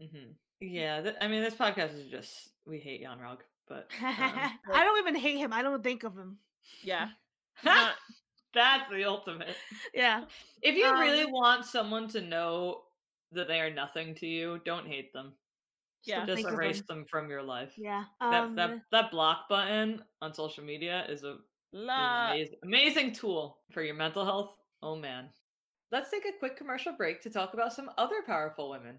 hmm 0.00 0.32
Yeah, 0.60 1.00
th- 1.02 1.16
I 1.20 1.28
mean, 1.28 1.42
this 1.42 1.54
podcast 1.54 1.94
is 1.98 2.10
just 2.10 2.50
we 2.66 2.78
hate 2.78 3.00
Yon 3.00 3.18
Rogg, 3.18 3.38
but 3.68 3.88
um, 4.00 4.50
i 4.74 4.84
don't 4.84 4.98
even 4.98 5.14
hate 5.16 5.38
him 5.38 5.52
i 5.52 5.62
don't 5.62 5.82
think 5.82 6.02
of 6.04 6.16
him 6.16 6.38
yeah 6.84 7.08
Not- 7.64 7.94
that's 8.54 8.90
the 8.90 9.04
ultimate. 9.04 9.56
yeah 9.94 10.24
If 10.60 10.74
you 10.76 10.84
really 11.00 11.24
Um, 11.24 11.32
want 11.32 11.64
someone 11.64 12.06
to 12.08 12.20
know 12.20 12.82
that 13.32 13.48
they 13.48 13.60
are 13.60 13.72
nothing 13.72 14.14
to 14.16 14.26
you, 14.26 14.60
don't 14.66 14.86
hate 14.86 15.12
them. 15.14 15.32
Yeah. 16.04 16.26
just 16.26 16.44
erase 16.44 16.82
them. 16.82 16.98
them 16.98 17.06
from 17.06 17.30
your 17.30 17.42
life. 17.42 17.72
yeah 17.78 18.04
That 18.20 18.44
um 18.44 18.56
that 18.56 18.78
that 18.90 19.10
block 19.10 19.48
button 19.48 20.02
on 20.20 20.34
social 20.34 20.64
media 20.64 21.06
is 21.08 21.24
a 21.24 21.38
La- 21.72 22.32
amazing, 22.32 22.56
amazing 22.62 23.12
tool 23.12 23.58
for 23.70 23.82
your 23.82 23.94
mental 23.94 24.24
health. 24.24 24.56
Oh 24.82 24.94
man. 24.94 25.28
Let's 25.90 26.10
take 26.10 26.24
a 26.26 26.38
quick 26.38 26.56
commercial 26.56 26.92
break 26.92 27.22
to 27.22 27.30
talk 27.30 27.54
about 27.54 27.72
some 27.72 27.90
other 27.96 28.22
powerful 28.26 28.70
women. 28.70 28.98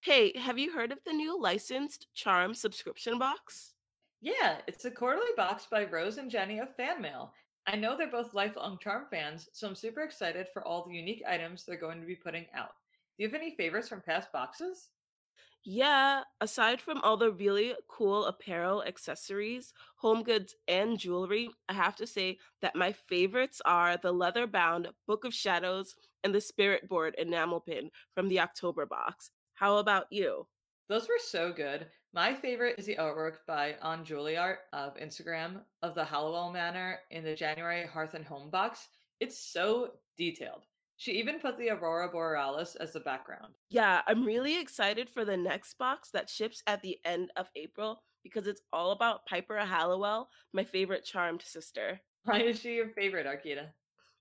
Hey, 0.00 0.36
have 0.38 0.58
you 0.58 0.72
heard 0.72 0.92
of 0.92 0.98
the 1.04 1.12
new 1.12 1.40
licensed 1.40 2.06
Charm 2.14 2.54
subscription 2.54 3.18
box? 3.18 3.72
Yeah, 4.20 4.58
it's 4.68 4.84
a 4.84 4.90
quarterly 4.90 5.32
box 5.36 5.66
by 5.68 5.84
Rose 5.84 6.18
and 6.18 6.30
Jenny 6.30 6.60
of 6.60 6.74
Fan 6.76 7.02
Mail. 7.02 7.32
I 7.66 7.76
know 7.76 7.96
they're 7.96 8.10
both 8.10 8.34
lifelong 8.34 8.78
Charm 8.80 9.06
fans, 9.10 9.48
so 9.52 9.66
I'm 9.66 9.74
super 9.74 10.02
excited 10.02 10.46
for 10.52 10.64
all 10.64 10.84
the 10.84 10.94
unique 10.94 11.22
items 11.26 11.64
they're 11.64 11.76
going 11.76 12.00
to 12.00 12.06
be 12.06 12.14
putting 12.14 12.46
out. 12.54 12.74
Do 13.16 13.22
you 13.22 13.28
have 13.28 13.40
any 13.40 13.54
favorites 13.54 13.88
from 13.88 14.00
past 14.00 14.32
boxes? 14.32 14.88
Yeah, 15.66 16.22
aside 16.40 16.80
from 16.80 17.00
all 17.02 17.16
the 17.16 17.30
really 17.30 17.74
cool 17.88 18.26
apparel, 18.26 18.82
accessories, 18.84 19.72
home 19.96 20.22
goods, 20.22 20.54
and 20.68 20.98
jewelry, 20.98 21.48
I 21.68 21.72
have 21.72 21.96
to 21.96 22.06
say 22.06 22.38
that 22.60 22.76
my 22.76 22.92
favorites 22.92 23.62
are 23.64 23.96
the 23.96 24.12
leather 24.12 24.46
bound 24.46 24.88
Book 25.06 25.24
of 25.24 25.32
Shadows 25.32 25.94
and 26.22 26.34
the 26.34 26.40
Spirit 26.40 26.88
Board 26.88 27.14
enamel 27.16 27.60
pin 27.60 27.90
from 28.14 28.28
the 28.28 28.40
October 28.40 28.84
box. 28.84 29.30
How 29.54 29.78
about 29.78 30.06
you? 30.10 30.46
Those 30.88 31.08
were 31.08 31.14
so 31.18 31.50
good. 31.50 31.86
My 32.12 32.34
favorite 32.34 32.78
is 32.78 32.84
the 32.84 32.96
artwork 32.96 33.36
by 33.46 33.76
On 33.80 34.04
Juilliard 34.04 34.56
of 34.74 34.96
Instagram 34.96 35.62
of 35.82 35.94
the 35.94 36.04
Halliwell 36.04 36.52
Manor 36.52 36.98
in 37.10 37.24
the 37.24 37.34
January 37.34 37.86
Hearth 37.86 38.12
and 38.14 38.24
Home 38.26 38.50
box. 38.50 38.88
It's 39.18 39.38
so 39.38 39.92
detailed. 40.18 40.66
She 40.96 41.12
even 41.12 41.40
put 41.40 41.58
the 41.58 41.70
Aurora 41.70 42.08
Borealis 42.08 42.76
as 42.76 42.92
the 42.92 43.00
background. 43.00 43.54
Yeah, 43.68 44.02
I'm 44.06 44.24
really 44.24 44.60
excited 44.60 45.10
for 45.10 45.24
the 45.24 45.36
next 45.36 45.76
box 45.76 46.10
that 46.10 46.30
ships 46.30 46.62
at 46.66 46.82
the 46.82 46.98
end 47.04 47.30
of 47.36 47.48
April 47.56 48.02
because 48.22 48.46
it's 48.46 48.62
all 48.72 48.92
about 48.92 49.26
Piper 49.26 49.58
Halliwell, 49.58 50.28
my 50.52 50.64
favorite 50.64 51.04
charmed 51.04 51.42
sister. 51.42 52.00
Why 52.24 52.40
is 52.40 52.60
she 52.60 52.74
your 52.76 52.88
favorite, 52.90 53.26
Arkita? 53.26 53.68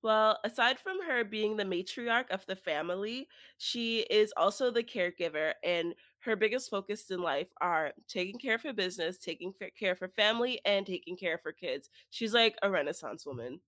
Well, 0.02 0.38
aside 0.44 0.80
from 0.80 1.02
her 1.08 1.24
being 1.24 1.56
the 1.56 1.64
matriarch 1.64 2.30
of 2.30 2.46
the 2.46 2.58
family, 2.58 3.30
she 3.58 4.00
is 4.10 4.34
also 4.36 4.70
the 4.70 4.84
caregiver, 4.84 5.54
and 5.64 5.96
her 6.20 6.36
biggest 6.36 6.70
focus 6.70 7.10
in 7.10 7.22
life 7.22 7.48
are 7.62 7.94
taking 8.10 8.38
care 8.38 8.56
of 8.56 8.64
her 8.64 8.74
business, 8.74 9.18
taking 9.18 9.54
care 9.80 9.94
of 9.94 10.00
her 10.00 10.10
family, 10.10 10.60
and 10.66 10.86
taking 10.86 11.16
care 11.16 11.36
of 11.36 11.44
her 11.46 11.54
kids. 11.54 11.90
She's 12.10 12.34
like 12.34 12.58
a 12.62 12.70
renaissance 12.70 13.26
woman. 13.26 13.62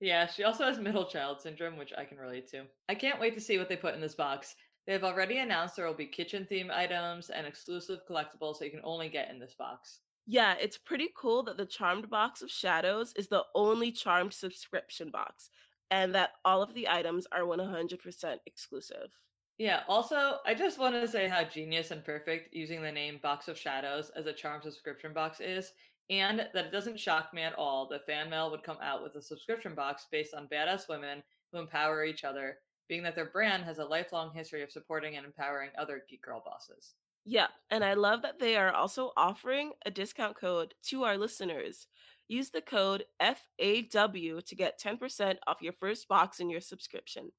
Yeah, 0.00 0.26
she 0.26 0.44
also 0.44 0.64
has 0.64 0.78
middle 0.78 1.04
child 1.04 1.40
syndrome, 1.40 1.76
which 1.76 1.92
I 1.96 2.04
can 2.04 2.18
relate 2.18 2.48
to. 2.48 2.64
I 2.88 2.94
can't 2.94 3.20
wait 3.20 3.34
to 3.34 3.40
see 3.40 3.58
what 3.58 3.68
they 3.68 3.76
put 3.76 3.94
in 3.94 4.00
this 4.00 4.14
box. 4.14 4.56
They 4.86 4.94
have 4.94 5.04
already 5.04 5.38
announced 5.38 5.76
there 5.76 5.86
will 5.86 5.94
be 5.94 6.06
kitchen 6.06 6.46
theme 6.48 6.70
items 6.72 7.30
and 7.30 7.46
exclusive 7.46 8.00
collectibles 8.08 8.58
that 8.58 8.64
you 8.64 8.70
can 8.70 8.80
only 8.82 9.08
get 9.08 9.30
in 9.30 9.38
this 9.38 9.54
box. 9.54 10.00
Yeah, 10.26 10.54
it's 10.60 10.78
pretty 10.78 11.10
cool 11.16 11.42
that 11.44 11.56
the 11.56 11.66
Charmed 11.66 12.08
Box 12.08 12.40
of 12.40 12.50
Shadows 12.50 13.12
is 13.14 13.28
the 13.28 13.44
only 13.54 13.92
Charmed 13.92 14.32
subscription 14.32 15.10
box, 15.10 15.50
and 15.90 16.14
that 16.14 16.30
all 16.44 16.62
of 16.62 16.72
the 16.72 16.88
items 16.88 17.26
are 17.32 17.42
100% 17.42 18.36
exclusive. 18.46 19.10
Yeah, 19.58 19.82
also, 19.88 20.38
I 20.46 20.54
just 20.54 20.78
want 20.78 20.94
to 20.94 21.06
say 21.06 21.28
how 21.28 21.44
genius 21.44 21.90
and 21.90 22.02
perfect 22.02 22.54
using 22.54 22.80
the 22.80 22.90
name 22.90 23.20
Box 23.22 23.48
of 23.48 23.58
Shadows 23.58 24.10
as 24.16 24.24
a 24.24 24.32
Charmed 24.32 24.62
subscription 24.62 25.12
box 25.12 25.40
is, 25.40 25.72
and 26.10 26.40
that 26.52 26.66
it 26.66 26.72
doesn't 26.72 26.98
shock 26.98 27.32
me 27.32 27.42
at 27.42 27.54
all 27.54 27.86
that 27.88 28.04
fan 28.04 28.28
mail 28.28 28.50
would 28.50 28.64
come 28.64 28.78
out 28.82 29.02
with 29.02 29.14
a 29.14 29.22
subscription 29.22 29.74
box 29.74 30.06
based 30.10 30.34
on 30.34 30.48
badass 30.48 30.88
women 30.88 31.22
who 31.52 31.58
empower 31.58 32.04
each 32.04 32.24
other, 32.24 32.58
being 32.88 33.02
that 33.04 33.14
their 33.14 33.26
brand 33.26 33.64
has 33.64 33.78
a 33.78 33.84
lifelong 33.84 34.32
history 34.34 34.62
of 34.62 34.72
supporting 34.72 35.16
and 35.16 35.24
empowering 35.24 35.70
other 35.78 36.02
geek 36.10 36.22
girl 36.22 36.42
bosses. 36.44 36.94
Yeah, 37.24 37.46
and 37.70 37.84
I 37.84 37.94
love 37.94 38.22
that 38.22 38.40
they 38.40 38.56
are 38.56 38.72
also 38.72 39.12
offering 39.16 39.72
a 39.86 39.90
discount 39.90 40.36
code 40.36 40.74
to 40.86 41.04
our 41.04 41.16
listeners. 41.16 41.86
Use 42.28 42.50
the 42.50 42.62
code 42.62 43.04
FAW 43.20 44.40
to 44.40 44.54
get 44.56 44.80
10% 44.80 45.36
off 45.46 45.62
your 45.62 45.72
first 45.74 46.08
box 46.08 46.40
in 46.40 46.50
your 46.50 46.60
subscription. 46.60 47.30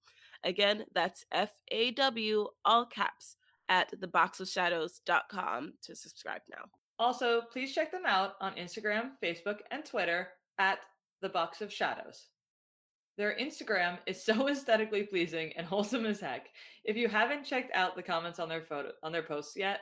Again, 0.44 0.86
that's 0.94 1.26
FAW, 1.32 2.48
all 2.64 2.86
caps, 2.86 3.36
at 3.70 3.92
theboxofshadows.com 4.00 5.74
to 5.82 5.96
subscribe 5.96 6.42
now. 6.50 6.66
Also, 7.00 7.42
please 7.52 7.74
check 7.74 7.92
them 7.92 8.06
out 8.06 8.34
on 8.42 8.54
Instagram, 8.56 9.12
Facebook, 9.24 9.60
and 9.72 9.84
Twitter 9.84 10.30
at 10.60 10.80
The 11.22 11.30
Box 11.30 11.62
of 11.62 11.74
Shadows. 11.74 12.28
Their 13.18 13.36
Instagram 13.40 13.98
is 14.06 14.24
so 14.24 14.48
aesthetically 14.50 15.04
pleasing 15.04 15.54
and 15.56 15.66
wholesome 15.66 16.06
as 16.06 16.20
heck. 16.20 16.48
If 16.84 16.96
you 16.96 17.08
haven't 17.08 17.46
checked 17.46 17.76
out 17.76 17.96
the 17.96 18.04
comments 18.04 18.40
on 18.40 18.50
their 18.50 18.62
photo 18.62 18.92
on 19.04 19.12
their 19.12 19.24
posts 19.24 19.56
yet, 19.56 19.82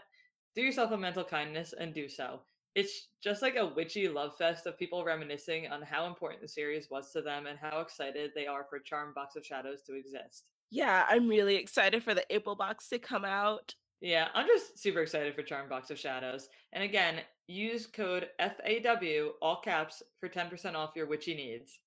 do 0.56 0.62
yourself 0.62 0.92
a 0.92 0.98
mental 0.98 1.24
kindness 1.24 1.74
and 1.80 1.94
do 1.94 2.10
so. 2.10 2.42
It's 2.76 3.08
just 3.24 3.42
like 3.42 3.56
a 3.56 3.66
witchy 3.66 4.08
love 4.08 4.38
fest 4.38 4.66
of 4.66 4.78
people 4.78 5.04
reminiscing 5.04 5.68
on 5.68 5.82
how 5.82 6.06
important 6.06 6.42
the 6.42 6.48
series 6.48 6.90
was 6.90 7.12
to 7.12 7.22
them 7.22 7.48
and 7.48 7.58
how 7.58 7.82
excited 7.82 8.32
they 8.36 8.48
are 8.48 8.66
for 8.70 8.80
Charm 8.80 9.14
Box 9.14 9.36
of 9.36 9.46
Shadows 9.46 9.82
to 9.88 9.96
exist. 9.96 10.46
Yeah, 10.72 11.06
I'm 11.10 11.28
really 11.28 11.56
excited 11.56 12.04
for 12.04 12.14
the 12.14 12.26
April 12.30 12.56
box 12.56 12.90
to 12.90 13.00
come 13.00 13.26
out. 13.26 13.74
Yeah, 14.02 14.30
I'm 14.34 14.48
just 14.48 14.80
super 14.80 15.02
excited 15.02 15.36
for 15.36 15.44
Charm 15.44 15.68
Box 15.68 15.92
of 15.92 16.00
Shadows. 16.00 16.48
And 16.72 16.86
again, 16.86 17.16
use 17.48 17.86
code 17.86 18.30
FAW, 18.40 19.32
all 19.42 19.60
caps, 19.60 20.02
for 20.22 20.30
10% 20.30 20.74
off 20.76 20.96
your 20.96 21.06
witchy 21.06 21.36
needs. 21.36 21.80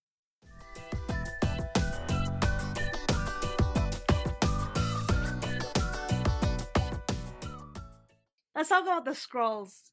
Let's 8.55 8.69
talk 8.69 8.83
about 8.83 9.07
the 9.07 9.13
Skrulls. 9.13 9.91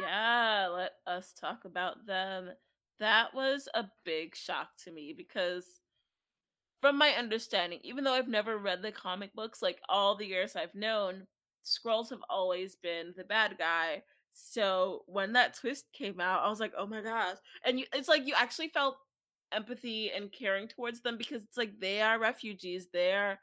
Yeah, 0.00 0.68
let 0.74 0.92
us 1.06 1.34
talk 1.38 1.66
about 1.66 2.06
them. 2.06 2.48
That 2.98 3.34
was 3.34 3.68
a 3.74 3.84
big 4.06 4.34
shock 4.34 4.68
to 4.84 4.90
me 4.90 5.12
because, 5.14 5.66
from 6.80 6.96
my 6.96 7.10
understanding, 7.10 7.80
even 7.82 8.04
though 8.04 8.14
I've 8.14 8.26
never 8.26 8.56
read 8.56 8.80
the 8.80 8.90
comic 8.90 9.34
books, 9.34 9.60
like 9.60 9.82
all 9.86 10.16
the 10.16 10.26
years 10.26 10.56
I've 10.56 10.74
known, 10.74 11.26
Skrulls 11.64 12.10
have 12.10 12.22
always 12.28 12.76
been 12.76 13.14
the 13.16 13.24
bad 13.24 13.56
guy. 13.58 14.02
So 14.32 15.02
when 15.06 15.32
that 15.32 15.54
twist 15.54 15.86
came 15.92 16.20
out, 16.20 16.44
I 16.44 16.48
was 16.48 16.60
like, 16.60 16.72
oh 16.76 16.86
my 16.86 17.02
gosh. 17.02 17.36
And 17.64 17.80
you, 17.80 17.86
it's 17.92 18.08
like 18.08 18.26
you 18.26 18.34
actually 18.36 18.68
felt 18.68 18.96
empathy 19.52 20.10
and 20.10 20.32
caring 20.32 20.68
towards 20.68 21.00
them 21.00 21.16
because 21.16 21.42
it's 21.42 21.56
like 21.56 21.80
they 21.80 22.00
are 22.00 22.18
refugees. 22.18 22.86
They're 22.92 23.40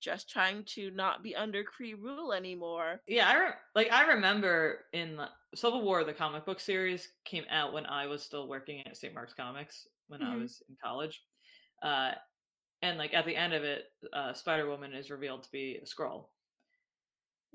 just 0.00 0.30
trying 0.30 0.64
to 0.64 0.90
not 0.92 1.22
be 1.22 1.34
under 1.34 1.64
Kree 1.64 2.00
rule 2.00 2.32
anymore. 2.32 3.00
Yeah, 3.06 3.28
I 3.28 3.38
re- 3.38 3.54
like 3.74 3.92
I 3.92 4.06
remember 4.06 4.84
in 4.92 5.20
Civil 5.54 5.82
War, 5.82 6.04
the 6.04 6.12
comic 6.12 6.46
book 6.46 6.60
series 6.60 7.08
came 7.24 7.44
out 7.50 7.72
when 7.72 7.86
I 7.86 8.06
was 8.06 8.22
still 8.22 8.48
working 8.48 8.86
at 8.86 8.96
St. 8.96 9.14
Mark's 9.14 9.34
Comics 9.34 9.88
when 10.08 10.20
mm-hmm. 10.20 10.32
I 10.32 10.36
was 10.36 10.62
in 10.68 10.76
college, 10.82 11.20
uh, 11.82 12.12
and 12.82 12.98
like 12.98 13.14
at 13.14 13.26
the 13.26 13.36
end 13.36 13.54
of 13.54 13.64
it, 13.64 13.84
uh, 14.12 14.32
Spider 14.32 14.68
Woman 14.68 14.94
is 14.94 15.10
revealed 15.10 15.42
to 15.42 15.50
be 15.50 15.80
a 15.82 15.86
Skrull. 15.86 16.26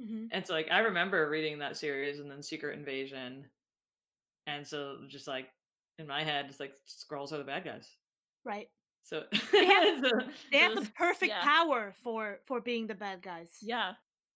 Mm-hmm. 0.02 0.26
And 0.32 0.46
so 0.46 0.54
like 0.54 0.68
I 0.72 0.80
remember 0.80 1.30
reading 1.30 1.60
that 1.60 1.78
series 1.78 2.20
and 2.20 2.30
then 2.30 2.42
Secret 2.42 2.78
Invasion, 2.78 3.46
and 4.48 4.66
so 4.66 4.98
just 5.08 5.28
like 5.28 5.50
in 6.00 6.08
my 6.08 6.24
head, 6.24 6.48
it's 6.50 6.60
like 6.60 6.74
Skrulls 6.88 7.32
are 7.32 7.38
the 7.38 7.44
bad 7.44 7.64
guys. 7.64 7.90
Right. 8.44 8.70
So 9.04 9.24
they 9.52 9.66
have, 9.66 10.04
so, 10.04 10.12
they 10.52 10.58
have 10.60 10.76
the 10.76 10.92
perfect 10.96 11.32
yeah. 11.32 11.44
power 11.44 11.94
for 12.04 12.40
for 12.46 12.62
being 12.62 12.88
the 12.88 12.96
bad 12.96 13.22
guys. 13.22 13.50
Yeah. 13.62 13.94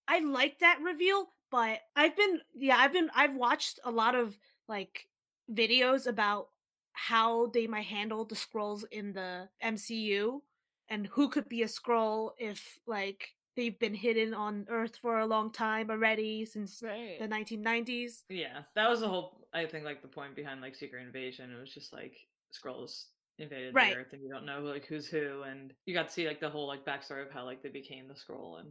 I 0.07 0.19
like 0.19 0.59
that 0.59 0.79
reveal, 0.81 1.27
but 1.51 1.79
I've 1.95 2.15
been 2.15 2.39
yeah, 2.55 2.77
I've 2.77 2.93
been 2.93 3.09
I've 3.15 3.35
watched 3.35 3.79
a 3.83 3.91
lot 3.91 4.15
of 4.15 4.37
like 4.67 5.07
videos 5.51 6.07
about 6.07 6.49
how 6.93 7.47
they 7.47 7.67
might 7.67 7.85
handle 7.85 8.25
the 8.25 8.35
Skrulls 8.35 8.83
in 8.91 9.13
the 9.13 9.49
MCU 9.63 10.41
and 10.89 11.07
who 11.07 11.29
could 11.29 11.47
be 11.47 11.61
a 11.63 11.67
Skrull 11.67 12.31
if 12.37 12.79
like 12.87 13.35
they've 13.57 13.77
been 13.77 13.93
hidden 13.93 14.33
on 14.33 14.65
Earth 14.69 14.95
for 15.01 15.19
a 15.19 15.25
long 15.25 15.51
time 15.51 15.89
already 15.89 16.45
since 16.45 16.81
right. 16.81 17.19
the 17.19 17.27
1990s. 17.27 18.23
Yeah, 18.29 18.61
that 18.75 18.89
was 18.89 19.01
the 19.01 19.09
whole 19.09 19.47
I 19.53 19.65
think 19.65 19.83
like 19.83 20.01
the 20.01 20.07
point 20.07 20.35
behind 20.35 20.61
like 20.61 20.75
Secret 20.75 21.01
Invasion. 21.01 21.51
It 21.51 21.59
was 21.59 21.73
just 21.73 21.91
like 21.91 22.15
Skrulls 22.53 23.05
invaded 23.39 23.75
right. 23.75 23.93
the 23.93 23.99
earth 23.99 24.13
and 24.13 24.21
you 24.23 24.29
don't 24.29 24.45
know 24.45 24.61
like 24.61 24.85
who's 24.85 25.07
who 25.07 25.43
and 25.43 25.73
you 25.85 25.93
got 25.93 26.07
to 26.07 26.13
see 26.13 26.27
like 26.27 26.39
the 26.39 26.49
whole 26.49 26.67
like 26.67 26.85
backstory 26.85 27.23
of 27.23 27.31
how 27.31 27.45
like 27.45 27.61
they 27.61 27.69
became 27.69 28.07
the 28.07 28.13
Skrull 28.15 28.59
and 28.59 28.69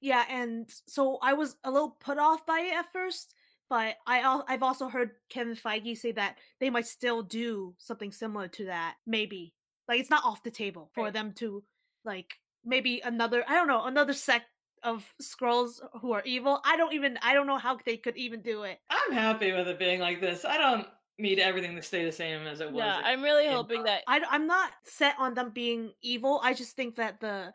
yeah 0.00 0.24
and 0.30 0.68
so 0.86 1.18
i 1.22 1.32
was 1.32 1.56
a 1.64 1.70
little 1.70 1.96
put 2.00 2.18
off 2.18 2.46
by 2.46 2.60
it 2.60 2.78
at 2.78 2.92
first 2.92 3.34
but 3.68 3.96
i 4.06 4.42
i've 4.46 4.62
also 4.62 4.88
heard 4.88 5.10
kevin 5.28 5.56
feige 5.56 5.96
say 5.96 6.12
that 6.12 6.36
they 6.60 6.70
might 6.70 6.86
still 6.86 7.22
do 7.22 7.74
something 7.78 8.12
similar 8.12 8.46
to 8.46 8.66
that 8.66 8.94
maybe 9.06 9.54
like 9.88 9.98
it's 9.98 10.10
not 10.10 10.24
off 10.24 10.42
the 10.44 10.50
table 10.50 10.90
for 10.94 11.04
right. 11.04 11.12
them 11.12 11.32
to 11.32 11.64
like 12.04 12.34
maybe 12.64 13.00
another 13.04 13.44
i 13.48 13.54
don't 13.54 13.68
know 13.68 13.84
another 13.84 14.12
sect 14.12 14.46
of 14.82 15.14
Skrulls 15.22 15.80
who 16.00 16.12
are 16.12 16.22
evil 16.24 16.60
i 16.64 16.76
don't 16.76 16.92
even 16.92 17.18
i 17.22 17.32
don't 17.32 17.46
know 17.46 17.58
how 17.58 17.78
they 17.86 17.96
could 17.96 18.16
even 18.16 18.42
do 18.42 18.64
it 18.64 18.78
i'm 18.90 19.12
happy 19.12 19.52
with 19.52 19.66
it 19.66 19.78
being 19.78 20.00
like 20.00 20.20
this 20.20 20.44
i 20.44 20.58
don't 20.58 20.86
need 21.18 21.38
everything 21.38 21.76
to 21.76 21.82
stay 21.82 22.04
the 22.04 22.12
same 22.12 22.46
as 22.46 22.60
it 22.60 22.70
was. 22.70 22.78
Yeah, 22.78 23.00
I'm 23.04 23.22
really 23.22 23.46
hoping 23.46 23.80
uh, 23.80 23.84
that 23.84 24.02
I, 24.06 24.20
I'm 24.30 24.46
not 24.46 24.72
set 24.84 25.14
on 25.18 25.34
them 25.34 25.50
being 25.50 25.92
evil. 26.02 26.40
I 26.42 26.54
just 26.54 26.76
think 26.76 26.96
that 26.96 27.20
the 27.20 27.52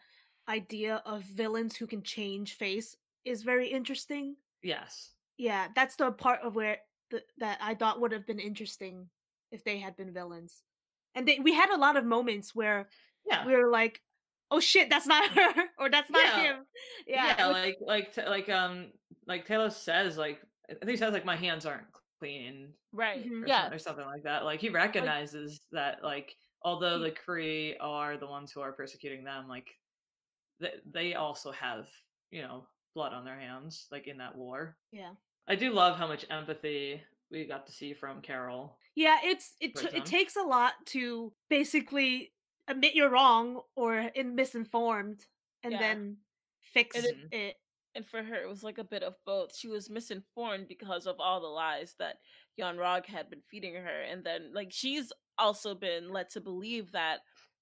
idea 0.47 1.01
of 1.05 1.24
villains 1.24 1.76
who 1.76 1.88
can 1.88 2.01
change 2.01 2.53
face 2.53 2.95
is 3.26 3.43
very 3.43 3.68
interesting. 3.68 4.36
Yes. 4.64 5.12
Yeah, 5.38 5.68
that's 5.76 5.95
the 5.95 6.12
part 6.12 6.41
of 6.41 6.55
where 6.55 6.78
the, 7.12 7.22
that 7.38 7.60
I 7.62 7.76
thought 7.76 8.01
would 8.01 8.12
have 8.12 8.26
been 8.26 8.39
interesting 8.39 9.10
if 9.51 9.64
they 9.64 9.80
had 9.80 9.95
been 9.95 10.14
villains. 10.14 10.64
And 11.16 11.28
they, 11.28 11.39
we 11.39 11.53
had 11.53 11.70
a 11.70 11.78
lot 11.78 11.97
of 11.97 12.05
moments 12.05 12.55
where 12.55 12.88
yeah. 13.26 13.45
we 13.45 13.53
were 13.53 13.70
like, 13.70 14.01
"Oh 14.51 14.59
shit, 14.59 14.89
that's 14.89 15.07
not 15.07 15.29
her," 15.31 15.53
or 15.77 15.89
"That's 15.89 16.09
not 16.09 16.23
yeah. 16.23 16.41
him." 16.41 16.55
Yeah, 17.07 17.35
yeah, 17.37 17.47
like 17.47 17.77
like 17.85 18.17
like 18.17 18.49
um 18.49 18.91
like 19.27 19.47
Talos 19.47 19.73
says 19.73 20.17
like 20.17 20.39
I 20.69 20.73
think 20.73 20.91
he 20.91 20.97
says 20.97 21.13
like 21.13 21.25
my 21.25 21.35
hands 21.35 21.65
aren't 21.65 21.87
clean 22.19 22.73
right 22.91 23.25
or 23.25 23.47
yeah. 23.47 23.61
something, 23.61 23.75
or 23.75 23.79
something 23.79 24.05
like 24.05 24.23
that. 24.23 24.45
Like 24.45 24.59
he 24.59 24.69
recognizes 24.69 25.61
like, 25.71 25.81
that 25.81 26.03
like 26.03 26.35
although 26.63 26.99
the 26.99 27.11
Kree 27.11 27.75
are 27.79 28.17
the 28.17 28.27
ones 28.27 28.51
who 28.51 28.61
are 28.61 28.71
persecuting 28.71 29.23
them 29.23 29.47
like 29.47 29.67
they, 30.59 30.71
they 30.91 31.13
also 31.13 31.51
have 31.51 31.87
you 32.31 32.41
know 32.41 32.67
blood 32.95 33.13
on 33.13 33.25
their 33.25 33.39
hands 33.39 33.87
like 33.91 34.07
in 34.07 34.17
that 34.17 34.35
war. 34.35 34.77
Yeah. 34.91 35.11
I 35.47 35.55
do 35.55 35.73
love 35.73 35.97
how 35.97 36.07
much 36.07 36.25
empathy 36.29 37.01
we 37.31 37.45
got 37.45 37.65
to 37.67 37.71
see 37.71 37.93
from 37.93 38.21
carol 38.21 38.77
yeah 38.95 39.17
it's 39.23 39.53
it, 39.61 39.75
t- 39.75 39.95
it 39.95 40.05
takes 40.05 40.35
a 40.35 40.41
lot 40.41 40.73
to 40.85 41.31
basically 41.49 42.31
admit 42.70 42.95
you're 42.95 43.09
wrong 43.09 43.61
or 43.76 43.97
in 43.97 44.36
misinformed 44.36 45.26
and 45.63 45.74
yeah. 45.74 45.80
then 45.80 46.17
fix 46.61 46.95
it, 46.95 47.15
it 47.32 47.55
and 47.95 48.05
for 48.05 48.22
her, 48.24 48.36
it 48.36 48.47
was 48.47 48.63
like 48.63 48.78
a 48.78 48.84
bit 48.84 49.03
of 49.03 49.15
both. 49.26 49.55
She 49.55 49.67
was 49.67 49.89
misinformed 49.89 50.67
because 50.67 51.07
of 51.07 51.15
all 51.20 51.41
the 51.41 51.47
lies 51.47 51.95
that 51.99 52.17
Yon 52.55 52.78
Rogg 52.78 53.05
had 53.05 53.30
been 53.30 53.41
feeding 53.49 53.74
her, 53.74 54.01
and 54.09 54.24
then 54.24 54.51
like 54.53 54.70
she's 54.72 55.11
also 55.38 55.74
been 55.74 56.11
led 56.11 56.30
to 56.32 56.41
believe 56.41 56.91
that 56.91 57.20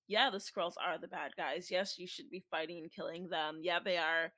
yeah, 0.08 0.30
the 0.30 0.38
Skrulls 0.38 0.74
are 0.86 0.98
the 0.98 1.08
bad 1.08 1.32
guys. 1.38 1.70
Yes, 1.72 1.98
you 1.98 2.08
should 2.08 2.30
be 2.30 2.44
fighting 2.52 2.80
and 2.80 2.92
killing 2.92 3.28
them. 3.30 3.60
Yeah, 3.62 3.80
they 3.84 3.98
are 3.98 4.32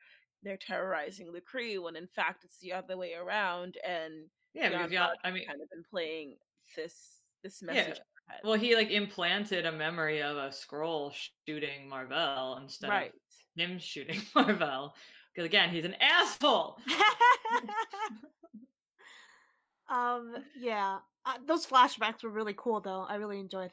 they're 0.44 0.58
terrorizing 0.58 1.32
the 1.34 1.42
Kree 1.42 1.82
when 1.82 1.96
in 1.96 2.08
fact 2.08 2.44
it's 2.44 2.60
the 2.60 2.74
other 2.74 2.96
way 2.96 3.14
around 3.14 3.76
and 3.86 4.30
Yeah, 4.54 4.70
because 4.70 4.84
Yon 4.84 4.92
yeah, 4.92 5.08
Bog 5.08 5.16
I 5.24 5.32
mean, 5.32 5.48
kind 5.48 5.62
of 5.62 5.70
been 5.70 5.84
playing 5.90 6.36
this 6.76 6.96
this 7.44 7.62
message 7.62 7.86
head. 7.86 8.00
Well, 8.44 8.58
he 8.58 8.76
like 8.76 8.92
implanted 8.92 9.66
a 9.66 9.72
memory 9.72 10.22
of 10.22 10.38
a 10.38 10.50
Skrull 10.50 11.14
shooting 11.48 11.90
Mar-Vell 11.90 12.60
instead 12.62 12.90
right. 12.90 13.12
of 13.12 13.62
him 13.62 13.80
shooting 13.80 14.22
Mar-Vell. 14.36 14.94
Because 15.34 15.46
again, 15.46 15.70
he's 15.70 15.86
an 15.86 15.96
asshole. 16.02 16.78
um, 19.90 20.36
yeah, 20.60 20.98
uh, 21.26 21.34
those 21.48 21.66
flashbacks 21.66 22.24
were 22.24 22.30
really 22.30 22.56
cool, 22.58 22.82
though. 22.82 23.06
I 23.08 23.16
really 23.16 23.40
enjoyed 23.40 23.72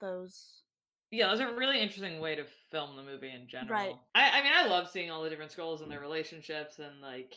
those. 0.00 0.62
Yeah, 1.10 1.28
it 1.28 1.30
was 1.30 1.40
a 1.40 1.54
really 1.54 1.80
interesting 1.80 2.20
way 2.20 2.34
to 2.34 2.44
film 2.70 2.96
the 2.96 3.02
movie 3.02 3.30
in 3.30 3.48
general. 3.48 3.72
Right. 3.72 3.94
I, 4.14 4.40
I 4.40 4.42
mean, 4.42 4.52
I 4.54 4.66
love 4.66 4.90
seeing 4.90 5.10
all 5.10 5.22
the 5.22 5.30
different 5.30 5.50
Skrulls 5.50 5.82
and 5.82 5.90
their 5.90 6.00
relationships 6.00 6.78
and 6.78 7.00
like, 7.00 7.34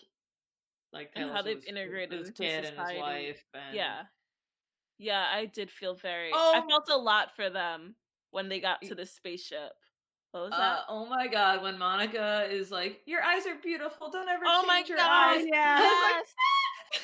like 0.91 1.11
And 1.15 1.32
how 1.32 1.41
they've 1.41 1.63
integrated 1.65 2.19
his 2.19 2.32
kid 2.32 2.65
and 2.65 2.65
his 2.65 2.76
society. 2.76 2.99
wife. 2.99 3.43
And 3.53 3.76
Yeah. 3.76 4.01
Yeah, 5.02 5.26
I 5.34 5.45
did 5.47 5.72
feel 5.72 5.95
very 5.95 6.32
I 6.32 6.36
Oh! 6.36 6.66
felt 6.70 6.88
a 6.89 6.95
lot 6.97 7.36
for 7.36 7.49
them 7.49 7.95
when 8.30 8.49
they 8.49 8.60
got 8.60 8.84
to 8.84 8.93
the 8.93 9.06
spaceship. 9.06 9.74
What 10.30 10.41
was 10.43 10.52
Uh, 10.54 10.58
that? 10.60 10.84
oh 10.89 11.08
my 11.08 11.28
god, 11.28 11.64
when 11.64 11.78
Monica 11.80 12.47
is 12.49 12.70
like, 12.72 13.02
"Your 13.08 13.24
eyes 13.24 13.47
are 13.47 13.56
beautiful. 13.56 14.12
Don't 14.12 14.30
ever 14.30 14.45
Oh 14.45 14.62
change 14.62 14.89
my 14.89 14.95
your 14.95 14.97
God, 14.99 15.38
eyes." 15.38 15.45
yeah. 15.52 15.80
I 15.82 16.22
Yes. 16.22 16.36
like, 16.93 17.02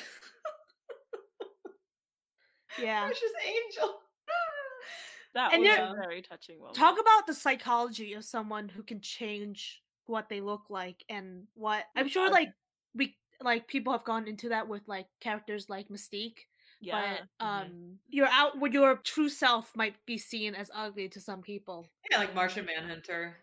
Yeah. 2.84 3.04
"Precious 3.06 3.32
angel." 3.44 4.00
That 5.34 5.52
And 5.52 5.62
was 5.62 5.70
a 5.76 5.94
very 6.00 6.22
touching 6.22 6.58
moment. 6.58 6.76
Talk 6.76 6.98
about 6.98 7.26
the 7.26 7.34
psychology 7.34 8.14
of 8.14 8.24
someone 8.24 8.68
who 8.68 8.82
can 8.82 9.00
change 9.00 9.82
what 10.06 10.28
they 10.28 10.40
look 10.40 10.70
like 10.70 11.04
and 11.08 11.46
what 11.54 11.84
I'm 11.96 12.08
sure 12.08 12.30
like 12.30 12.48
we 12.94 13.16
like 13.40 13.68
people 13.68 13.92
have 13.92 14.04
gone 14.04 14.26
into 14.26 14.48
that 14.48 14.68
with 14.68 14.82
like 14.86 15.06
characters 15.20 15.68
like 15.68 15.88
Mystique. 15.88 16.46
Yeah. 16.80 17.18
But 17.38 17.44
Mhm. 17.44 17.48
um 17.64 17.98
your 18.08 18.28
out 18.28 18.58
with 18.58 18.72
your 18.72 18.96
true 18.96 19.28
self 19.28 19.74
might 19.76 19.96
be 20.06 20.16
seen 20.18 20.54
as 20.54 20.70
ugly 20.74 21.08
to 21.10 21.20
some 21.20 21.42
people. 21.42 21.86
yeah, 22.10 22.18
like 22.18 22.34
Martian 22.34 22.64
Manhunter. 22.66 23.36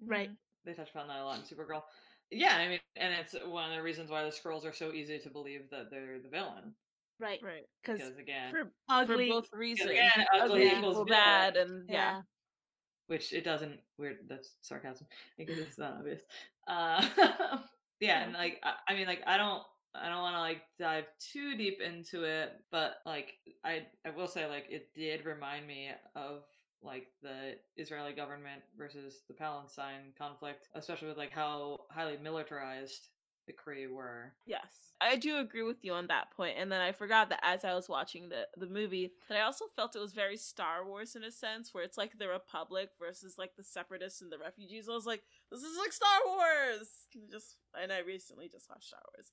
Right. 0.00 0.30
Mhm. 0.30 0.36
They 0.64 0.74
touch 0.74 0.90
upon 0.90 1.08
that 1.08 1.18
a 1.20 1.24
lot 1.24 1.38
in 1.38 1.44
Supergirl. 1.44 1.82
Yeah, 2.30 2.56
I 2.56 2.68
mean, 2.68 2.80
and 2.96 3.14
it's 3.14 3.34
one 3.44 3.70
of 3.70 3.76
the 3.76 3.82
reasons 3.82 4.10
why 4.10 4.22
the 4.24 4.30
Skrulls 4.30 4.64
are 4.64 4.72
so 4.72 4.92
easy 4.92 5.18
to 5.20 5.30
believe 5.30 5.70
that 5.70 5.90
they're 5.90 6.18
the 6.20 6.28
villain. 6.28 6.74
Right. 7.18 7.40
Right. 7.42 7.64
Because 7.82 8.00
Because 8.00 8.18
again, 8.18 8.52
For, 8.52 8.72
ugly 8.88 9.28
for 9.28 9.40
both 9.40 9.52
reasons. 9.52 9.90
again, 9.90 10.26
ugly 10.34 10.64
Yeah. 10.64 10.78
equals 10.78 10.94
equal 10.96 11.04
villain. 11.06 11.08
bad 11.22 11.56
and 11.56 11.88
yeah. 11.88 11.94
yeah. 12.16 12.22
which 13.06 13.32
it 13.32 13.42
doesn't. 13.44 13.80
Weird. 13.98 14.28
That's 14.28 14.56
sarcasm. 14.62 15.06
Because 15.38 15.58
it's 15.58 15.78
not 15.78 15.98
obvious. 15.98 16.20
Uh, 16.66 17.00
yeah, 18.00 18.24
and 18.24 18.32
like 18.32 18.58
I, 18.64 18.74
I 18.88 18.94
mean, 18.94 19.06
like 19.06 19.22
I 19.26 19.36
don't. 19.36 19.62
I 20.02 20.08
don't 20.08 20.22
want 20.22 20.36
to 20.36 20.40
like 20.40 20.62
dive 20.78 21.06
too 21.32 21.56
deep 21.56 21.80
into 21.80 22.24
it, 22.24 22.52
but 22.70 22.96
like 23.04 23.34
I 23.64 23.86
I 24.04 24.10
will 24.10 24.28
say 24.28 24.46
like 24.46 24.66
it 24.70 24.94
did 24.94 25.24
remind 25.24 25.66
me 25.66 25.90
of 26.14 26.42
like 26.82 27.08
the 27.22 27.54
Israeli 27.76 28.12
government 28.12 28.62
versus 28.76 29.22
the 29.28 29.34
Palestine 29.34 30.12
conflict, 30.16 30.68
especially 30.74 31.08
with 31.08 31.16
like 31.16 31.32
how 31.32 31.80
highly 31.90 32.16
militarized 32.22 33.08
the 33.46 33.52
Kree 33.52 33.88
were. 33.88 34.32
Yes, 34.44 34.92
I 35.00 35.16
do 35.16 35.38
agree 35.38 35.62
with 35.62 35.84
you 35.84 35.92
on 35.92 36.08
that 36.08 36.30
point. 36.36 36.56
And 36.58 36.70
then 36.70 36.80
I 36.80 36.92
forgot 36.92 37.28
that 37.28 37.40
as 37.42 37.64
I 37.64 37.74
was 37.74 37.88
watching 37.88 38.28
the 38.28 38.46
the 38.56 38.66
movie, 38.66 39.12
that 39.28 39.38
I 39.38 39.42
also 39.42 39.66
felt 39.74 39.96
it 39.96 40.00
was 40.00 40.12
very 40.12 40.36
Star 40.36 40.84
Wars 40.84 41.14
in 41.16 41.24
a 41.24 41.30
sense, 41.30 41.72
where 41.72 41.84
it's 41.84 41.98
like 41.98 42.18
the 42.18 42.28
Republic 42.28 42.90
versus 42.98 43.36
like 43.38 43.52
the 43.56 43.64
Separatists 43.64 44.20
and 44.20 44.32
the 44.32 44.38
refugees. 44.38 44.88
I 44.88 44.92
was 44.92 45.06
like, 45.06 45.22
this 45.50 45.62
is 45.62 45.78
like 45.78 45.92
Star 45.92 46.18
Wars. 46.26 46.88
And 47.14 47.30
Just 47.30 47.56
and 47.80 47.92
I 47.92 48.00
recently 48.00 48.48
just 48.48 48.68
watched 48.68 48.88
Star 48.88 49.00
Wars. 49.14 49.30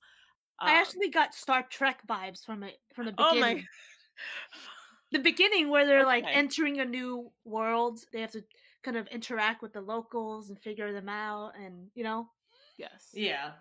I 0.60 0.72
Um, 0.72 0.76
actually 0.76 1.08
got 1.10 1.34
Star 1.34 1.62
Trek 1.64 2.06
vibes 2.06 2.44
from 2.44 2.62
it 2.62 2.78
from 2.94 3.06
the 3.06 3.14
oh 3.18 3.34
beginning. 3.34 3.56
my, 3.56 3.64
The 5.12 5.18
beginning 5.20 5.68
where 5.68 5.86
they're 5.86 6.04
like 6.04 6.24
entering 6.26 6.80
a 6.80 6.84
new 6.84 7.30
world. 7.44 8.00
They 8.12 8.20
have 8.20 8.32
to 8.32 8.42
kind 8.82 8.96
of 8.96 9.06
interact 9.08 9.62
with 9.62 9.72
the 9.72 9.80
locals 9.80 10.48
and 10.50 10.58
figure 10.60 10.92
them 10.92 11.08
out 11.08 11.52
and 11.56 11.90
you 11.94 12.02
know. 12.04 12.28
yes, 12.76 13.10
Yeah, 13.12 13.52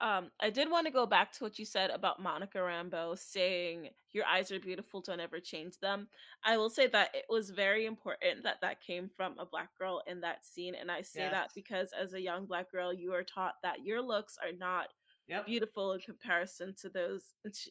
Um, 0.00 0.30
I 0.40 0.50
did 0.50 0.70
want 0.70 0.86
to 0.86 0.92
go 0.92 1.06
back 1.06 1.32
to 1.32 1.44
what 1.44 1.58
you 1.58 1.64
said 1.64 1.88
about 1.90 2.20
Monica 2.20 2.58
Rambeau 2.58 3.18
saying 3.18 3.88
your 4.12 4.26
eyes 4.26 4.52
are 4.52 4.60
beautiful, 4.60 5.00
don't 5.00 5.20
ever 5.20 5.40
change 5.40 5.78
them. 5.80 6.08
I 6.44 6.58
will 6.58 6.68
say 6.68 6.86
that 6.88 7.14
it 7.14 7.24
was 7.30 7.48
very 7.50 7.86
important 7.86 8.42
that 8.42 8.60
that 8.60 8.82
came 8.82 9.08
from 9.08 9.38
a 9.38 9.46
black 9.46 9.70
girl 9.78 10.02
in 10.06 10.20
that 10.20 10.44
scene, 10.44 10.74
and 10.74 10.90
I 10.90 11.00
say 11.00 11.28
that 11.30 11.50
because 11.54 11.92
as 11.98 12.12
a 12.12 12.20
young 12.20 12.44
black 12.44 12.70
girl, 12.70 12.92
you 12.92 13.14
are 13.14 13.24
taught 13.24 13.54
that 13.62 13.84
your 13.84 14.02
looks 14.02 14.36
are 14.36 14.52
not 14.52 14.88
yep. 15.28 15.46
beautiful 15.46 15.92
in 15.92 16.00
comparison 16.00 16.74
to 16.80 16.88
those 16.88 17.22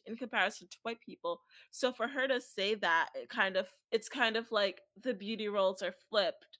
in 0.06 0.16
comparison 0.16 0.68
to 0.70 0.76
white 0.82 1.00
people. 1.00 1.40
So 1.70 1.92
for 1.92 2.08
her 2.08 2.28
to 2.28 2.40
say 2.40 2.74
that, 2.76 3.10
it 3.14 3.28
kind 3.28 3.56
of 3.56 3.66
it's 3.90 4.08
kind 4.08 4.36
of 4.36 4.50
like 4.52 4.80
the 5.02 5.14
beauty 5.14 5.48
roles 5.48 5.82
are 5.82 5.94
flipped 6.10 6.58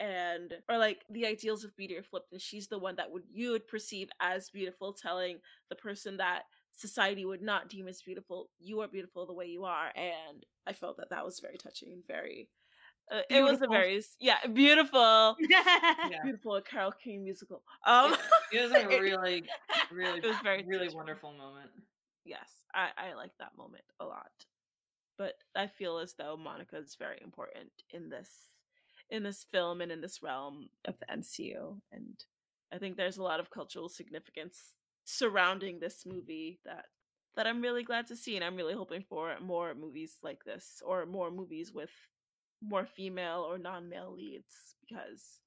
and 0.00 0.54
or 0.68 0.78
like 0.78 1.04
the 1.10 1.26
ideals 1.26 1.62
of 1.62 1.76
beauty 1.76 1.96
are 1.96 2.02
flipped 2.02 2.32
and 2.32 2.40
she's 2.40 2.66
the 2.68 2.78
one 2.78 2.96
that 2.96 3.10
would 3.10 3.22
you 3.30 3.50
would 3.50 3.68
perceive 3.68 4.08
as 4.20 4.48
beautiful 4.48 4.94
telling 4.94 5.38
the 5.68 5.76
person 5.76 6.16
that 6.16 6.44
society 6.72 7.26
would 7.26 7.42
not 7.42 7.68
deem 7.68 7.86
as 7.86 8.00
beautiful 8.00 8.48
you 8.58 8.80
are 8.80 8.88
beautiful 8.88 9.26
the 9.26 9.32
way 9.32 9.44
you 9.44 9.64
are 9.64 9.90
and 9.94 10.46
i 10.66 10.72
felt 10.72 10.96
that 10.96 11.10
that 11.10 11.24
was 11.24 11.40
very 11.40 11.58
touching 11.58 11.92
and 11.92 12.02
very 12.06 12.48
uh, 13.10 13.20
it 13.30 13.42
was 13.42 13.60
a 13.62 13.66
very 13.66 14.02
yeah 14.20 14.36
beautiful 14.52 15.36
Yeah. 16.02 16.18
beautiful 16.22 16.60
carol 16.62 16.92
king 16.92 17.24
musical 17.24 17.62
um 17.86 18.14
It 18.52 18.60
was 18.62 18.72
a 18.72 18.86
really, 18.88 19.44
really, 19.90 20.20
It 20.22 20.26
was 20.26 20.36
very 20.40 20.64
really 20.66 20.88
wonderful 20.88 21.32
moment. 21.32 21.70
yes 22.24 22.50
i 22.74 22.88
i 22.96 23.14
like 23.14 23.32
that 23.38 23.56
moment 23.56 23.84
a 24.00 24.04
lot 24.04 24.30
but 25.18 25.34
i 25.56 25.66
feel 25.66 25.98
as 25.98 26.14
though 26.14 26.36
monica 26.36 26.76
is 26.76 26.96
very 26.98 27.18
important 27.22 27.70
in 27.90 28.08
this 28.08 28.30
in 29.10 29.22
this 29.22 29.44
film 29.50 29.80
and 29.80 29.90
in 29.92 30.00
this 30.00 30.22
realm 30.22 30.68
of 30.86 30.94
the 30.98 31.06
mcu 31.06 31.80
and 31.92 32.24
i 32.72 32.78
think 32.78 32.96
there's 32.96 33.18
a 33.18 33.22
lot 33.22 33.40
of 33.40 33.50
cultural 33.50 33.88
significance 33.88 34.74
surrounding 35.04 35.78
this 35.80 36.04
movie 36.06 36.60
that 36.64 36.86
that 37.36 37.46
i'm 37.46 37.62
really 37.62 37.82
glad 37.82 38.06
to 38.06 38.16
see 38.16 38.36
and 38.36 38.44
i'm 38.44 38.56
really 38.56 38.74
hoping 38.74 39.04
for 39.08 39.34
more 39.40 39.74
movies 39.74 40.16
like 40.22 40.44
this 40.44 40.82
or 40.84 41.06
more 41.06 41.30
movies 41.30 41.72
with 41.72 41.90
more 42.62 42.86
female 42.86 43.40
or 43.42 43.58
non-male 43.58 44.12
leads 44.12 44.74
because 44.80 45.40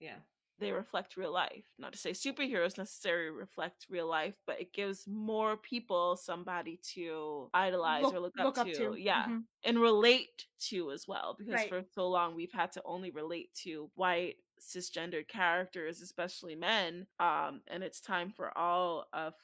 Yeah. 0.00 0.20
they 0.58 0.72
reflect 0.72 1.16
real 1.16 1.32
life. 1.32 1.66
Not 1.78 1.92
to 1.92 1.98
say 1.98 2.10
superheroes 2.12 2.76
necessarily 2.78 3.30
reflect 3.30 3.86
real 3.88 4.08
life, 4.08 4.40
but 4.46 4.60
it 4.60 4.72
gives 4.72 5.06
more 5.06 5.56
people 5.56 6.16
somebody 6.16 6.78
to 6.94 7.48
idolize 7.54 8.04
or 8.04 8.18
look 8.20 8.38
up, 8.40 8.54
to. 8.66 8.94
Yeah. 8.96 9.26
Mhm. 9.26 9.46
And 9.64 9.80
relate 9.80 10.46
to 10.70 10.90
as 10.90 11.06
well. 11.06 11.34
Because 11.34 11.54
Right. 11.54 11.68
for 11.68 11.84
so 11.84 12.08
long 12.08 12.34
we've 12.34 12.52
had 12.52 12.72
to 12.72 12.82
only 12.84 13.10
relate 13.10 13.54
to 13.62 13.90
white 13.94 14.38
cisgendered 14.60 15.28
characters, 15.28 16.00
especially 16.02 16.56
men. 16.56 17.06
Um, 17.20 17.62
and 17.68 17.84
it's 17.84 18.00
time 18.00 18.32
for 18.32 18.56
all 18.58 19.08
of 19.12 19.34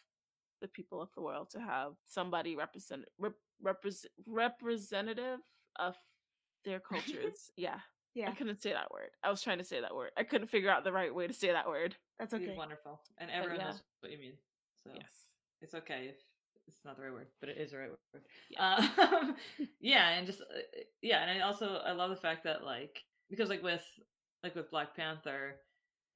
the 0.60 0.66
people 0.68 1.00
of 1.00 1.12
the 1.14 1.20
world 1.22 1.50
to 1.50 1.60
have 1.60 1.96
somebody 2.04 2.56
represent 2.56 3.04
rep, 3.18 3.34
represent 3.60 4.12
representative 4.26 5.40
of 5.76 5.96
their 6.64 6.80
cultures. 6.90 7.50
yeah. 7.56 7.78
Yeah, 8.14 8.28
I 8.30 8.32
couldn't 8.34 8.62
say 8.62 8.72
that 8.72 8.92
word. 8.92 9.10
I 9.24 9.30
was 9.30 9.42
trying 9.42 9.58
to 9.58 9.64
say 9.64 9.80
that 9.80 9.92
word. 9.92 10.12
I 10.16 10.22
couldn't 10.22 10.46
figure 10.46 10.70
out 10.70 10.84
the 10.84 10.92
right 10.92 11.12
way 11.12 11.26
to 11.26 11.32
say 11.32 11.50
that 11.50 11.66
word. 11.66 11.96
that's 12.16 12.32
It's 12.32 12.44
okay. 12.44 12.54
wonderful. 12.56 13.00
And 13.18 13.28
everyone 13.28 13.58
yeah. 13.58 13.64
knows 13.66 13.82
what 14.00 14.12
you 14.12 14.18
mean. 14.18 14.34
So 14.86 14.92
Yes. 14.94 15.10
it's 15.60 15.74
okay 15.74 16.10
if 16.10 16.16
it's 16.68 16.84
not 16.84 16.96
the 16.96 17.02
right 17.02 17.12
word, 17.12 17.26
but 17.40 17.48
it 17.48 17.58
is 17.58 17.72
the 17.72 17.78
right 17.78 17.90
word. 17.90 18.22
Yeah. 18.50 18.88
Um, 19.00 19.36
yeah, 19.80 20.10
and 20.10 20.26
just 20.28 20.42
uh, 20.42 20.44
yeah, 21.02 21.22
and 21.22 21.42
I 21.42 21.44
also 21.44 21.78
I 21.84 21.90
love 21.90 22.10
the 22.10 22.16
fact 22.16 22.44
that 22.44 22.62
like 22.64 23.02
because 23.30 23.48
like 23.48 23.64
with 23.64 23.82
like 24.44 24.54
with 24.54 24.70
Black 24.70 24.94
Panther, 24.94 25.56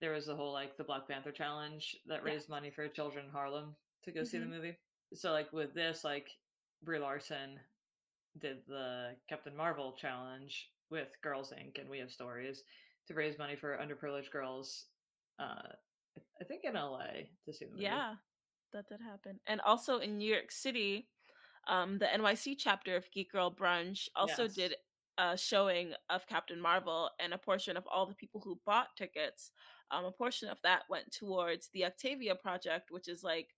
there 0.01 0.13
was 0.13 0.29
a 0.29 0.37
whole 0.37 0.53
like 0.53 0.77
the 0.77 0.85
Black 0.85 1.09
Panther 1.09 1.33
challenge 1.33 1.97
that 2.07 2.23
raised 2.23 2.45
Yes. 2.45 2.49
money 2.49 2.71
for 2.71 2.87
children 2.87 3.25
in 3.25 3.31
Harlem 3.33 3.75
to 4.05 4.13
go 4.13 4.23
see 4.23 4.39
the 4.39 4.45
Mhm. 4.47 4.51
movie. 4.51 4.77
So 5.15 5.33
like 5.33 5.53
with 5.53 5.75
this, 5.75 6.05
like 6.05 6.29
Brie 6.85 7.01
Larson 7.01 7.59
did 8.41 8.59
the 8.67 9.17
Captain 9.29 9.57
Marvel 9.57 9.95
challenge 10.01 10.69
with 10.91 11.09
Girls 11.23 11.53
Inc. 11.53 11.79
and 11.81 11.89
We 11.89 11.99
Have 11.99 12.11
Stories 12.11 12.63
to 13.09 13.15
raise 13.15 13.39
money 13.39 13.57
for 13.57 13.77
underprivileged 13.79 14.31
girls. 14.31 14.87
Uh, 15.39 15.63
I- 16.41 16.45
think 16.45 16.65
in 16.65 16.75
LA 16.75 17.31
to 17.45 17.53
see 17.53 17.65
the 17.67 17.71
movie. 17.73 17.85
Yeah, 17.85 18.17
that 18.73 18.89
did 18.89 19.01
happen. 19.01 19.41
And 19.47 19.61
also 19.63 19.99
in 19.99 20.19
New 20.19 20.33
York 20.33 20.51
City, 20.51 21.09
um, 21.69 21.99
the 21.99 22.07
NYC 22.07 22.57
chapter 22.59 22.97
of 22.97 23.11
Geek 23.13 23.31
Girl 23.33 23.51
Brunch 23.55 24.09
also 24.17 24.45
Yes. 24.45 24.55
did 24.55 24.77
a 25.19 25.37
showing 25.37 25.95
of 26.09 26.27
Captain 26.27 26.61
Marvel, 26.61 27.11
and 27.19 27.35
a 27.35 27.39
portion 27.39 27.77
of 27.77 27.87
all 27.89 28.07
the 28.07 28.15
people 28.15 28.41
who 28.41 28.61
bought 28.65 28.97
tickets, 28.97 29.51
um, 29.91 30.05
a 30.05 30.13
portion 30.13 30.49
of 30.49 30.61
that 30.63 30.89
went 30.89 31.11
towards 31.13 31.69
the 31.71 31.85
Octavia 31.85 32.35
Project, 32.37 32.91
which 32.91 33.09
is 33.09 33.23
like 33.25 33.55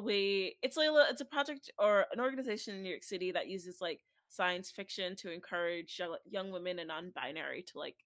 way. 0.00 0.56
It's 0.62 0.76
like 0.76 0.88
a, 0.88 0.92
li- 0.92 1.06
it's 1.10 1.20
a 1.20 1.24
project 1.26 1.70
or 1.78 2.06
an 2.12 2.20
organization 2.20 2.74
in 2.74 2.82
New 2.82 2.90
York 2.90 3.04
City 3.04 3.32
that 3.32 3.48
uses 3.48 3.80
like 3.80 4.00
science 4.28 4.70
fiction 4.70 5.16
to 5.16 5.32
encourage 5.32 5.96
young, 5.98 6.16
young 6.28 6.50
women 6.50 6.78
and 6.78 6.88
non-binary 6.88 7.62
to 7.72 7.78
like 7.78 7.96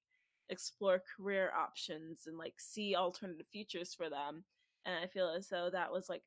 explore 0.48 1.02
career 1.16 1.50
options 1.58 2.22
and 2.26 2.36
like 2.38 2.54
see 2.58 2.94
alternative 2.94 3.46
futures 3.52 3.94
for 3.94 4.08
them. 4.10 4.44
And 4.84 4.94
I 5.02 5.06
feel 5.06 5.28
as 5.36 5.48
though 5.48 5.70
that 5.72 5.92
was 5.92 6.08
like 6.08 6.22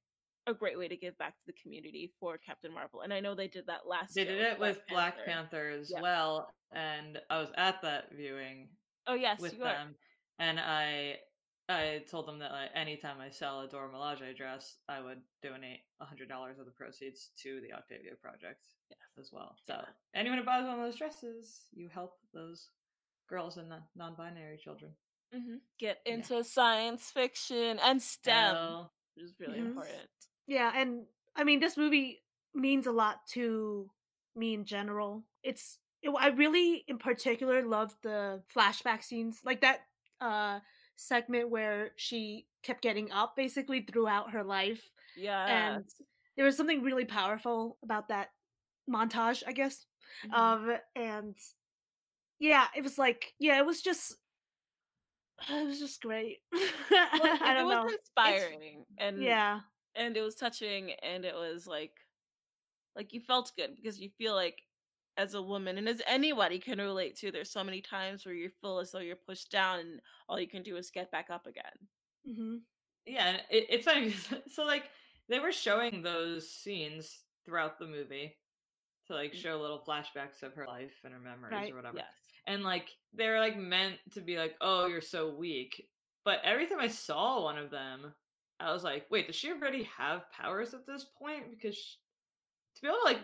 a 0.48 0.54
great 0.54 0.78
way 0.78 0.88
to 0.88 0.96
give 0.98 1.18
back 1.18 1.36
to 1.38 1.46
the 1.48 1.54
community 1.62 2.12
for 2.20 2.38
Captain 2.38 2.74
Marvel. 2.74 3.02
And 3.02 3.14
I 3.14 3.20
know 3.20 3.34
they 3.36 3.48
did 3.48 3.66
that 3.68 3.88
last 3.88 4.14
They 4.16 4.26
did 4.26 4.40
it 4.42 4.60
with 4.60 4.80
Black 4.90 5.16
Panther. 5.26 5.32
Panther 5.32 5.70
as 5.80 5.92
Yeah. 5.92 6.02
well, 6.02 6.54
and 6.72 7.20
I 7.30 7.40
was 7.40 7.50
at 7.58 7.82
that 7.82 8.14
viewing 8.14 8.70
Oh 9.08 9.16
yes, 9.16 9.40
with 9.42 9.54
you 9.58 9.64
are. 9.64 9.68
them, 9.74 9.96
and 10.40 10.60
I 10.60 11.18
I 11.68 12.04
told 12.10 12.28
them 12.28 12.40
that 12.40 12.52
like 12.52 12.70
anytime 12.76 13.20
I 13.20 13.30
sell 13.30 13.62
a 13.62 13.68
Dora 13.68 13.90
Milaje 13.90 14.36
dress, 14.38 14.78
I 14.88 15.02
would 15.02 15.22
donate 15.42 15.80
hundred 16.00 16.30
dollars 16.30 16.60
of 16.60 16.66
the 16.66 16.72
proceeds 16.72 17.32
to 17.42 17.60
the 17.62 17.74
Octavia 17.74 18.12
Project 18.22 18.66
as 19.20 19.32
well. 19.32 19.56
So 19.66 19.82
anyone 20.14 20.38
who 20.38 20.44
buys 20.46 20.64
one 20.66 20.80
of 20.80 20.86
those 20.86 20.98
dresses, 20.98 21.62
you 21.74 21.90
help 21.90 22.18
those 22.34 22.70
girls 23.28 23.58
and 23.58 23.74
non-binary 23.96 24.58
children. 24.58 24.92
hmm 25.34 25.56
Get 25.80 26.02
Yeah. 26.06 26.14
into 26.16 26.44
science 26.44 27.10
fiction 27.10 27.80
and 27.80 28.02
STEM, 28.02 28.56
Hell, 28.56 28.94
which 29.16 29.26
is 29.26 29.40
really 29.40 29.60
Mhm. 29.60 29.68
important. 29.70 30.10
Yeah, 30.48 30.72
and 30.76 31.08
I 31.36 31.44
mean, 31.44 31.60
this 31.60 31.78
movie 31.78 32.24
means 32.54 32.86
a 32.88 32.92
lot 32.92 33.26
to 33.30 33.90
me 34.36 34.54
in 34.54 34.66
general. 34.66 35.26
It's 35.44 35.80
it, 36.02 36.10
I 36.10 36.28
really, 36.28 36.84
in 36.88 37.00
particular, 37.00 37.64
love 37.64 37.96
the 38.04 38.44
flashback 38.54 39.04
scenes, 39.04 39.42
like 39.44 39.62
that 39.62 39.88
uh 40.22 40.60
segment 40.96 41.50
where 41.50 41.92
she 41.96 42.48
kept 42.64 42.82
getting 42.82 43.12
up 43.12 43.36
basically 43.36 43.82
throughout 43.82 44.32
her 44.32 44.44
life, 44.44 44.90
Yeah. 45.16 45.76
and 45.76 45.86
there 46.36 46.46
was 46.46 46.58
something 46.58 46.82
really 46.84 47.06
powerful 47.06 47.78
about 47.84 48.10
that 48.10 48.30
montage, 48.90 49.44
I 49.48 49.52
guess. 49.54 49.86
Mm-hmm. 50.28 50.34
Um, 50.36 50.78
and 50.96 51.36
yeah, 52.40 52.68
it 52.76 52.84
was 52.84 52.98
like, 52.98 53.34
yeah, 53.40 53.58
it 53.58 53.66
was 53.66 53.82
just, 53.82 54.16
it 55.50 55.66
was 55.68 55.80
just 55.80 56.02
great. 56.02 56.38
I 56.54 57.52
it 57.52 57.54
don't 57.56 57.66
was 57.68 57.76
know. 57.76 57.98
inspiring 57.98 58.86
and 58.98 59.22
Yeah. 59.22 59.62
and 59.96 60.16
it 60.18 60.22
was 60.22 60.36
touching 60.36 60.92
and 61.04 61.26
it 61.26 61.34
was 61.36 61.66
like 61.68 61.94
like 62.96 63.12
you 63.14 63.20
felt 63.22 63.52
good 63.58 63.76
because 63.76 64.00
you 64.00 64.10
feel 64.18 64.34
like 64.36 64.62
as 65.18 65.34
a 65.34 65.42
woman 65.42 65.78
and 65.78 65.88
as 65.90 66.02
anybody 66.08 66.60
can 66.60 66.80
relate 66.80 67.16
to 67.16 67.32
there's 67.32 67.52
so 67.52 67.64
many 67.64 67.82
times 67.82 68.26
where 68.26 68.36
you 68.36 68.50
feel 68.50 68.80
as 68.80 68.92
though 68.92 69.00
you're 69.00 69.16
pushed 69.16 69.52
down 69.52 69.80
and 69.80 70.02
all 70.28 70.40
you 70.40 70.48
can 70.48 70.64
do 70.64 70.76
is 70.78 70.92
get 70.92 71.12
back 71.12 71.30
up 71.30 71.48
again 71.48 71.90
hmm 72.26 72.58
yeah, 73.06 73.42
it, 73.50 73.68
it's 73.70 73.86
funny. 73.86 74.12
so 74.48 74.66
like 74.66 74.90
they 75.28 75.40
were 75.40 75.52
showing 75.52 76.02
those 76.02 76.50
scenes 76.52 77.26
throughout 77.46 77.78
the 77.78 77.88
movie 77.88 78.36
to 79.08 79.14
like 79.14 79.34
Mm. 79.34 79.38
show 79.42 79.62
little 79.62 79.84
flashbacks 79.86 80.44
of 80.44 80.56
her 80.56 80.68
life 80.68 81.02
and 81.04 81.14
her 81.14 81.20
memories 81.20 81.52
Right, 81.52 81.70
or 81.70 81.76
whatever. 81.76 81.98
yes 81.98 82.42
and 82.48 82.64
like 82.64 82.90
they're 83.14 83.40
like 83.40 83.58
meant 83.58 84.00
to 84.14 84.22
be 84.22 84.38
like 84.38 84.56
oh 84.62 84.88
you're 84.88 85.02
so 85.02 85.36
weak 85.36 85.90
but 86.24 86.42
every 86.44 86.68
time 86.68 86.80
i 86.80 86.88
saw 86.88 87.44
one 87.44 87.58
of 87.58 87.70
them 87.72 88.16
i 88.60 88.72
was 88.74 88.84
like 88.84 89.10
wait 89.12 89.28
does 89.28 89.36
she 89.36 89.52
already 89.52 89.84
have 89.84 90.30
powers 90.32 90.74
at 90.74 90.86
this 90.88 91.06
point 91.06 91.52
because 91.52 91.78
sh 91.78 91.98
to 92.76 92.82
be 92.82 92.88
able 92.88 92.98
to 93.00 93.06
like 93.06 93.22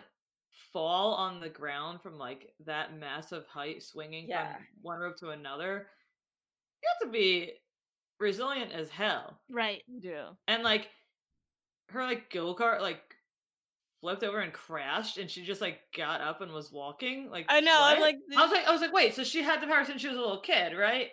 fall 0.72 1.14
on 1.14 1.40
the 1.40 1.48
ground 1.48 2.00
from 2.02 2.18
like 2.18 2.52
that 2.66 2.96
massive 2.98 3.46
height 3.46 3.82
swinging 3.82 4.26
Yeah. 4.28 4.54
from 4.56 4.66
one 4.82 4.98
rope 5.00 5.16
to 5.18 5.30
another 5.30 5.86
you 6.82 6.88
have 7.00 7.08
to 7.08 7.12
be 7.12 7.52
resilient 8.18 8.72
as 8.72 8.88
hell 8.90 9.40
Right. 9.50 9.82
you 9.86 10.00
do 10.00 10.18
and 10.48 10.62
like 10.62 10.88
her 11.88 12.02
like 12.04 12.30
go-kart 12.30 12.80
like 12.80 13.00
flipped 14.00 14.24
over 14.24 14.40
and 14.40 14.52
crashed 14.52 15.18
and 15.18 15.30
she 15.30 15.44
just 15.44 15.60
like 15.60 15.78
got 15.96 16.20
up 16.20 16.40
and 16.40 16.52
was 16.52 16.72
walking 16.72 17.30
like 17.30 17.46
i 17.48 17.60
know 17.60 17.78
i'm 17.82 18.00
what? 18.00 18.06
like 18.06 18.16
I 18.36 18.42
was 18.42 18.50
like, 18.50 18.66
I 18.66 18.72
was 18.72 18.80
like, 18.80 18.92
wait, 18.92 19.14
so 19.14 19.22
she 19.24 19.42
had 19.42 19.60
the 19.62 19.66
power 19.66 19.84
since 19.84 20.00
she 20.00 20.08
was 20.08 20.16
a 20.16 20.20
little 20.20 20.40
kid, 20.40 20.76
right? 20.76 21.10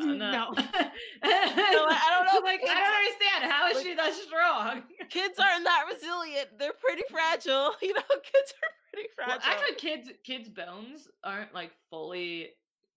Uh, 0.00 0.06
no. 0.06 0.14
no, 0.16 0.54
I 1.22 2.08
don't 2.10 2.26
know, 2.42 2.46
Like, 2.48 2.60
I 2.68 2.74
don't 2.74 2.94
understand. 2.94 3.52
How 3.52 3.68
is 3.68 3.76
like- 3.76 3.84
she 3.86 3.94
that 3.94 4.14
strong? 4.14 4.82
kids 5.10 5.38
aren't 5.38 5.64
that 5.64 5.84
resilient 5.92 6.48
they're 6.58 6.72
pretty 6.72 7.02
fragile 7.10 7.72
you 7.82 7.92
know 7.92 8.00
kids 8.10 8.54
are 8.62 8.70
pretty 8.92 9.08
fragile 9.14 9.34
Well, 9.38 9.40
actually, 9.44 9.76
kids, 9.76 10.08
kids' 10.24 10.48
bones 10.48 11.08
aren't 11.22 11.52
like 11.54 11.72
fully 11.90 12.50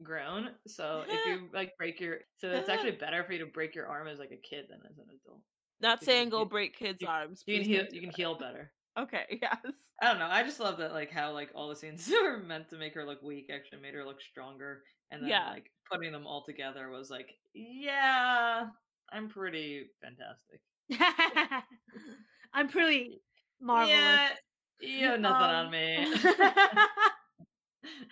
grown. 0.03 0.49
So 0.67 1.03
if 1.07 1.25
you 1.25 1.49
like 1.53 1.77
break 1.77 1.99
your, 1.99 2.19
so 2.37 2.49
it's 2.51 2.69
actually 2.69 2.91
better 2.91 3.23
for 3.23 3.33
you 3.33 3.39
to 3.39 3.45
break 3.45 3.75
your 3.75 3.87
arm 3.87 4.07
as 4.07 4.19
like 4.19 4.31
a 4.31 4.37
kid 4.49 4.65
than 4.69 4.79
as 4.89 4.97
an 4.97 5.05
adult. 5.09 5.41
not 5.81 6.01
you 6.01 6.05
saying 6.05 6.29
go 6.29 6.37
heal- 6.39 6.45
break 6.45 6.77
kids 6.77 7.01
you- 7.01 7.07
arms 7.07 7.43
You 7.45 7.59
can 7.59 7.65
heal. 7.69 7.85
You 7.91 8.01
can 8.01 8.11
heal 8.11 8.35
better. 8.37 8.71
okay 8.97 9.37
yes 9.41 9.57
I 10.01 10.07
don't 10.07 10.19
know. 10.19 10.27
I 10.29 10.43
just 10.43 10.59
love 10.59 10.77
that, 10.79 10.91
like 10.93 11.09
how 11.11 11.31
like 11.33 11.49
all 11.55 11.69
the 11.69 11.75
scenes 11.75 12.09
were 12.23 12.37
meant 12.39 12.69
to 12.69 12.77
make 12.77 12.93
her 12.95 13.05
look 13.05 13.21
weak, 13.23 13.49
actually 13.53 13.81
made 13.81 13.93
her 13.93 14.05
look 14.05 14.19
stronger, 14.21 14.83
and 15.11 15.21
then 15.21 15.29
Yeah. 15.29 15.49
like 15.51 15.71
putting 15.91 16.11
them 16.11 16.25
all 16.27 16.43
together 16.43 16.89
was 16.89 17.09
like, 17.09 17.29
yeah, 17.53 18.67
I'm 19.11 19.29
pretty 19.29 19.87
fantastic. 20.01 20.61
I'm 22.53 22.67
pretty 22.69 23.21
marvelous. 23.61 23.95
Yeah, 23.97 24.29
you 24.81 25.05
have 25.07 25.19
nothing 25.19 25.55
Um, 25.55 25.65
on 25.65 25.71
me. 25.71 26.15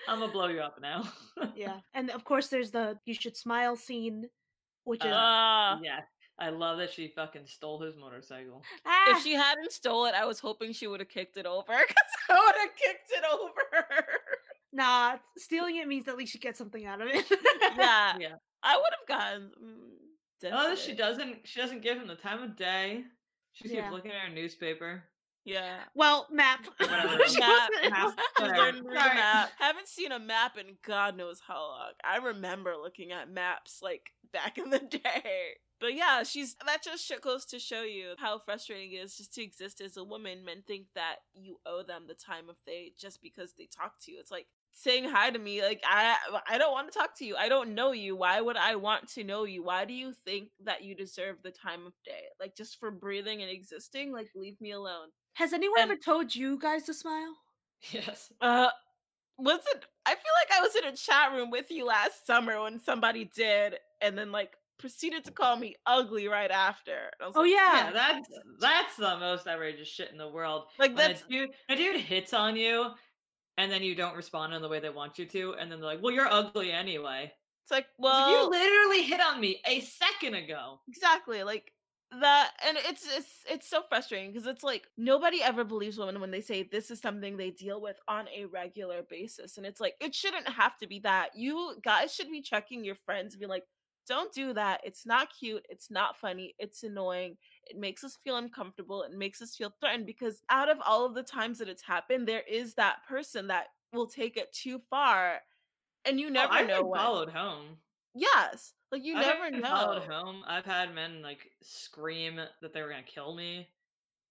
I'm 0.08 0.20
gonna 0.20 0.32
blow 0.32 0.48
you 0.48 0.60
up 0.62 0.78
now. 0.82 1.04
yeah. 1.56 1.80
And 1.94 2.10
of 2.12 2.24
course 2.24 2.48
there's 2.48 2.72
the 2.72 2.98
you 3.06 3.14
should 3.14 3.36
smile 3.36 3.76
scene, 3.76 4.26
which 4.84 5.02
is 5.04 5.12
Uh, 5.12 5.16
Ah. 5.16 5.80
yeah, 5.84 6.02
I 6.40 6.50
love 6.50 6.78
that 6.78 6.92
she 6.94 7.12
fucking 7.16 7.46
stole 7.48 7.82
his 7.82 7.96
motorcycle. 7.98 8.62
ah, 8.86 9.12
if 9.18 9.24
she 9.24 9.34
hadn't 9.34 9.72
stole 9.72 10.06
it, 10.06 10.14
I 10.16 10.26
was 10.26 10.40
hoping 10.40 10.74
she 10.74 10.88
would 10.88 11.00
have 11.00 11.10
kicked 11.10 11.38
it 11.38 11.46
over 11.46 11.74
because 11.88 12.14
I 12.30 12.34
would 12.34 12.56
have 12.62 12.76
kicked 12.76 13.12
it 13.12 13.24
over. 13.32 14.06
Nah, 14.74 15.16
stealing 15.38 15.78
it 15.78 15.88
means 15.88 16.08
at 16.08 16.18
least 16.18 16.34
you 16.34 16.40
get 16.40 16.58
something 16.58 16.86
out 16.86 17.02
of 17.02 17.08
it. 17.10 17.26
yeah, 17.78 18.18
Yeah. 18.20 18.36
I 18.64 18.76
would 18.78 18.94
have 19.00 19.08
gotten. 19.08 19.52
Mm, 19.64 20.52
Oh, 20.52 20.76
she 20.76 20.94
doesn't. 20.94 21.38
She 21.48 21.62
doesn't 21.62 21.82
give 21.84 21.98
him 21.98 22.08
the 22.08 22.16
time 22.16 22.44
of 22.44 22.58
day. 22.58 23.04
She 23.54 23.64
keeps 23.64 23.76
Yeah. 23.76 23.90
looking 23.92 24.12
at 24.12 24.28
her 24.28 24.34
newspaper. 24.34 25.04
Yeah. 25.46 25.80
Well, 25.96 26.28
map. 26.32 26.66
She 26.80 26.88
Map, 27.40 27.70
map. 27.90 28.20
She's 28.38 28.42
Whatever. 28.42 28.58
learning 28.58 28.84
to 28.84 28.90
read 28.90 28.98
a 28.98 29.02
Sorry. 29.04 29.16
map. 29.16 29.52
Haven't 29.60 29.88
seen 29.88 30.12
a 30.12 30.20
map 30.20 30.58
in 30.58 30.78
God 30.86 31.16
knows 31.18 31.42
how 31.46 31.60
long. 31.62 31.92
I 32.04 32.18
remember 32.18 32.76
looking 32.82 33.12
at 33.12 33.30
maps 33.32 33.80
like 33.82 34.12
back 34.34 34.58
in 34.58 34.70
the 34.70 34.80
day. 35.04 35.24
But 35.80 35.96
yeah, 35.96 36.24
she's 36.24 36.56
that 36.66 36.82
just 36.84 37.12
goes 37.22 37.46
to 37.48 37.60
show 37.60 37.84
you 37.84 38.14
how 38.18 38.40
frustrating 38.40 38.94
it 38.94 38.98
is 39.04 39.18
just 39.18 39.34
to 39.36 39.44
exist 39.44 39.82
as 39.82 39.98
a 39.98 40.04
woman. 40.04 40.44
Men 40.46 40.64
think 40.66 40.88
that 40.96 41.18
you 41.36 41.60
owe 41.66 41.84
them 41.84 42.04
the 42.08 42.14
time 42.16 42.50
of 42.50 42.56
day 42.66 42.92
just 42.98 43.22
because 43.22 43.54
they 43.58 43.66
talk 43.68 43.94
to 44.04 44.12
you. 44.12 44.20
It's 44.20 44.32
like 44.32 44.48
saying 44.74 45.06
hi 45.06 45.30
to 45.30 45.40
me. 45.40 45.62
Like 45.62 45.82
I, 45.88 46.16
I 46.50 46.58
don't 46.58 46.72
want 46.72 46.92
to 46.92 46.98
talk 46.98 47.16
to 47.20 47.26
you. 47.26 47.36
I 47.36 47.48
don't 47.50 47.76
know 47.76 47.92
you. 47.92 48.16
Why 48.16 48.42
would 48.42 48.58
I 48.58 48.76
want 48.76 49.08
to 49.14 49.24
know 49.24 49.44
you? 49.46 49.64
Why 49.64 49.86
do 49.86 49.94
you 49.94 50.14
think 50.26 50.50
that 50.64 50.84
you 50.84 50.96
deserve 50.96 51.38
the 51.44 51.52
time 51.52 51.86
of 51.86 51.94
day? 52.04 52.24
Like 52.40 52.56
just 52.56 52.80
for 52.80 52.92
breathing 52.92 53.42
and 53.42 53.52
existing? 53.52 54.12
Like 54.12 54.30
leave 54.36 54.60
me 54.60 54.72
alone. 54.72 55.08
Has 55.34 55.54
anyone 55.54 55.80
And- 55.82 55.92
ever 55.92 56.00
told 56.00 56.34
you 56.36 56.60
guys 56.60 56.84
to 56.84 56.94
smile? 56.94 57.34
Yes. 57.92 58.32
Uh, 58.40 58.70
was 59.38 59.60
it? 59.74 59.86
I 60.06 60.12
feel 60.12 60.32
like 60.40 60.58
I 60.58 60.62
was 60.62 60.76
in 60.76 60.86
a 60.86 60.96
chat 60.96 61.32
room 61.34 61.50
with 61.52 61.70
you 61.70 61.86
last 61.86 62.26
summer 62.26 62.62
when 62.62 62.80
somebody 62.80 63.26
did, 63.36 63.76
and 64.02 64.18
then 64.18 64.32
like 64.32 64.52
proceeded 64.80 65.24
to 65.26 65.32
call 65.32 65.56
me 65.58 65.76
ugly 65.86 66.28
right 66.28 66.52
after. 66.52 67.10
Oh 67.20 67.42
like, 67.42 67.52
yeah. 67.52 67.86
Yeah, 67.86 67.92
that's 67.92 68.28
that's 68.60 68.96
the 68.96 69.18
most 69.18 69.48
outrageous 69.48 69.88
shit 69.88 70.12
in 70.12 70.18
the 70.18 70.30
world. 70.30 70.66
like 70.80 70.96
When 70.96 71.06
a 71.06 71.08
that's 71.14 71.24
dude, 71.28 71.50
a 71.70 71.76
dude 71.76 71.98
hits 72.00 72.34
on 72.34 72.56
you, 72.56 72.92
and 73.58 73.72
then 73.72 73.84
you 73.84 73.96
don't 73.96 74.16
respond 74.16 74.54
in 74.54 74.62
the 74.62 74.70
way 74.70 74.80
they 74.80 74.90
want 74.90 75.18
you 75.20 75.26
to, 75.28 75.54
and 75.60 75.72
then 75.72 75.80
they're 75.80 75.90
like, 75.90 76.02
"Well, 76.02 76.14
you're 76.14 76.28
ugly 76.28 76.72
anyway." 76.72 77.32
it's 77.64 77.72
like 77.72 77.88
It's 78.04 78.20
like, 78.20 78.26
well, 78.28 78.30
you 78.44 78.50
literally 78.50 79.04
hit 79.04 79.22
on 79.22 79.40
me 79.40 79.62
a 79.66 79.80
second 79.82 80.34
ago. 80.36 80.80
exactly 80.88 81.44
like 81.44 81.72
that, 82.20 82.52
and 82.68 82.78
it's 82.78 83.08
it's 83.16 83.44
it's 83.50 83.70
so 83.70 83.82
frustrating 83.90 84.32
because 84.32 84.48
it's 84.48 84.64
like 84.64 84.88
nobody 84.98 85.42
ever 85.42 85.64
believes 85.64 85.98
women 85.98 86.20
when 86.22 86.32
they 86.32 86.42
say 86.42 86.64
this 86.64 86.92
is 86.92 87.00
something 87.00 87.38
they 87.38 87.50
deal 87.52 87.82
with 87.82 88.00
on 88.08 88.28
a 88.30 88.46
regular 88.46 89.02
basis, 89.10 89.58
and 89.58 89.66
it's 89.66 89.82
like 89.82 89.96
it 90.02 90.14
shouldn't 90.14 90.48
have 90.48 90.78
to 90.78 90.88
be 90.88 91.00
that. 91.00 91.30
You 91.36 91.76
guys 91.84 92.14
should 92.14 92.30
be 92.30 92.42
checking 92.42 92.84
your 92.84 92.96
friends 92.96 93.34
and 93.34 93.42
be 93.42 93.48
like. 93.48 93.64
Don't 94.06 94.34
do 94.34 94.52
that. 94.52 94.82
It's 94.84 95.06
not 95.06 95.30
cute. 95.40 95.66
It's 95.70 95.90
not 95.90 96.18
funny. 96.18 96.56
It's 96.60 96.84
annoying. 96.84 97.38
It 97.70 97.78
makes 97.78 98.04
us 98.04 98.18
feel 98.24 98.38
uncomfortable 98.38 99.04
it 99.04 99.12
makes 99.12 99.42
us 99.42 99.56
feel 99.56 99.74
threatened 99.80 100.06
because 100.06 100.42
out 100.50 100.70
of 100.70 100.78
all 100.86 101.06
of 101.06 101.16
the 101.16 101.24
times 101.24 101.60
that 101.60 101.70
it's 101.70 101.84
happened 101.84 102.28
there 102.28 102.44
is 102.50 102.74
that 102.76 103.04
person 103.08 103.48
that 103.48 103.68
will 103.94 104.08
take 104.08 104.38
it 104.38 104.52
too 104.54 104.80
far 104.90 105.42
and 106.06 106.20
you 106.20 106.30
Oh, 106.30 106.30
never 106.30 106.54
I've 106.54 106.68
know 106.68 106.84
been 106.84 106.92
followed 106.92 107.30
home. 107.30 107.78
yes 108.16 108.74
like 108.92 109.04
you 109.04 109.16
I've 109.16 109.40
never 109.40 109.52
know 109.52 109.68
followed 109.70 110.04
home. 110.04 110.44
I've 110.48 110.66
had 110.66 110.94
men 110.94 111.22
like 111.22 111.52
scream 111.62 112.36
that 112.38 112.74
they 112.74 112.82
were 112.82 112.90
gonna 112.90 113.04
kill 113.04 113.36
me. 113.36 113.68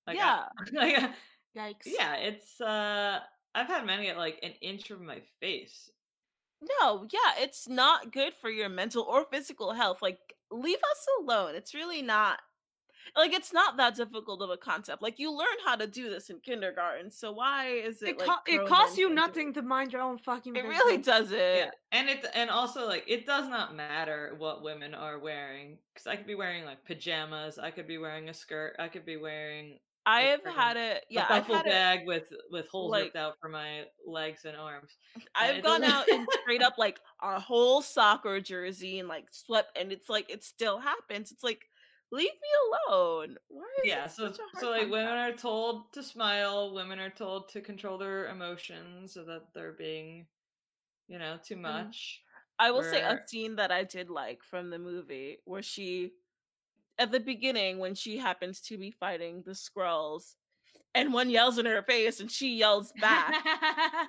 Like, 0.07 0.17
yeah 0.17 0.45
I, 0.59 0.65
like, 0.73 1.11
Yikes. 1.57 1.83
yeah, 1.87 2.17
it's 2.17 2.61
uh, 2.61 3.21
I've 3.55 3.67
had 3.69 3.85
men 3.87 4.03
get 4.03 4.17
like 4.17 4.39
an 4.43 4.53
inch 4.63 4.89
from 4.89 5.07
my 5.07 5.23
face. 5.41 5.91
no 6.81 7.07
yeah 7.13 7.33
it's 7.39 7.69
not 7.69 8.13
good 8.13 8.33
for 8.35 8.51
your 8.51 8.69
mental 8.69 9.03
or 9.03 9.25
physical 9.31 9.73
health 9.73 10.01
like 10.01 10.35
leave 10.51 10.79
us 10.79 11.07
alone 11.21 11.55
it's 11.55 11.75
really 11.75 12.03
not 12.03 12.41
like 13.17 13.33
it's 13.33 13.53
not 13.53 13.77
that 13.77 13.95
difficult 13.95 14.43
of 14.43 14.51
a 14.51 14.57
concept. 14.57 15.03
Like 15.03 15.19
you 15.19 15.31
learn 15.33 15.47
how 15.65 15.77
to 15.77 15.87
do 15.87 16.09
this 16.11 16.31
in 16.31 16.39
kindergarten. 16.41 17.11
So 17.11 17.33
why 17.33 17.69
is 17.69 18.03
it 18.03 18.11
It, 18.11 18.19
like 18.19 18.29
co- 18.29 18.37
it 18.47 18.67
costs 18.67 18.97
you 18.99 19.07
into 19.11 19.17
nothing 19.17 19.53
to 19.55 19.63
mind 19.63 19.93
your 19.93 20.03
own 20.03 20.19
fucking 20.19 20.57
It 20.57 20.63
business. 20.63 20.79
really 20.79 20.99
doesn't. 20.99 21.37
Yeah, 21.39 21.71
and 21.93 22.09
it 22.09 22.27
and 22.35 22.51
also 22.51 22.87
like 22.87 23.05
it 23.07 23.27
does 23.27 23.49
not 23.49 23.75
matter 23.75 24.35
what 24.39 24.63
women 24.63 24.95
are 24.95 25.19
wearing 25.19 25.79
because 25.93 26.07
I 26.07 26.17
could 26.17 26.27
be 26.27 26.35
wearing 26.35 26.65
like 26.65 26.85
pajamas, 26.85 27.59
I 27.59 27.71
could 27.71 27.87
be 27.87 27.99
wearing 27.99 28.29
a 28.29 28.35
skirt, 28.35 28.77
I 28.79 28.89
could 28.89 29.05
be 29.07 29.17
wearing 29.17 29.79
I 30.05 30.23
like, 30.23 30.31
have 30.31 30.41
friggin' 30.43 30.57
had 30.57 30.77
it. 30.77 31.05
a 31.11 31.15
Yeah, 31.15 31.27
I've 31.29 31.43
duffel 31.43 31.55
had 31.57 31.67
it. 31.67 31.71
bag 31.71 32.07
with 32.09 32.25
with 32.51 32.67
holes 32.69 32.91
like- 32.91 33.05
ripped 33.05 33.17
out 33.17 33.35
for 33.41 33.49
my 33.49 33.85
legs 34.07 34.45
and 34.45 34.57
arms. 34.57 34.97
I've 35.37 35.57
it 35.59 35.63
gone 35.65 35.85
out 35.85 36.09
in 36.09 36.27
straight 36.43 36.61
up 36.63 36.75
like 36.77 36.99
a 37.23 37.39
whole 37.39 37.83
soccer 37.83 38.41
jersey 38.41 38.99
and 38.99 39.09
like 39.09 39.27
sweat, 39.31 39.67
and 39.77 39.93
it's 39.93 40.09
like 40.09 40.29
it 40.29 40.43
still 40.43 40.81
happens. 40.81 41.31
It's 41.31 41.45
like 41.45 41.69
leave 42.13 42.31
me 42.31 42.89
alone. 42.89 43.37
Why 43.49 43.65
is 43.83 43.89
yeah, 43.89 44.07
so 44.07 44.27
such 44.27 44.39
a 44.39 44.43
hard 44.53 44.61
so 44.61 44.71
like 44.71 44.91
women 44.91 45.19
are 45.19 45.33
told 45.33 45.93
to 45.95 46.03
smile, 46.03 46.75
women 46.75 47.01
are 47.01 47.11
told 47.11 47.49
to 47.51 47.61
control 47.61 47.99
their 47.99 48.27
emotions 48.27 49.15
so 49.15 49.25
that 49.25 49.47
they're 49.55 49.73
being, 49.73 50.27
you 51.09 51.19
know, 51.19 51.39
too 51.43 51.55
mm-hmm. 51.55 51.63
much. 51.63 52.23
I 52.59 52.71
will 52.71 52.85
say 52.85 53.01
a 53.01 53.09
where- 53.09 53.25
scene 53.27 53.57
that 53.57 53.73
I 53.73 53.83
did 53.83 54.11
like 54.11 54.45
from 54.45 54.71
the 54.71 54.79
movie 54.79 55.39
where 55.47 55.63
she, 55.63 56.13
at 56.99 57.11
the 57.11 57.19
beginning, 57.19 57.79
when 57.79 57.95
she 57.95 58.19
happens 58.19 58.61
to 58.63 58.79
be 58.79 58.91
fighting 58.91 59.43
the 59.45 59.53
Skrulls, 59.53 60.35
and 60.95 61.13
one 61.13 61.31
yells 61.31 61.59
in 61.59 61.65
her 61.65 61.83
face 61.83 62.21
and 62.21 62.31
she 62.31 62.57
yells 62.57 62.93
back. 63.01 63.35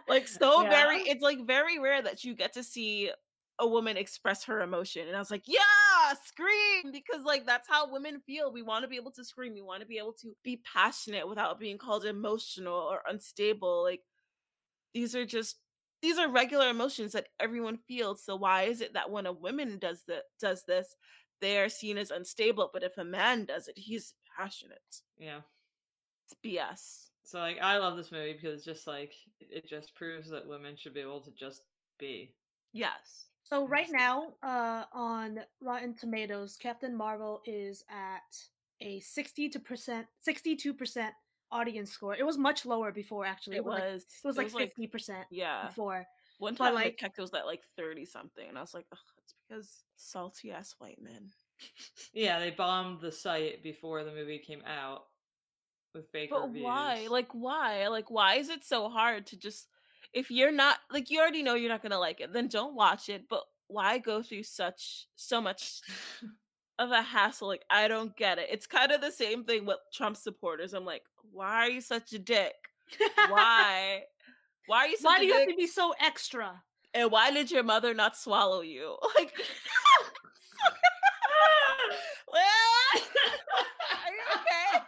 like 0.08 0.28
so 0.40 0.64
very 0.64 0.98
it's 0.98 1.24
like 1.24 1.48
very 1.48 1.80
rare 1.80 2.02
that 2.02 2.24
you 2.26 2.36
get 2.36 2.54
to 2.54 2.64
see 2.64 3.10
a 3.60 3.68
woman 3.68 3.96
express 3.98 4.44
her 4.44 4.62
emotion 4.62 5.08
and 5.08 5.16
i 5.16 5.20
was 5.20 5.30
like 5.30 5.44
yeah 5.46 5.60
scream 6.16 6.92
because 6.92 7.24
like 7.24 7.46
that's 7.46 7.68
how 7.68 7.92
women 7.92 8.22
feel. 8.26 8.52
We 8.52 8.62
want 8.62 8.84
to 8.84 8.90
be 8.90 8.96
able 8.98 9.12
to 9.12 9.24
scream. 9.24 9.54
We 9.54 9.62
want 9.62 9.82
to 9.82 9.88
be 9.88 9.98
able 9.98 10.14
to 10.22 10.36
be 10.44 10.62
passionate 10.74 11.28
without 11.28 11.60
being 11.60 11.78
called 11.78 12.06
emotional 12.06 12.74
or 12.76 13.02
unstable. 13.08 13.84
Like 13.84 14.02
these 14.94 15.16
are 15.16 15.26
just 15.26 15.58
these 16.02 16.18
are 16.18 16.28
regular 16.30 16.70
emotions 16.70 17.14
that 17.14 17.28
everyone 17.40 17.78
feels. 17.88 18.24
So 18.24 18.36
why 18.36 18.64
is 18.64 18.82
it 18.82 18.94
that 18.94 19.10
when 19.10 19.26
a 19.26 19.32
woman 19.32 19.80
does 19.80 20.04
that 20.08 20.24
does 20.40 20.64
this 20.66 20.96
they 21.42 21.58
are 21.58 21.68
seen 21.70 21.98
as 21.98 22.10
unstable 22.12 22.70
but 22.72 22.84
if 22.84 22.98
a 22.98 23.04
man 23.04 23.46
does 23.46 23.68
it 23.68 23.78
he's 23.78 24.14
passionate? 24.38 25.02
Yeah. 25.18 25.42
it's 26.26 26.36
bs 26.46 27.08
So 27.24 27.40
like 27.40 27.58
I 27.62 27.78
love 27.78 27.98
this 27.98 28.12
movie 28.12 28.34
because 28.34 28.56
it's 28.56 28.66
just 28.66 28.88
like 28.88 29.14
it 29.40 29.68
just 29.68 29.94
proves 29.96 30.30
that 30.30 30.48
women 30.48 30.76
should 30.78 30.94
be 30.94 31.02
able 31.02 31.22
to 31.22 31.32
just 31.32 31.64
be. 32.00 32.34
yes 32.72 33.26
So 33.44 33.68
right 33.68 33.90
now, 33.92 34.34
uh, 34.42 34.86
on 34.94 35.40
Rotten 35.62 35.94
Tomatoes, 35.94 36.58
Captain 36.58 36.96
Marvel 36.96 37.42
is 37.46 37.84
at 37.90 38.38
a 38.82 39.00
sixty 39.02 39.50
to 39.50 39.60
percent, 39.60 40.08
sixty-two 40.22 40.74
percent 40.74 41.14
audience 41.52 41.92
score. 41.92 42.16
It 42.16 42.26
was 42.26 42.38
much 42.38 42.66
lower 42.66 42.92
before, 42.92 43.26
actually. 43.26 43.58
it 43.58 43.66
was. 43.66 43.74
like- 43.80 43.84
was 43.94 44.04
it 44.04 44.28
was 44.28 44.38
like 44.38 44.50
fifty 44.52 44.88
percent 44.88 45.26
yeah 45.30 45.68
before. 45.68 46.06
One 46.40 46.56
But, 46.56 46.70
time 46.72 46.78
I 46.78 46.90
checked, 46.92 47.18
it 47.18 47.22
was 47.22 47.34
at 47.34 47.46
like 47.46 47.62
thirty 47.78 48.06
something, 48.06 48.48
and 48.48 48.58
I 48.58 48.62
was 48.62 48.74
like, 48.74 48.86
Ugh, 48.92 48.98
"It's 49.20 49.36
because 49.48 49.84
salty 49.96 50.52
ass 50.52 50.76
white 50.80 51.00
men." 51.02 51.30
Yeah, 52.14 52.40
they 52.40 52.50
bombed 52.50 53.00
the 53.02 53.12
site 53.12 53.62
before 53.64 54.04
the 54.04 54.12
movie 54.12 54.40
came 54.40 54.64
out 54.66 55.04
with 55.94 56.10
fake 56.12 56.32
But 56.32 56.48
reviews. 56.48 56.64
why? 56.64 57.08
Like, 57.10 57.32
why? 57.34 57.88
Like, 57.88 58.10
why 58.10 58.36
is 58.36 58.50
it 58.50 58.64
so 58.66 58.90
hard 58.90 59.28
to 59.28 59.38
just? 59.38 59.68
If 60.14 60.30
you're 60.32 60.52
not 60.52 60.78
like, 60.92 61.10
you 61.10 61.20
already 61.20 61.44
know 61.44 61.56
you're 61.56 61.70
not 61.72 61.82
gonna 61.82 62.00
like 62.00 62.22
it, 62.22 62.32
then 62.34 62.48
don't 62.48 62.76
watch 62.76 63.10
it. 63.10 63.24
But 63.30 63.44
why 63.68 63.98
go 63.98 64.22
through 64.22 64.44
such 64.44 65.08
so 65.16 65.42
much 65.42 65.82
of 66.80 66.92
a 66.92 67.02
hassle? 67.02 67.48
Like, 67.48 67.64
I 67.70 67.88
don't 67.88 68.16
get 68.16 68.38
it. 68.38 68.48
It's 68.52 68.68
kind 68.68 68.92
of 68.92 69.02
the 69.02 69.12
same 69.12 69.44
thing 69.44 69.66
with 69.66 69.78
Trump 69.94 70.18
supporters. 70.18 70.74
I'm 70.74 70.86
like, 70.86 71.04
why 71.32 71.68
are 71.68 71.70
you 71.70 71.82
such 71.82 72.14
a 72.14 72.20
dick? 72.20 72.54
Why? 73.30 74.04
Why 74.68 74.78
are 74.80 74.88
you 74.88 74.98
such 74.98 75.06
Why 75.06 75.20
do 75.20 75.26
you 75.26 75.32
dick? 75.34 75.40
have 75.40 75.50
to 75.50 75.56
be 75.56 75.68
so 75.68 75.94
extra? 76.00 76.62
and 76.94 77.10
why 77.12 77.32
did 77.32 77.50
your 77.50 77.64
mother 77.64 77.94
not 77.94 78.16
swallow 78.18 78.62
you? 78.62 78.98
Like, 79.16 79.34
are 82.94 84.12
you 84.12 84.24
okay? 84.36 84.86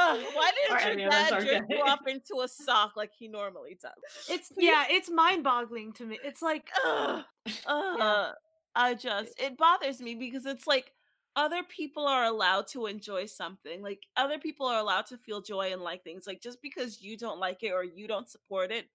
Ugh, 0.00 0.20
why 0.34 0.50
didn't 0.68 0.86
any 0.86 1.02
your 1.02 1.08
of 1.08 1.14
us 1.14 1.30
dad 1.30 1.40
jerk 1.44 1.64
you 1.68 1.82
okay? 1.82 2.12
into 2.12 2.40
a 2.42 2.48
sock 2.48 2.92
like 2.96 3.10
he 3.18 3.28
normally 3.28 3.78
does? 3.80 3.92
It's 4.28 4.52
yeah, 4.58 4.84
it's 4.88 5.10
mind-boggling 5.10 5.92
to 5.94 6.06
me. 6.06 6.18
It's 6.24 6.42
like 6.42 6.68
Ugh, 6.86 7.24
ugh, 7.66 8.00
uh, 8.00 8.32
I 8.74 8.94
just 8.94 9.38
it 9.40 9.56
bothers 9.56 10.00
me 10.00 10.14
because 10.14 10.46
it's 10.46 10.66
like 10.66 10.92
other 11.36 11.62
people 11.62 12.06
are 12.06 12.24
allowed 12.24 12.66
to 12.68 12.86
enjoy 12.86 13.26
something. 13.26 13.82
Like 13.82 14.02
other 14.16 14.38
people 14.38 14.66
are 14.66 14.80
allowed 14.80 15.06
to 15.06 15.16
feel 15.16 15.40
joy 15.40 15.72
and 15.72 15.82
like 15.82 16.02
things. 16.02 16.26
Like 16.26 16.40
just 16.40 16.60
because 16.62 17.02
you 17.02 17.16
don't 17.16 17.38
like 17.38 17.62
it 17.62 17.72
or 17.72 17.84
you 17.84 18.08
don't 18.08 18.28
support 18.28 18.70
it 18.70 18.86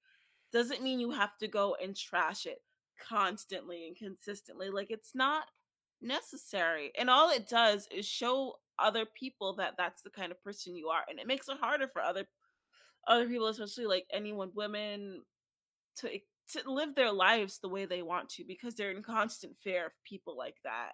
doesn't 0.51 0.83
mean 0.83 0.99
you 0.99 1.11
have 1.11 1.37
to 1.37 1.47
go 1.47 1.75
and 1.81 1.95
trash 1.95 2.45
it 2.45 2.61
constantly 3.09 3.87
and 3.87 3.95
consistently. 3.95 4.69
Like 4.69 4.91
it's 4.91 5.15
not 5.15 5.45
necessary. 6.01 6.91
And 6.97 7.09
all 7.09 7.29
it 7.29 7.47
does 7.47 7.87
is 7.93 8.05
show 8.05 8.55
other 8.79 9.05
people 9.05 9.55
that 9.55 9.75
that's 9.77 10.01
the 10.01 10.09
kind 10.09 10.31
of 10.31 10.43
person 10.43 10.75
you 10.75 10.89
are 10.89 11.03
and 11.09 11.19
it 11.19 11.27
makes 11.27 11.47
it 11.49 11.57
harder 11.57 11.87
for 11.87 12.01
other 12.01 12.25
other 13.07 13.27
people 13.27 13.47
especially 13.47 13.85
like 13.85 14.05
anyone 14.11 14.51
women 14.53 15.23
to 15.95 16.19
to 16.47 16.69
live 16.69 16.93
their 16.95 17.11
lives 17.11 17.59
the 17.59 17.69
way 17.69 17.85
they 17.85 18.01
want 18.03 18.29
to 18.29 18.43
because 18.45 18.75
they're 18.75 18.91
in 18.91 19.01
constant 19.03 19.57
fear 19.57 19.87
of 19.87 19.91
people 20.03 20.37
like 20.37 20.57
that 20.63 20.93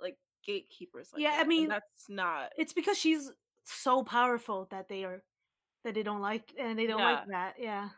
like 0.00 0.16
gatekeepers 0.46 1.10
like 1.12 1.22
Yeah, 1.22 1.30
I 1.32 1.38
that, 1.38 1.46
and 1.46 1.48
mean, 1.48 1.68
that's 1.68 2.08
not 2.08 2.52
it's 2.58 2.72
because 2.72 2.98
she's 2.98 3.30
so 3.64 4.04
powerful 4.04 4.68
that 4.70 4.88
they 4.88 5.04
are 5.04 5.22
that 5.84 5.94
they 5.94 6.02
don't 6.02 6.20
like 6.20 6.52
and 6.58 6.78
they 6.78 6.86
don't 6.86 7.00
like 7.02 7.26
that. 7.28 7.54
Yeah. 7.58 7.90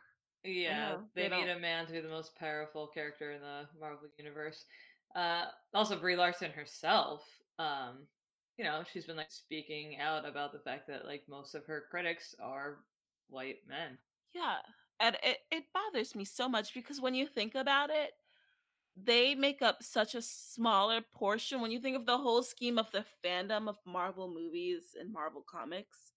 Yeah, 0.44 0.90
know, 0.92 1.08
they, 1.14 1.28
they 1.28 1.36
need 1.36 1.48
a 1.48 1.58
man 1.58 1.86
to 1.86 1.92
be 1.92 2.00
the 2.00 2.08
most 2.08 2.36
powerful 2.36 2.86
character 2.86 3.32
in 3.32 3.40
the 3.40 3.68
Marvel 3.80 4.08
universe. 4.16 4.64
Uh, 5.14 5.46
also, 5.74 5.98
Brie 5.98 6.14
Larson 6.16 6.52
herself, 6.52 7.24
um, 7.58 8.06
you 8.58 8.64
know, 8.64 8.82
she's 8.90 9.04
been 9.04 9.16
like 9.16 9.30
speaking 9.30 9.98
out 10.00 10.26
about 10.26 10.52
the 10.52 10.58
fact 10.58 10.86
that 10.88 11.04
like 11.04 11.22
most 11.28 11.54
of 11.54 11.66
her 11.66 11.84
critics 11.90 12.34
are 12.42 12.78
white 13.28 13.58
men. 13.68 13.98
Yeah. 14.34 14.56
And 14.98 15.16
it, 15.22 15.38
it 15.50 15.64
bothers 15.74 16.14
me 16.14 16.24
so 16.24 16.48
much 16.48 16.72
because 16.72 17.00
when 17.00 17.14
you 17.14 17.26
think 17.26 17.54
about 17.54 17.90
it, 17.90 18.12
they 18.96 19.34
make 19.34 19.60
up 19.60 19.82
such 19.82 20.14
a 20.14 20.22
smaller 20.22 21.02
portion. 21.14 21.60
When 21.60 21.70
you 21.70 21.80
think 21.80 21.96
of 21.96 22.06
the 22.06 22.16
whole 22.16 22.42
scheme 22.42 22.78
of 22.78 22.90
the 22.92 23.04
fandom 23.22 23.68
of 23.68 23.76
Marvel 23.86 24.32
movies 24.32 24.94
and 24.98 25.12
Marvel 25.12 25.44
comics, 25.46 26.12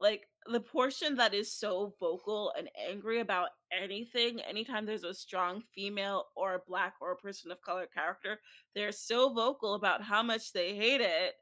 like 0.00 0.22
the 0.50 0.60
portion 0.60 1.14
that 1.14 1.34
is 1.34 1.52
so 1.52 1.94
vocal 2.00 2.52
and 2.58 2.68
angry 2.90 3.20
about 3.20 3.50
anything, 3.72 4.40
anytime 4.40 4.86
there's 4.86 5.04
a 5.04 5.14
strong 5.14 5.62
female 5.72 6.24
or 6.34 6.54
a 6.54 6.62
black 6.66 6.94
or 7.00 7.12
a 7.12 7.16
person 7.16 7.52
of 7.52 7.62
color 7.62 7.86
character, 7.86 8.40
they're 8.74 8.90
so 8.90 9.32
vocal 9.32 9.74
about 9.74 10.02
how 10.02 10.22
much 10.22 10.52
they 10.52 10.74
hate 10.74 11.00
it 11.00 11.34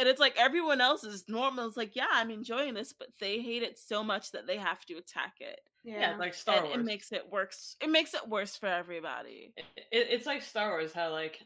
and 0.00 0.08
it's 0.08 0.18
like 0.18 0.34
everyone 0.36 0.80
else 0.80 1.04
is 1.04 1.24
normal. 1.28 1.66
It's 1.68 1.76
like, 1.76 1.94
yeah, 1.94 2.08
I'm 2.10 2.30
enjoying 2.30 2.74
this, 2.74 2.92
but 2.92 3.08
they 3.20 3.40
hate 3.40 3.62
it 3.62 3.78
so 3.78 4.02
much 4.02 4.32
that 4.32 4.46
they 4.46 4.56
have 4.56 4.84
to 4.86 4.94
attack 4.94 5.34
it. 5.40 5.60
Yeah. 5.84 6.00
Yeah, 6.12 6.16
like 6.16 6.34
Star 6.34 6.56
and 6.56 6.64
Wars. 6.66 6.76
it 6.78 6.84
makes 6.84 7.12
it 7.12 7.30
worse. 7.30 7.76
It 7.80 7.90
makes 7.90 8.14
it 8.14 8.28
worse 8.28 8.56
for 8.56 8.66
everybody. 8.66 9.52
It, 9.56 9.64
it, 9.92 10.06
it's 10.10 10.26
like 10.26 10.42
Star 10.42 10.70
Wars. 10.70 10.92
How 10.92 11.10
like 11.12 11.38
I 11.42 11.44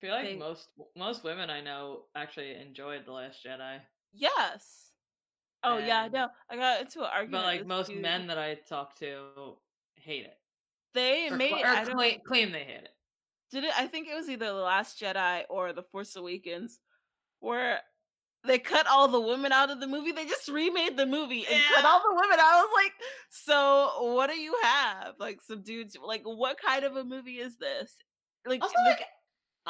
feel 0.00 0.14
like 0.14 0.24
They- 0.26 0.36
most 0.36 0.68
most 0.96 1.22
women 1.24 1.50
I 1.50 1.60
know 1.60 2.04
actually 2.16 2.54
enjoyed 2.54 3.04
the 3.06 3.12
Last 3.12 3.44
Jedi, 3.44 3.78
Yes. 4.12 4.90
Oh 5.64 5.78
yeah, 5.78 6.08
no, 6.12 6.28
I 6.50 6.56
got 6.56 6.80
into 6.80 7.00
an 7.00 7.10
argument. 7.12 7.44
but 7.44 7.46
like 7.46 7.66
most 7.66 7.88
dude. 7.88 8.02
men 8.02 8.26
that 8.26 8.38
I 8.38 8.54
talk 8.68 8.96
to 8.98 9.56
hate 9.94 10.24
it 10.24 10.36
they 10.94 11.28
or, 11.30 11.36
made 11.36 11.50
cla- 11.52 11.60
or 11.62 11.66
I 11.68 11.84
claim, 11.84 12.20
claim 12.26 12.52
they 12.52 12.64
hate 12.64 12.82
it. 12.82 12.88
did 13.52 13.64
it. 13.64 13.72
I 13.78 13.86
think 13.86 14.08
it 14.08 14.14
was 14.16 14.28
either 14.28 14.46
the 14.46 14.52
Last 14.54 15.00
Jedi 15.00 15.44
or 15.48 15.72
the 15.72 15.82
Force 15.84 16.16
Awakens, 16.16 16.80
where 17.42 17.80
they 18.44 18.58
cut 18.58 18.86
all 18.88 19.06
the 19.08 19.20
women 19.20 19.52
out 19.52 19.70
of 19.70 19.78
the 19.80 19.86
movie. 19.86 20.12
They 20.12 20.24
just 20.26 20.48
remade 20.48 20.96
the 20.96 21.06
movie 21.06 21.44
and 21.48 21.62
cut 21.74 21.84
all 21.84 22.00
the 22.00 22.14
women. 22.14 22.38
I 22.40 22.60
was 22.60 22.70
like, 22.74 22.92
so 23.30 24.14
what 24.14 24.30
do 24.30 24.36
you 24.36 24.56
have? 24.62 25.14
Like 25.20 25.40
some 25.46 25.62
dudes. 25.62 25.96
Like 26.04 26.22
what 26.24 26.56
kind 26.60 26.84
of 26.84 26.96
a 26.96 27.04
movie 27.04 27.38
is 27.38 27.56
this? 27.58 27.94
Like 28.46 28.62
Also, 28.62 28.74
like 28.86 29.00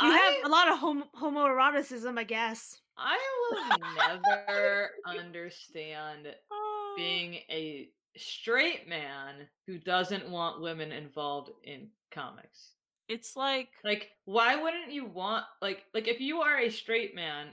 You 0.00 0.10
I, 0.12 0.16
have 0.16 0.46
a 0.46 0.48
lot 0.48 0.68
of 0.72 0.78
hom- 0.78 1.10
homoeroticism, 1.20 2.18
I 2.18 2.24
guess. 2.24 2.78
I 2.96 3.18
will 3.50 4.20
never 4.48 4.90
understand 5.06 6.28
Oh. 6.50 6.94
being 6.96 7.34
a 7.50 7.88
straight 8.16 8.88
man 8.88 9.48
who 9.66 9.78
doesn't 9.78 10.28
want 10.30 10.60
women 10.62 10.92
involved 10.92 11.50
in 11.64 11.88
comics. 12.10 12.72
It's 13.08 13.36
like 13.36 13.68
Like, 13.84 14.08
why 14.24 14.56
wouldn't 14.56 14.92
you 14.92 15.04
want 15.06 15.44
like 15.60 15.82
like 15.92 16.08
if 16.08 16.20
you 16.20 16.40
are 16.40 16.58
a 16.58 16.70
straight 16.70 17.14
man 17.14 17.48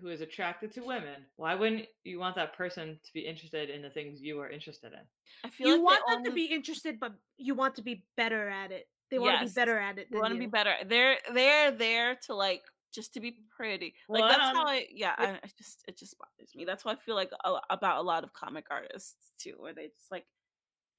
who 0.00 0.08
is 0.08 0.20
attracted 0.20 0.72
to 0.72 0.80
women, 0.80 1.26
why 1.36 1.54
wouldn't 1.54 1.86
you 2.04 2.18
want 2.18 2.36
that 2.36 2.56
person 2.56 2.98
to 3.04 3.12
be 3.12 3.20
interested 3.20 3.70
in 3.70 3.82
the 3.82 3.90
things 3.90 4.20
you 4.20 4.40
are 4.40 4.48
interested 4.48 4.92
in? 4.92 5.00
I 5.44 5.50
feel 5.50 5.68
You 5.68 5.84
like 5.84 5.84
want 5.84 6.02
them 6.08 6.24
to 6.24 6.32
be 6.32 6.46
interested, 6.46 6.98
but 6.98 7.12
you 7.36 7.54
want 7.54 7.76
to 7.76 7.82
be 7.82 8.04
better 8.16 8.48
at 8.48 8.72
it. 8.72 8.88
They 9.10 9.18
want 9.18 9.40
to 9.40 9.46
be 9.46 9.52
better 9.52 9.78
at 9.78 9.98
it. 9.98 10.08
They 10.10 10.18
want 10.18 10.32
to 10.32 10.38
be 10.38 10.46
better. 10.46 10.74
They're 10.86 11.18
they're 11.32 11.70
there 11.70 12.16
to 12.26 12.34
like 12.34 12.62
just 12.92 13.14
to 13.14 13.20
be 13.20 13.36
pretty. 13.54 13.94
Well, 14.08 14.22
like 14.22 14.32
I 14.32 14.38
that's 14.38 14.56
how 14.56 14.66
I 14.66 14.86
yeah, 14.90 15.14
I, 15.16 15.26
I 15.32 15.50
just 15.58 15.84
it 15.86 15.98
just 15.98 16.16
bothers 16.18 16.54
me. 16.54 16.64
That's 16.64 16.84
why 16.84 16.92
I 16.92 16.96
feel 16.96 17.14
like 17.14 17.30
a, 17.44 17.54
about 17.70 17.98
a 17.98 18.02
lot 18.02 18.24
of 18.24 18.32
comic 18.32 18.66
artists 18.70 19.32
too, 19.38 19.54
where 19.58 19.74
they 19.74 19.86
just 19.88 20.10
like 20.10 20.24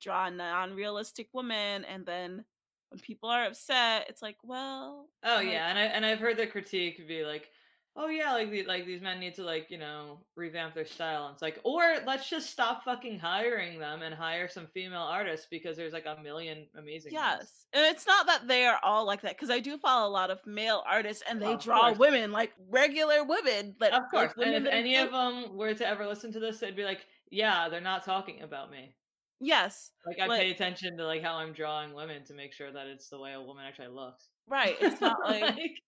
draw 0.02 0.30
non-realistic 0.30 1.30
women 1.34 1.86
and 1.86 2.06
then 2.06 2.46
when 2.90 3.00
people 3.00 3.30
are 3.30 3.46
upset, 3.46 4.06
it's 4.10 4.22
like, 4.22 4.38
well, 4.44 5.08
Oh 5.24 5.36
like, 5.38 5.48
yeah, 5.48 5.70
and 5.70 5.80
I 5.80 5.84
and 5.84 6.06
I've 6.06 6.20
heard 6.20 6.38
the 6.38 6.48
critique 6.48 7.08
be 7.08 7.26
like, 7.26 7.50
"Oh 7.98 8.08
yeah, 8.08 8.34
like 8.34 8.52
the, 8.52 8.64
like 8.64 8.86
these 8.86 9.02
men 9.02 9.20
need 9.20 9.36
to 9.36 9.44
like 9.44 9.68
you 9.70 9.78
know 9.78 10.20
revamp 10.36 10.74
their 10.76 10.86
style." 10.86 11.26
And 11.28 11.34
it's 11.34 11.42
like, 11.42 11.60
or 11.64 11.96
let's 12.06 12.30
just 12.30 12.50
stop 12.50 12.84
fucking 12.84 13.20
hiring 13.20 13.80
them 13.80 14.02
and 14.02 14.14
hire 14.14 14.48
some 14.48 14.68
female 14.74 15.02
artists 15.04 15.48
because 15.50 15.78
there's 15.78 15.94
like 15.94 16.06
a 16.06 16.22
million 16.22 16.68
amazing. 16.78 17.14
ones. 17.14 17.26
Yes. 17.40 17.66
And 17.74 17.86
it's 17.86 18.06
not 18.08 18.26
that 18.28 18.48
they 18.48 18.66
are 18.66 18.80
all 18.84 19.06
like 19.06 19.22
that 19.22 19.36
because 19.36 19.50
I 19.50 19.60
do 19.60 19.78
follow 19.78 20.08
a 20.08 20.12
lot 20.12 20.30
of 20.32 20.46
male 20.46 20.84
artists 20.90 21.24
and 21.30 21.42
they 21.42 21.54
of 21.54 21.62
draw 21.62 21.82
course. 21.88 21.98
women 21.98 22.32
like 22.32 22.54
regular 22.70 23.24
women. 23.24 23.76
But 23.80 23.94
Of 23.94 24.04
course, 24.12 24.34
like, 24.38 24.48
and 24.48 24.68
if 24.68 24.74
any 24.74 24.92
gay- 24.94 25.02
of 25.02 25.12
them 25.12 25.56
were 25.58 25.74
to 25.74 25.88
ever 25.88 26.06
listen 26.08 26.32
to 26.34 26.40
this, 26.40 26.60
they'd 26.60 26.76
be 26.76 26.84
like, 26.86 27.06
"Yeah, 27.32 27.70
they're 27.70 27.82
not 27.82 28.04
talking 28.06 28.42
about 28.42 28.72
me." 28.72 28.96
yes, 29.42 29.92
Like 30.06 30.18
I 30.20 30.28
Like- 30.28 30.42
pay 30.42 30.52
attention 30.52 30.98
to 30.98 31.06
like 31.06 31.22
how 31.22 31.36
I'm 31.36 31.52
drawing 31.54 31.94
women 31.94 32.24
to 32.26 32.34
make 32.34 32.54
sure 32.54 32.72
that 32.72 32.88
it's 32.88 33.10
the 33.10 33.20
way 33.20 33.34
a 33.34 33.42
woman 33.42 33.66
actually 33.68 33.90
looks. 33.90 34.30
right. 34.48 34.76
It's 34.80 35.02
not 35.02 35.18
like 35.26 35.82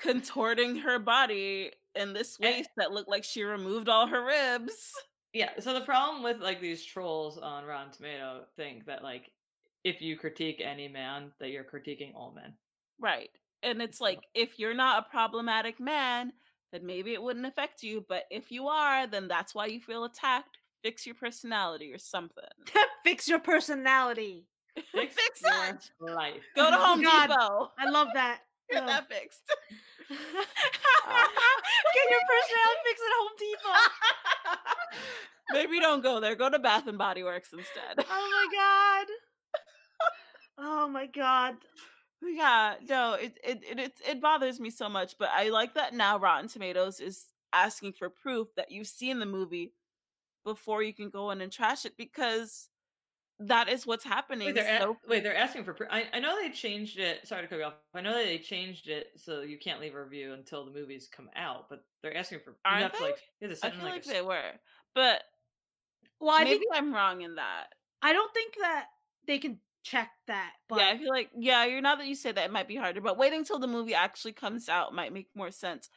contorting 0.00 0.76
her 0.76 0.98
body 0.98 1.72
in 1.94 2.12
this 2.12 2.36
And- 2.36 2.44
waist 2.54 2.70
that 2.76 2.92
looked 2.92 3.08
like 3.08 3.24
she 3.24 3.42
removed 3.42 3.88
all 3.88 4.06
her 4.06 4.24
ribs. 4.24 4.92
Yeah, 5.32 5.50
so 5.60 5.72
the 5.74 5.82
problem 5.82 6.22
with 6.24 6.38
like 6.40 6.60
these 6.60 6.84
trolls 6.84 7.38
on 7.38 7.64
Rotten 7.64 7.92
Tomato 7.92 8.44
think 8.56 8.86
that 8.86 9.02
like 9.04 9.30
if 9.84 10.02
you 10.02 10.16
critique 10.16 10.60
any 10.62 10.88
man, 10.88 11.32
that 11.38 11.50
you're 11.50 11.64
critiquing 11.64 12.14
all 12.14 12.32
men. 12.32 12.52
Right. 12.98 13.30
And 13.62 13.80
it's 13.80 14.00
like 14.00 14.20
if 14.34 14.58
you're 14.58 14.74
not 14.74 15.06
a 15.06 15.10
problematic 15.10 15.78
man, 15.78 16.32
then 16.72 16.84
maybe 16.84 17.12
it 17.12 17.22
wouldn't 17.22 17.46
affect 17.46 17.82
you. 17.82 18.04
But 18.08 18.24
if 18.30 18.50
you 18.50 18.66
are, 18.68 19.06
then 19.06 19.28
that's 19.28 19.54
why 19.54 19.66
you 19.66 19.80
feel 19.80 20.04
attacked. 20.04 20.58
Fix 20.82 21.06
your 21.06 21.14
personality 21.14 21.92
or 21.92 21.98
something. 21.98 22.44
Fix 23.04 23.28
your 23.28 23.38
personality. 23.38 24.46
Fix, 24.92 25.16
your 25.42 26.08
it. 26.08 26.12
life. 26.14 26.42
Go 26.56 26.70
to 26.70 26.76
Oh, 26.78 26.84
Home 26.86 27.02
God. 27.02 27.28
Depot. 27.28 27.70
I 27.78 27.90
love 27.90 28.08
that. 28.14 28.40
Get 28.72 28.86
that 28.86 29.08
fixed. 29.08 29.42
Get 30.08 30.18
your 32.10 32.24
personality 32.26 32.80
fixed 32.86 33.04
at 33.06 33.14
Home 33.18 33.34
Depot. 33.38 33.78
Maybe 35.52 35.80
don't 35.80 36.02
go 36.02 36.20
there. 36.20 36.34
Go 36.34 36.50
to 36.50 36.58
Bath 36.58 36.86
and 36.86 36.98
Body 36.98 37.22
Works 37.22 37.52
instead. 37.52 38.06
Oh 38.10 38.28
my 38.30 38.46
god. 38.56 39.06
Oh 40.58 40.88
my 40.88 41.06
god. 41.06 41.56
Yeah, 42.22 42.74
no, 42.88 43.14
it 43.14 43.38
it 43.42 43.60
it 43.68 43.78
it, 43.78 43.92
it 44.06 44.20
bothers 44.20 44.60
me 44.60 44.70
so 44.70 44.88
much, 44.88 45.16
but 45.18 45.30
I 45.34 45.48
like 45.48 45.74
that 45.74 45.94
now 45.94 46.18
Rotten 46.18 46.48
Tomatoes 46.48 47.00
is 47.00 47.26
asking 47.52 47.94
for 47.94 48.10
proof 48.10 48.48
that 48.56 48.70
you've 48.70 48.86
seen 48.86 49.18
the 49.18 49.26
movie 49.26 49.72
before 50.44 50.82
you 50.82 50.94
can 50.94 51.10
go 51.10 51.30
in 51.30 51.40
and 51.40 51.50
trash 51.50 51.84
it 51.84 51.96
because 51.96 52.69
that 53.40 53.68
is 53.68 53.86
what's 53.86 54.04
happening. 54.04 54.46
Wait, 54.46 54.54
they're 54.54 54.78
so 54.78 54.96
wait, 55.08 55.22
they're 55.22 55.36
asking 55.36 55.64
for. 55.64 55.72
Pre- 55.72 55.86
I 55.90 56.04
I 56.12 56.20
know 56.20 56.36
they 56.40 56.50
changed 56.50 56.98
it. 56.98 57.26
Sorry 57.26 57.42
to 57.42 57.48
cut 57.48 57.58
you 57.58 57.64
off. 57.64 57.74
I 57.94 58.00
know 58.00 58.12
that 58.12 58.24
they 58.24 58.38
changed 58.38 58.88
it 58.88 59.08
so 59.16 59.40
you 59.40 59.58
can't 59.58 59.80
leave 59.80 59.94
a 59.94 60.02
review 60.02 60.34
until 60.34 60.64
the 60.64 60.70
movies 60.70 61.08
come 61.10 61.30
out. 61.34 61.68
But 61.68 61.82
they're 62.02 62.16
asking 62.16 62.40
for. 62.44 62.56
Aren't 62.64 62.92
they? 62.92 63.04
like, 63.04 63.16
to 63.42 63.66
I 63.66 63.70
feel 63.70 63.80
in, 63.80 63.92
like 63.92 64.04
a 64.04 64.08
they 64.08 64.22
were, 64.22 64.52
but 64.94 65.22
Well, 66.20 66.36
I 66.36 66.44
maybe 66.44 66.58
think 66.58 66.72
I'm 66.74 66.94
wrong 66.94 67.22
in 67.22 67.36
that. 67.36 67.68
I 68.02 68.12
don't 68.12 68.32
think 68.34 68.54
that 68.60 68.86
they 69.26 69.38
can 69.38 69.58
check 69.82 70.10
that. 70.26 70.52
But 70.68 70.80
yeah, 70.80 70.88
I 70.88 70.98
feel 70.98 71.08
like 71.08 71.30
yeah, 71.34 71.64
you're 71.64 71.80
now 71.80 71.96
that 71.96 72.06
you 72.06 72.14
say 72.14 72.32
that 72.32 72.44
it 72.44 72.52
might 72.52 72.68
be 72.68 72.76
harder, 72.76 73.00
but 73.00 73.18
waiting 73.18 73.44
till 73.44 73.58
the 73.58 73.66
movie 73.66 73.94
actually 73.94 74.32
comes 74.32 74.68
out 74.68 74.94
might 74.94 75.12
make 75.12 75.28
more 75.34 75.50
sense. 75.50 75.88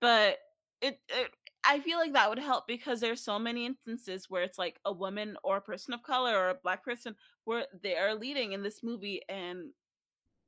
But 0.00 0.38
it, 0.80 0.98
it 1.08 1.30
I 1.68 1.80
feel 1.80 1.98
like 1.98 2.14
that 2.14 2.30
would 2.30 2.38
help 2.38 2.66
because 2.66 3.00
there's 3.00 3.20
so 3.20 3.38
many 3.38 3.66
instances 3.66 4.30
where 4.30 4.42
it's 4.42 4.58
like 4.58 4.80
a 4.86 4.92
woman 4.92 5.36
or 5.44 5.58
a 5.58 5.60
person 5.60 5.92
of 5.92 6.02
color 6.02 6.34
or 6.34 6.48
a 6.48 6.54
black 6.54 6.82
person 6.82 7.14
where 7.44 7.66
they 7.82 7.94
are 7.94 8.14
leading 8.14 8.52
in 8.52 8.62
this 8.62 8.82
movie 8.82 9.20
and 9.28 9.72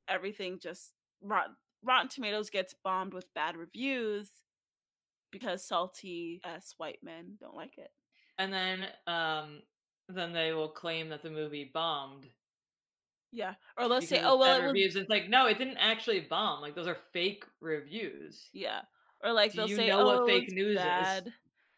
everything 0.09 0.57
just 0.59 0.93
Rotten, 1.21 1.55
Rotten 1.83 2.09
Tomatoes 2.09 2.49
gets 2.49 2.73
bombed 2.83 3.13
with 3.13 3.31
bad 3.35 3.55
reviews 3.55 4.29
because 5.31 5.63
salty 5.63 6.41
ass 6.43 6.73
white 6.77 6.99
men 7.03 7.37
don't 7.39 7.55
like 7.55 7.77
it. 7.77 7.91
and 8.39 8.51
then 8.51 8.85
um 9.07 9.61
then 10.09 10.33
they 10.33 10.51
will 10.51 10.69
claim 10.69 11.09
that 11.09 11.21
the 11.21 11.29
movie 11.29 11.69
bombed. 11.71 12.25
Yeah. 13.31 13.53
Or 13.77 13.87
let's 13.87 14.09
say, 14.09 14.21
oh 14.23 14.37
well 14.37 14.55
it 14.55 14.63
was 14.63 14.67
reviews. 14.73 14.95
It's 14.95 15.09
like 15.09 15.29
no, 15.29 15.45
it 15.45 15.57
didn't 15.57 15.77
actually 15.77 16.21
bomb. 16.21 16.61
Like 16.61 16.75
those 16.75 16.87
are 16.87 16.97
fake 17.13 17.45
reviews. 17.61 18.49
Yeah. 18.53 18.81
Or 19.23 19.33
like 19.33 19.51
Do 19.51 19.57
they'll 19.65 19.67
say, 19.77 19.87
know 19.89 20.05
what 20.05 20.19
"Oh, 20.19 20.25
fake 20.27 20.45
it's 20.45 20.53
news 20.53 20.71
is?" 20.77 20.83
bad." 20.83 21.33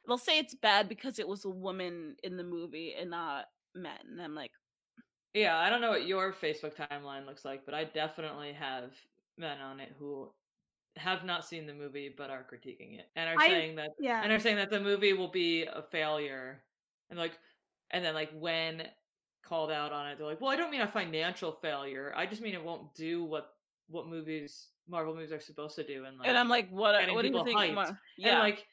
They'll 0.07 0.17
say 0.17 0.37
it's 0.39 0.55
bad 0.55 0.89
because 0.89 1.17
it 1.19 1.27
was 1.27 1.45
a 1.45 1.49
woman 1.49 2.15
in 2.23 2.35
the 2.37 2.43
movie 2.43 2.93
and 2.99 3.09
not 3.09 3.45
men. 3.73 3.97
And 4.11 4.21
I'm 4.21 4.35
like, 4.35 4.51
Yeah, 5.33 5.57
I 5.57 5.69
don't 5.69 5.81
know 5.81 5.89
what 5.91 6.05
your 6.07 6.33
Facebook 6.33 6.75
timeline 6.75 7.25
looks 7.25 7.45
like, 7.45 7.65
but 7.65 7.73
I 7.73 7.85
definitely 7.85 8.53
have 8.53 8.91
men 9.37 9.59
on 9.61 9.79
it 9.79 9.93
who 9.97 10.29
have 10.97 11.23
not 11.25 11.43
seen 11.43 11.65
the 11.65 11.73
movie 11.73 12.13
but 12.15 12.29
are 12.29 12.43
critiquing 12.43 12.99
it 12.99 13.09
and 13.15 13.27
are 13.27 13.41
I- 13.41 13.47
saying 13.47 13.75
that 13.77 13.89
yeah. 13.99 14.21
and 14.23 14.31
are 14.31 14.37
saying 14.39 14.57
that 14.57 14.69
the 14.69 14.79
movie 14.79 15.13
will 15.13 15.27
be 15.31 15.63
a 15.63 15.81
failure 15.81 16.61
and 17.09 17.17
like 17.17 17.31
and 17.89 18.05
then 18.05 18.13
like 18.13 18.29
when 18.33 18.83
called 19.43 19.71
out 19.71 19.91
on 19.91 20.05
it 20.07 20.19
they're 20.19 20.27
like 20.27 20.39
well 20.39 20.51
i 20.51 20.55
don't 20.55 20.69
mean 20.69 20.81
a 20.81 20.87
financial 20.87 21.51
failure 21.63 22.13
i 22.15 22.27
just 22.27 22.43
mean 22.43 22.53
it 22.53 22.63
won't 22.63 22.93
do 22.93 23.23
what 23.23 23.53
what 23.93 24.07
movies 24.07 24.67
marvel 24.87 25.13
movies 25.13 25.31
are 25.31 25.39
supposed 25.39 25.75
to 25.75 25.83
do 25.85 26.03
and 26.05 26.17
like 26.19 26.27
and 26.27 26.37
I'm 26.37 26.49
like, 26.49 26.69
what? 26.69 26.99
getting 26.99 27.15
What 27.15 27.21
do 27.21 27.27
you 27.29 27.33
people 27.33 27.45
think? 27.45 27.59
hyped. 27.59 27.75
Mo- 27.75 27.81
and 27.81 27.97
Yeah, 28.17 28.39
like 28.39 28.65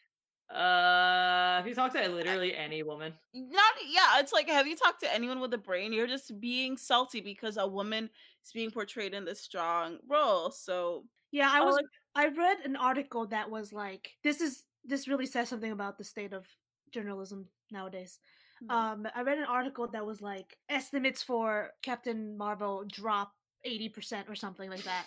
uh 0.52 1.60
if 1.60 1.66
you 1.68 1.74
talk 1.74 1.92
to 1.92 2.08
literally 2.08 2.54
any 2.56 2.82
woman 2.82 3.12
not 3.34 3.74
yeah. 3.88 4.18
It's 4.18 4.32
like, 4.32 4.48
have 4.48 4.66
you 4.66 4.76
talked 4.76 5.00
to 5.00 5.14
anyone 5.14 5.38
with 5.40 5.54
a 5.54 5.58
brain? 5.58 5.92
You're 5.92 6.08
just 6.08 6.40
being 6.40 6.76
salty 6.76 7.20
because 7.20 7.56
a 7.56 7.66
woman 7.66 8.10
is 8.44 8.52
being 8.52 8.70
portrayed 8.72 9.14
in 9.14 9.24
this 9.24 9.40
strong 9.40 9.98
role. 10.08 10.50
So 10.50 11.04
Yeah, 11.30 11.50
I 11.52 11.60
was 11.60 11.76
like- 11.76 11.84
I 12.16 12.26
read 12.26 12.58
an 12.64 12.74
article 12.74 13.26
that 13.28 13.48
was 13.50 13.72
like 13.72 14.16
this 14.24 14.40
is 14.40 14.64
this 14.84 15.06
really 15.06 15.26
says 15.26 15.48
something 15.48 15.70
about 15.72 15.98
the 15.98 16.04
state 16.04 16.32
of 16.32 16.44
journalism 16.90 17.46
nowadays. 17.70 18.18
Mhm. 18.64 18.70
Um 18.74 19.06
I 19.14 19.22
read 19.22 19.38
an 19.38 19.44
article 19.44 19.86
that 19.88 20.04
was 20.04 20.20
like 20.20 20.58
estimates 20.68 21.22
for 21.22 21.70
Captain 21.82 22.36
Marvel 22.36 22.84
drop 22.88 23.30
80% 23.66 24.28
or 24.28 24.34
something 24.34 24.70
like 24.70 24.84
that. 24.84 25.06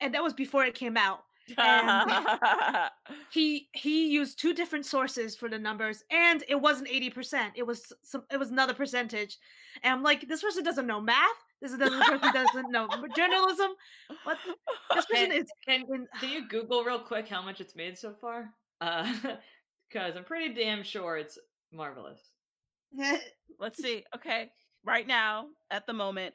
And 0.00 0.14
that 0.14 0.22
was 0.22 0.34
before 0.34 0.64
it 0.64 0.74
came 0.74 0.96
out. 0.96 1.20
and- 1.58 2.10
He 3.30 3.68
he 3.72 4.08
used 4.08 4.38
two 4.38 4.54
different 4.54 4.86
sources 4.86 5.36
for 5.36 5.48
the 5.48 5.58
numbers 5.58 6.02
and 6.10 6.42
it 6.48 6.54
wasn't 6.56 6.88
80%. 6.88 7.50
It 7.54 7.66
was 7.66 7.92
some 8.02 8.24
it 8.32 8.38
was 8.38 8.50
another 8.50 8.74
percentage. 8.74 9.36
And 9.82 9.92
I'm 9.94 10.02
like 10.02 10.26
this 10.28 10.42
person 10.42 10.64
doesn't 10.64 10.86
know 10.86 11.00
math. 11.00 11.18
This 11.60 11.72
is- 11.72 11.78
this 11.78 11.90
person 11.90 12.32
doesn't 12.32 12.70
know 12.70 12.88
journalism. 13.16 13.70
What 14.24 14.38
this 14.94 15.06
person 15.06 15.30
Can- 15.30 15.32
is 15.42 15.46
can, 15.66 15.84
in, 15.92 16.06
can 16.20 16.30
you 16.30 16.48
google 16.48 16.82
real 16.84 16.98
quick 17.00 17.28
how 17.28 17.42
much 17.42 17.60
it's 17.60 17.74
made 17.76 17.96
so 17.98 18.14
far 18.20 18.50
uh 18.80 19.12
because 19.88 20.16
i'm 20.16 20.24
pretty 20.24 20.52
damn 20.54 20.82
sure 20.82 21.16
it's 21.16 21.38
marvelous 21.72 22.20
Let's 23.58 23.82
see. 23.82 24.04
Okay. 24.14 24.50
Right 24.84 25.06
now, 25.06 25.46
at 25.70 25.86
the 25.86 25.92
moment, 25.92 26.34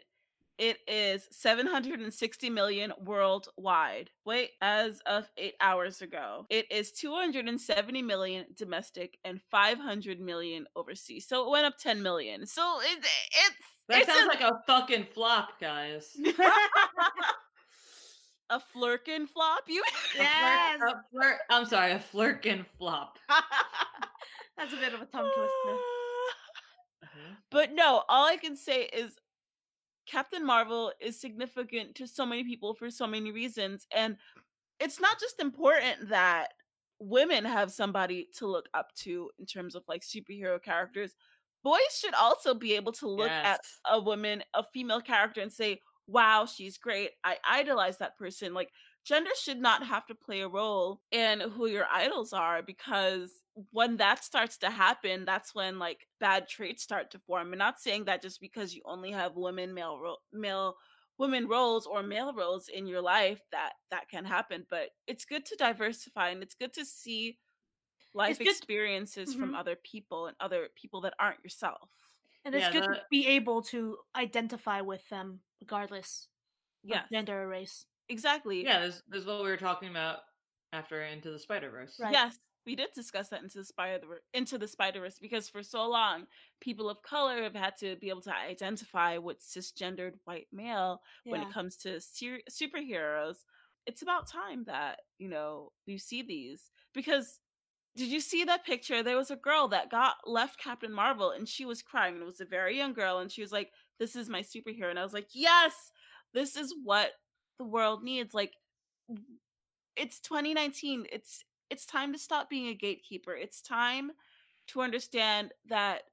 it 0.62 0.78
is 0.88 1.28
760 1.32 2.49
million 2.51 2.93
worldwide. 3.03 4.12
Wait, 4.26 4.51
as 4.62 4.99
of 5.07 5.28
eight 5.38 5.55
hours 5.59 6.03
ago, 6.03 6.45
it 6.51 6.72
is 6.72 6.91
270 6.91 8.01
million 8.03 8.45
domestic 8.55 9.18
and 9.26 9.41
500 9.49 10.20
million 10.22 10.68
overseas. 10.76 11.28
So 11.28 11.43
it 11.43 11.49
went 11.49 11.66
up 11.66 11.78
10 11.80 12.03
million. 12.03 12.45
So 12.45 12.80
it, 12.84 12.99
it's 12.99 13.55
that 13.89 13.97
it's 14.01 14.07
sounds 14.14 14.26
a, 14.26 14.28
like 14.28 14.41
a 14.41 14.62
fucking 14.68 15.07
flop 15.16 15.59
guys 15.59 16.16
a 18.51 18.59
flerken 18.76 19.28
flop. 19.28 19.64
You 19.68 19.82
A 19.88 19.91
flirt- 19.91 20.28
Yes. 20.28 20.80
a 20.82 21.01
flirt, 21.12 21.38
i'm 21.49 21.66
sorry 21.66 21.91
a 21.93 21.99
flerken 21.99 22.66
flop 22.78 23.18
That's 24.57 24.74
a 24.74 24.78
bit 24.78 24.93
of 24.93 25.01
a 25.01 25.05
tongue 25.05 25.24
twister. 25.36 25.76
Uh-huh. 27.03 27.34
But 27.49 27.74
no, 27.74 28.03
all 28.07 28.28
I 28.28 28.38
can 28.38 28.55
say 28.55 28.84
is 28.93 29.14
Captain 30.12 30.45
Marvel 30.45 30.91
is 30.99 31.20
significant 31.20 31.95
to 31.95 32.05
so 32.05 32.26
many 32.26 32.43
people 32.43 32.74
for 32.74 32.89
so 32.89 33.07
many 33.07 33.32
reasons. 33.32 33.88
And 33.95 34.18
it's 34.80 34.99
not 34.99 35.20
just 35.20 35.39
important 35.39 36.09
that 36.09 36.49
women 36.99 37.45
have 37.45 37.72
somebody 37.72 38.28
to 38.38 38.45
look 38.45 38.68
up 38.74 38.93
to 38.95 39.30
in 39.39 39.45
terms 39.45 39.74
of 39.74 39.84
like 39.88 40.01
superhero 40.01 40.62
characters. 40.62 41.16
Boys 41.64 41.80
should 41.97 42.14
also 42.16 42.53
be 42.53 42.76
able 42.76 42.91
to 42.93 43.07
look 43.07 43.30
at 43.30 43.62
a 43.89 44.01
woman, 44.01 44.43
a 44.53 44.64
female 44.64 44.99
character, 44.99 45.41
and 45.41 45.51
say, 45.51 45.80
wow, 46.07 46.45
she's 46.45 46.78
great. 46.78 47.12
I 47.24 47.38
idolize 47.47 47.99
that 47.99 48.18
person. 48.18 48.53
Like, 48.53 48.72
gender 49.04 49.32
should 49.39 49.60
not 49.60 49.86
have 49.86 50.06
to 50.08 50.16
play 50.16 50.41
a 50.41 50.47
role 50.47 51.02
in 51.12 51.39
who 51.41 51.68
your 51.68 51.86
idols 51.91 52.34
are 52.34 52.62
because 52.62 53.32
when 53.72 53.97
that 53.97 54.24
starts 54.24 54.58
to 54.60 54.70
happen, 54.72 55.26
that's 55.26 55.54
when 55.56 55.80
like 55.80 56.08
bad 56.20 56.47
traits 56.47 56.84
start 56.84 57.12
to 57.12 57.20
form. 57.20 57.52
I'm 57.52 57.58
not 57.58 57.80
saying 57.80 58.06
that 58.06 58.22
just 58.22 58.39
because 58.39 58.74
you 58.76 58.82
only 58.86 59.12
have 59.12 59.36
women, 59.36 59.74
male, 59.74 59.99
ro- 59.99 60.18
male 60.32 60.76
women 61.18 61.47
roles 61.47 61.86
or 61.86 62.02
male 62.04 62.34
roles 62.34 62.68
in 62.68 62.88
your 62.88 63.02
life 63.02 63.43
that 63.52 63.74
that 63.91 64.10
can 64.10 64.26
happen 64.26 64.66
but 64.72 64.89
it's 65.06 65.24
good 65.26 65.45
to 65.45 65.56
diversify 65.56 66.30
and 66.30 66.41
it's 66.41 66.56
good 66.56 66.74
to 66.74 66.84
see 66.84 67.38
life 68.14 68.41
good- 68.43 68.62
experiences 68.62 69.34
from 69.34 69.54
Mhm. 69.54 69.56
other 69.56 69.76
people 69.76 70.28
and 70.28 70.36
other 70.39 70.70
people 70.76 71.02
that 71.02 71.14
aren't 71.20 71.43
yourself 71.43 71.89
and 72.45 72.56
it's 72.56 72.68
Yeah, 72.68 72.70
good 72.70 72.84
to 72.86 72.99
be 73.10 73.28
able 73.28 73.62
to 73.62 73.97
identify 74.16 74.82
with 74.82 75.08
them 75.10 75.41
regardless 75.62 76.28
yes 76.84 77.06
of 77.06 77.10
gender 77.12 77.43
or 77.43 77.47
race. 77.49 77.86
Exactly 78.12 78.64
Yeah, 78.64 78.80
this, 78.80 79.01
this 79.09 79.22
is 79.22 79.28
what 79.28 79.43
we 79.43 79.49
were 79.49 79.57
talking 79.57 79.89
about 79.89 80.20
after 80.74 81.01
Into 81.01 81.32
the 81.32 81.39
Spider 81.39 81.70
Verse. 81.70 81.97
Right. 81.99 82.14
Yes, 82.14 82.38
we 82.66 82.76
did 82.76 82.89
discuss 82.93 83.30
that 83.30 83.41
into 83.41 83.57
the 83.57 83.66
spider 83.66 84.22
into 84.34 84.57
the 84.57 84.68
Spider-Verse 84.68 85.18
because 85.20 85.49
for 85.49 85.64
so 85.64 85.88
long, 85.88 86.26
people 86.59 86.89
of 86.89 87.01
color 87.01 87.41
have 87.43 87.55
had 87.55 87.76
to 87.78 87.95
be 87.95 88.09
able 88.09 88.22
to 88.22 88.36
identify 88.36 89.18
with 89.18 89.39
cisgendered 89.39 90.14
white 90.26 90.47
male 90.51 91.01
when 91.26 91.41
it 91.41 91.51
comes 91.51 91.76
to 91.78 91.99
ser- 91.99 92.41
superheroes. 92.49 93.38
It's 93.88 94.03
about 94.03 94.28
time 94.28 94.66
that 94.66 94.99
you 95.18 95.30
know 95.30 95.72
you 95.86 95.97
see 95.97 96.22
these 96.22 96.72
because. 96.93 97.39
Did 97.93 98.07
you 98.07 98.22
see 98.22 98.45
that 98.45 98.66
picture? 98.66 99.03
There 99.03 99.18
was 99.18 99.32
a 99.32 99.36
girl 99.36 99.68
that 99.68 99.91
got 99.91 100.16
left 100.26 100.57
Captain 100.57 100.93
Marvel 100.93 101.32
and 101.32 101.45
she 101.45 101.66
was 101.66 101.82
crying. 101.82 102.14
And 102.14 102.24
it 102.24 102.26
was 102.26 102.39
a 102.39 102.45
very 102.45 102.78
young 102.78 102.93
girl 102.93 103.18
and 103.18 103.30
she 103.30 103.41
was 103.41 103.51
like, 103.51 103.70
"This 103.99 104.16
is 104.16 104.30
my 104.30 104.43
superhero." 104.43 104.89
And 104.89 104.97
I 104.97 105.03
was 105.03 105.12
like, 105.12 105.28
"Yes, 105.34 105.91
this 106.34 106.55
is 106.55 106.74
what 106.86 107.12
the 107.62 107.68
world 107.68 108.03
needs." 108.03 108.34
Like 108.34 108.53
it's 109.95 110.20
2019 110.22 111.05
it's 111.12 111.43
it's 111.70 111.86
time 111.86 112.14
to 112.14 112.20
stop 112.20 112.49
being 112.49 112.68
a 112.68 112.74
gatekeeper 112.74 113.34
it's 113.34 113.62
time 113.62 114.12
to 114.68 114.82
understand 114.82 115.51
that 115.70 116.03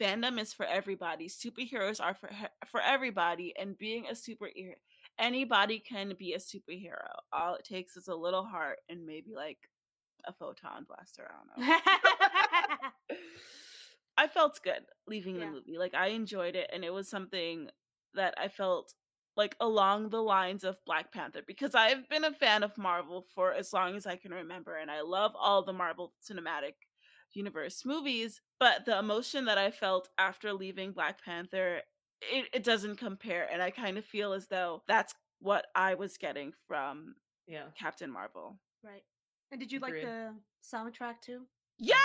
fandom 0.00 0.40
is 0.40 0.52
for 0.52 0.64
everybody 0.66 1.28
superheroes 1.28 2.00
are 2.00 2.14
for 2.14 2.30
for 2.66 2.80
everybody 2.80 3.52
and 3.58 3.76
being 3.76 4.06
a 4.06 4.12
superhero 4.12 4.74
anybody 5.18 5.78
can 5.80 6.14
be 6.18 6.32
a 6.32 6.38
superhero 6.38 7.08
all 7.32 7.54
it 7.56 7.64
takes 7.64 7.96
is 7.96 8.08
a 8.08 8.14
little 8.14 8.44
heart 8.44 8.78
and 8.88 9.04
maybe 9.04 9.34
like 9.34 9.58
a 10.26 10.32
photon 10.32 10.86
blaster 10.86 11.28
i 11.30 11.34
don't 11.58 11.68
know 11.68 13.16
I 14.16 14.28
felt 14.28 14.60
good 14.62 14.84
leaving 15.08 15.36
Yeah. 15.36 15.46
the 15.46 15.50
movie. 15.52 15.76
Like 15.76 15.94
I 15.94 16.08
enjoyed 16.08 16.54
it 16.54 16.70
and 16.72 16.84
it 16.84 16.92
was 16.92 17.08
something 17.08 17.68
that 18.14 18.34
I 18.38 18.46
felt 18.48 18.94
like 19.36 19.56
along 19.60 20.10
the 20.10 20.22
lines 20.22 20.64
of 20.64 20.84
Black 20.84 21.12
Panther 21.12 21.40
because 21.46 21.74
I've 21.74 22.08
been 22.08 22.24
a 22.24 22.32
fan 22.32 22.62
of 22.62 22.76
Marvel 22.78 23.24
for 23.34 23.52
as 23.52 23.72
long 23.72 23.96
as 23.96 24.06
I 24.06 24.16
can 24.16 24.32
remember 24.32 24.76
and 24.76 24.90
I 24.90 25.00
love 25.02 25.32
all 25.38 25.62
the 25.64 25.72
Marvel 25.72 26.12
Cinematic 26.22 26.74
Universe 27.32 27.84
movies, 27.84 28.40
but 28.60 28.84
the 28.84 28.98
emotion 28.98 29.46
that 29.46 29.58
I 29.58 29.70
felt 29.72 30.08
after 30.18 30.52
leaving 30.52 30.92
Black 30.92 31.22
Panther 31.24 31.80
it, 32.22 32.46
it 32.54 32.64
doesn't 32.64 32.96
compare 32.96 33.48
and 33.52 33.60
I 33.60 33.70
kind 33.70 33.98
of 33.98 34.04
feel 34.04 34.32
as 34.32 34.46
though 34.46 34.82
that's 34.86 35.14
what 35.40 35.66
I 35.74 35.94
was 35.94 36.16
getting 36.16 36.52
from 36.68 37.16
Yeah. 37.46 37.64
Captain 37.78 38.10
Marvel. 38.10 38.58
right. 38.82 39.02
And 39.50 39.60
did 39.60 39.70
you 39.72 39.78
like 39.80 39.94
the 39.94 40.34
soundtrack 40.64 41.20
too? 41.20 41.42
Yes! 41.78 41.98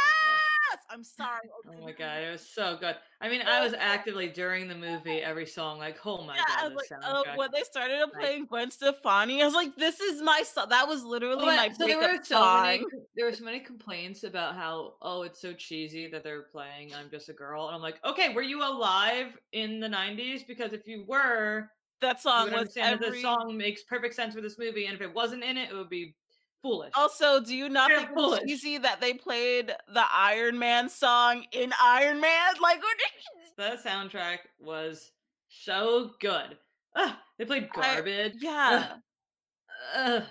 I'm 0.89 1.03
sorry. 1.03 1.49
Oh, 1.53 1.71
oh 1.77 1.85
my 1.85 1.91
god, 1.91 2.23
it 2.23 2.31
was 2.31 2.47
so 2.47 2.77
good. 2.79 2.95
I 3.21 3.29
mean, 3.29 3.41
I 3.41 3.59
oh 3.59 3.63
was 3.63 3.73
actively 3.77 4.27
during 4.29 4.67
the 4.67 4.75
movie 4.75 5.19
every 5.21 5.45
song 5.45 5.77
like, 5.79 5.97
oh 6.05 6.23
my 6.23 6.35
yeah, 6.35 6.43
god, 6.69 6.73
like, 6.75 6.87
oh, 7.03 7.23
when 7.35 7.49
they 7.53 7.63
started 7.63 7.99
Like- 8.01 8.13
playing 8.13 8.45
Gwen 8.45 8.71
Stefani, 8.71 9.41
I 9.41 9.45
was 9.45 9.53
like, 9.53 9.75
"This 9.75 9.99
is 9.99 10.21
my 10.21 10.41
song." 10.43 10.69
That 10.69 10.87
was 10.87 11.03
oh, 11.03 11.07
literally 11.09 11.43
Oh, 11.43 11.45
my 11.47 11.65
yeah, 11.65 11.73
so 11.73 11.85
there 11.87 11.97
were 11.97 12.17
so 12.23 12.35
song. 12.35 12.63
many 12.63 12.83
there 13.15 13.25
were 13.25 13.33
so 13.33 13.43
many 13.43 13.59
complaints 13.59 14.23
about 14.23 14.55
how 14.55 14.93
oh 15.01 15.23
it's 15.23 15.41
so 15.41 15.53
cheesy 15.53 16.07
that 16.09 16.23
they're 16.23 16.43
playing 16.43 16.93
I'm 16.93 17.09
just 17.09 17.29
a 17.29 17.33
girl 17.33 17.67
and 17.67 17.75
I'm 17.75 17.81
like 17.81 17.99
okay 18.05 18.33
were 18.33 18.41
you 18.41 18.61
alive 18.63 19.37
in 19.51 19.79
the 19.79 19.87
90s 19.87 20.47
because 20.47 20.73
if 20.73 20.87
you 20.87 21.03
were 21.07 21.69
That 22.01 22.21
song 22.21 22.51
was 22.51 22.73
that 22.75 22.93
every. 22.93 23.09
this 23.11 23.21
song 23.21 23.57
makes 23.57 23.83
perfect 23.83 24.15
sense 24.15 24.33
for 24.35 24.41
this 24.41 24.57
movie 24.57 24.85
and 24.85 24.95
if 24.95 25.01
it 25.01 25.13
wasn't 25.13 25.43
in 25.43 25.57
it 25.57 25.69
it 25.71 25.75
would 25.75 25.89
be 25.89 26.15
foolish 26.61 26.91
Also, 26.95 27.39
do 27.41 27.55
you 27.55 27.69
not 27.69 27.89
think 27.91 28.09
it's 28.15 28.43
cheesy 28.45 28.77
that 28.79 28.99
they 29.01 29.13
played 29.13 29.67
the 29.93 30.03
Iron 30.13 30.57
Man 30.59 30.89
song 30.89 31.45
in 31.51 31.73
Iron 31.81 32.19
Man? 32.19 32.53
Like, 32.61 32.81
the 33.57 33.77
soundtrack 33.85 34.39
was 34.59 35.11
so 35.47 36.11
good 36.19 36.57
Ugh, 36.95 37.13
they 37.37 37.45
played 37.45 37.69
I- 37.75 37.81
garbage 37.95 38.33
yeah. 38.39 38.93
Ugh. 39.95 40.23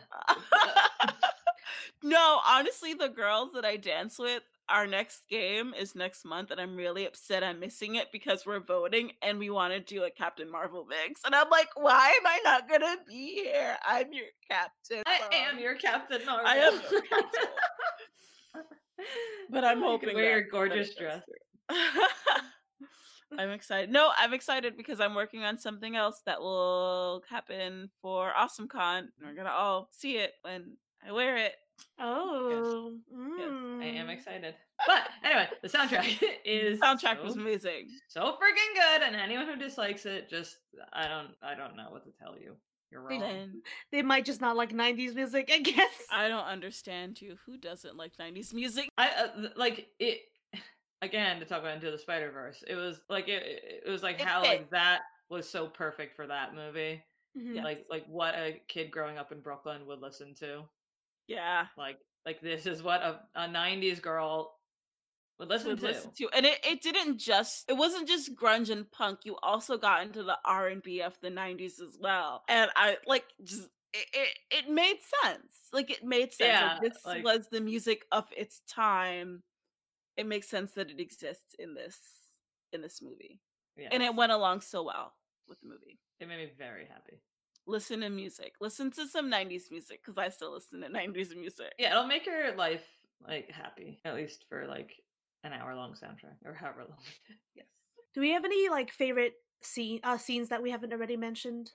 no, 2.03 2.41
honestly, 2.47 2.95
the 2.95 3.09
girls 3.09 3.51
that 3.55 3.65
I 3.65 3.77
dance 3.77 4.19
with, 4.19 4.43
our 4.69 4.87
next 4.87 5.29
game 5.29 5.73
is 5.79 5.95
next 5.95 6.25
month, 6.25 6.51
and 6.51 6.61
I'm 6.61 6.77
really 6.77 7.07
upset 7.07 7.43
I'm 7.43 7.59
missing 7.61 7.95
it 7.97 8.09
because 8.13 8.45
we're 8.47 8.61
voting 8.61 9.13
and 9.23 9.39
we 9.39 9.51
want 9.51 9.73
to 9.73 9.81
do 9.81 10.05
a 10.05 10.11
Captain 10.11 10.51
Marvel 10.51 10.85
mix. 10.87 11.23
And 11.25 11.35
I'm 11.35 11.49
like, 11.51 11.69
why 11.77 12.09
am 12.21 12.27
I 12.27 12.41
not 12.45 12.69
gonna 12.69 12.97
be 13.07 13.35
here? 13.45 13.77
I'm 13.87 14.13
your 14.13 14.27
captain. 14.51 15.03
I 15.07 15.19
song. 15.21 15.29
am 15.33 15.59
your 15.59 15.75
Captain 15.77 16.25
Marvel. 16.27 16.47
I 16.47 16.57
am 16.57 16.79
Captain. 16.81 17.49
But 19.51 19.65
I'm 19.65 19.79
You 19.79 19.85
hoping 19.85 20.15
wear 20.15 20.25
that- 20.25 20.31
your 20.31 20.51
gorgeous 20.51 20.95
dress. 20.97 21.23
I'm 23.39 23.51
excited. 23.51 23.91
No, 23.91 24.11
I'm 24.17 24.33
excited 24.33 24.77
because 24.77 25.01
I'm 25.01 25.15
working 25.15 25.45
on 25.45 25.59
something 25.59 25.95
else 25.97 26.23
that 26.27 26.41
will 26.41 27.23
happen 27.29 27.91
for 28.03 28.33
AwesomeCon. 28.37 29.09
We're 29.23 29.35
gonna 29.35 29.51
all 29.51 29.89
see 29.93 30.17
it 30.17 30.33
when 30.43 30.77
I 31.07 31.13
wear 31.13 31.37
it. 31.37 31.53
Oh, 31.99 32.93
Yes, 33.37 33.47
I 33.47 33.99
am 33.99 34.07
mm. 34.07 34.11
excited. 34.11 34.55
But 34.87 35.09
anyway, 35.25 35.49
the 35.63 35.69
soundtrack 35.69 36.23
is 36.45 36.79
Soundtrack 36.81 37.23
was 37.23 37.35
so, 37.35 37.41
amazing. 37.41 37.89
so 38.09 38.21
freaking 38.23 38.75
good, 38.75 39.03
and 39.07 39.17
anyone 39.17 39.47
who 39.47 39.57
dislikes 39.57 40.07
it, 40.07 40.29
just 40.31 40.59
I 40.93 41.09
don't 41.09 41.31
I 41.43 41.55
don't 41.55 41.77
know 41.77 41.89
what 41.91 42.05
to 42.05 42.11
tell 42.13 42.37
you. 42.39 42.55
You're 42.91 43.03
wrong. 43.03 43.21
Then 43.21 43.63
They 43.93 44.03
might 44.03 44.25
just 44.25 44.41
not 44.41 44.57
like 44.57 44.71
'90s 44.73 45.15
music, 45.15 45.51
I 45.53 45.59
guess. 45.63 46.05
I 46.11 46.29
don't 46.29 46.47
understand 46.47 47.21
you. 47.21 47.37
Who 47.47 47.59
doesn't 47.59 47.97
like 47.97 48.13
90s 48.17 48.55
music? 48.55 48.89
I 48.99 49.09
uh, 49.11 49.49
like 49.57 49.89
it 49.99 50.21
again 51.03 51.39
to 51.41 51.45
talk 51.47 51.61
about 51.61 51.75
Into 51.75 51.91
the 51.91 51.99
Spider 51.99 52.31
Verse. 52.31 52.63
It 52.67 52.77
was 52.77 53.01
like 53.11 53.29
it, 53.29 53.83
it 53.87 53.91
was 53.91 54.03
like 54.03 54.21
It 54.21 54.27
how 54.27 54.43
fit. 54.43 54.49
like 54.49 54.71
that 54.71 55.01
was 55.29 55.49
so 55.49 55.67
perfect 55.67 56.17
for 56.17 56.27
that 56.29 56.55
movie. 56.55 57.03
Mhm. 57.37 57.63
Like 57.63 57.85
like 57.91 58.07
what 58.09 58.35
a 58.35 58.61
kid 58.69 58.91
growing 58.91 59.19
up 59.19 59.33
in 59.33 59.41
Brooklyn 59.41 59.85
would 59.87 60.01
listen 60.01 60.35
to. 60.37 60.63
Yeah. 61.29 61.67
Like 61.77 61.99
like 62.27 62.41
this 62.41 62.67
is 62.67 62.83
what 62.83 63.01
a, 63.03 63.21
a 63.37 63.43
90s 63.49 64.03
girl 64.03 64.55
would 65.39 65.49
listen 65.49 65.69
would 65.69 65.79
to. 65.81 65.87
listen 65.87 66.11
to 66.19 66.29
and 66.35 66.45
it, 66.45 66.59
it 66.67 66.83
didn't 66.83 67.19
just 67.19 67.65
it 67.71 67.75
wasn't 67.75 68.09
just 68.09 68.35
grunge 68.35 68.71
and 68.71 68.91
punk 68.91 69.21
you 69.25 69.37
also 69.43 69.79
got 69.79 70.03
into 70.03 70.25
the 70.25 70.37
r&b 70.45 71.01
of 71.01 71.17
the 71.23 71.31
90s 71.31 71.81
as 71.81 71.97
well 72.01 72.43
and 72.49 72.69
i 72.75 72.97
like 73.07 73.25
just 73.45 73.69
it, 73.95 74.07
it, 74.13 74.29
it 74.51 74.69
made 74.69 74.97
sense 75.23 75.53
like 75.73 75.91
it 75.91 76.03
made 76.05 76.33
sense 76.33 76.49
Yeah, 76.51 76.73
like, 76.73 76.83
this 76.83 76.99
like- 77.07 77.25
was 77.25 77.47
the 77.53 77.61
music 77.61 78.05
of 78.11 78.27
its 78.37 78.61
time 78.69 79.45
it 80.17 80.27
makes 80.27 80.49
sense 80.49 80.73
that 80.73 80.91
it 80.91 80.99
exists 80.99 81.55
in 81.59 81.75
this 81.75 81.99
in 82.73 82.83
this 82.83 83.01
movie 83.01 83.39
Yeah. 83.77 83.91
and 83.93 84.03
it 84.03 84.15
went 84.17 84.33
along 84.33 84.63
so 84.63 84.83
well 84.83 85.15
with 85.49 85.61
the 85.61 85.69
movie 85.69 86.01
it 86.21 86.27
made 86.27 86.39
me 86.39 86.51
very 86.59 86.87
happy. 86.87 87.21
Listen 87.69 88.01
to 88.01 88.09
music 88.09 88.55
listen 88.61 88.91
to 88.91 89.07
some 89.07 89.31
90s 89.31 89.71
music 89.71 90.01
because 90.03 90.17
i 90.19 90.29
still 90.29 90.53
listen 90.53 90.81
to 90.81 90.89
90s 90.89 91.37
music 91.37 91.73
Yeah, 91.79 91.93
it'll 91.93 92.07
make 92.07 92.27
your 92.27 92.57
life 92.57 92.83
like 93.27 93.51
happy, 93.51 94.01
at 94.05 94.15
least 94.15 94.45
for 94.49 94.67
like 94.67 94.93
an 95.45 95.53
hour 95.53 95.75
long 95.75 95.93
soundtrack 95.93 96.37
or 96.45 96.55
however 96.55 96.85
long. 96.89 96.99
yes 97.55 97.67
Do 98.15 98.21
we 98.21 98.31
have 98.31 98.45
any 98.45 98.69
like 98.69 98.91
favorite 98.91 99.35
scene 99.63 100.01
uh, 100.03 100.17
scenes 100.19 100.49
that 100.49 100.63
we 100.63 100.71
haven't 100.71 100.93
already 100.93 101.17
mentioned? 101.17 101.73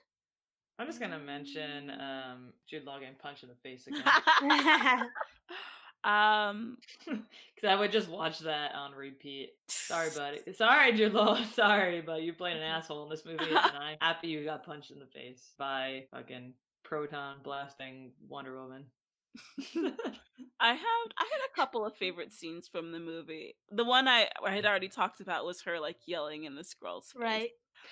I'm 0.78 0.86
just 0.86 1.00
gonna 1.00 1.18
mention 1.20 1.90
um 1.90 2.52
Jude 2.68 2.84
Law 2.84 2.98
getting 2.98 3.14
punched 3.14 3.44
in 3.44 3.48
the 3.50 3.54
face 3.56 3.86
again 3.88 4.02
um 6.04 6.76
because 7.06 7.68
I 7.68 7.74
would 7.76 7.92
just 7.92 8.08
watch 8.08 8.40
that 8.40 8.74
on 8.74 8.92
repeat. 8.92 9.50
Sorry, 9.68 10.10
buddy. 10.16 10.40
Sorry, 10.52 10.92
Jude 10.92 11.14
Law. 11.14 11.42
Sorry, 11.54 12.00
but 12.00 12.22
you 12.22 12.32
played 12.32 12.56
an 12.56 12.62
asshole 12.62 13.04
in 13.04 13.10
this 13.10 13.24
movie, 13.24 13.44
and 13.48 13.56
I'm 13.58 13.96
happy 14.00 14.28
you 14.28 14.44
got 14.44 14.64
punched 14.66 14.90
in 14.90 14.98
the 14.98 15.06
face 15.06 15.52
by 15.58 16.04
fucking 16.12 16.52
proton 16.84 17.36
blasting 17.42 18.12
Wonder 18.28 18.60
Woman. 18.60 18.84
I 20.60 20.68
have 20.68 21.10
I 21.18 21.24
had 21.24 21.40
a 21.50 21.56
couple 21.56 21.84
of 21.84 21.96
favorite 21.96 22.32
scenes 22.32 22.68
from 22.68 22.92
the 22.92 23.00
movie. 23.00 23.56
The 23.70 23.84
one 23.84 24.06
I 24.08 24.28
I 24.44 24.54
had 24.54 24.64
already 24.66 24.88
talked 24.88 25.20
about 25.20 25.44
was 25.44 25.62
her 25.62 25.80
like 25.80 25.96
yelling 26.06 26.44
in 26.44 26.54
the 26.54 26.62
Skrull's 26.62 27.12
face. 27.12 27.20
right. 27.20 27.50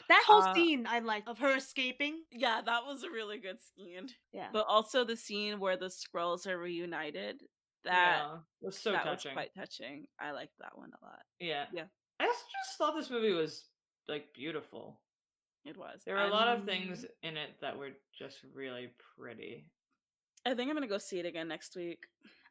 That 0.08 0.22
whole 0.26 0.42
Uh, 0.42 0.54
scene 0.54 0.86
I 0.88 1.00
liked 1.00 1.28
of 1.28 1.38
her 1.40 1.56
escaping. 1.56 2.22
Yeah, 2.30 2.60
that 2.64 2.84
was 2.86 3.02
a 3.02 3.10
really 3.10 3.38
good 3.38 3.58
scene. 3.60 4.08
Yeah. 4.32 4.48
But 4.52 4.66
also 4.68 5.04
the 5.04 5.16
scene 5.16 5.58
where 5.60 5.76
the 5.76 5.90
Skrulls 5.90 6.46
are 6.46 6.56
reunited. 6.56 7.42
That 7.84 8.18
yeah, 8.18 8.36
was 8.60 8.78
so 8.78 8.92
that 8.92 9.04
touching. 9.04 9.30
was 9.30 9.34
quite 9.34 9.54
touching. 9.54 10.06
I 10.20 10.30
liked 10.32 10.52
that 10.60 10.76
one 10.78 10.90
a 11.00 11.04
lot. 11.04 11.20
Yeah. 11.40 11.64
Yeah. 11.72 11.84
I 12.20 12.26
just 12.26 12.78
thought 12.78 12.94
this 12.96 13.10
movie 13.10 13.32
was 13.32 13.64
like 14.08 14.32
beautiful. 14.34 15.00
It 15.64 15.76
was. 15.76 16.02
There 16.04 16.14
were 16.16 16.22
a 16.22 16.28
lot 16.30 16.48
of 16.48 16.64
things 16.64 17.04
in 17.22 17.36
it 17.36 17.50
that 17.60 17.78
were 17.78 17.90
just 18.18 18.38
really 18.54 18.90
pretty. 19.16 19.66
I 20.46 20.54
think 20.54 20.68
I'm 20.70 20.76
gonna 20.76 20.86
go 20.88 20.98
see 20.98 21.18
it 21.20 21.26
again 21.26 21.48
next 21.48 21.74
week. 21.76 22.04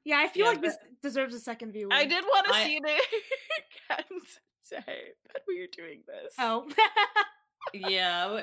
Yeah, 0.04 0.18
I 0.20 0.28
feel 0.28 0.46
Yeah, 0.46 0.52
like 0.52 0.62
this 0.62 0.78
deserves 1.04 1.36
a 1.36 1.40
second 1.40 1.72
view. 1.74 1.90
I 1.92 2.06
did 2.06 2.24
want 2.24 2.48
to 2.48 2.54
I- 2.54 2.64
see 2.66 2.76
it 2.76 2.84
again 3.90 4.06
today, 4.68 5.02
but 5.32 5.42
we 5.48 5.60
are 5.62 5.68
doing 5.76 6.04
this. 6.08 6.34
Oh. 6.40 6.68
Yeah, 7.74 8.42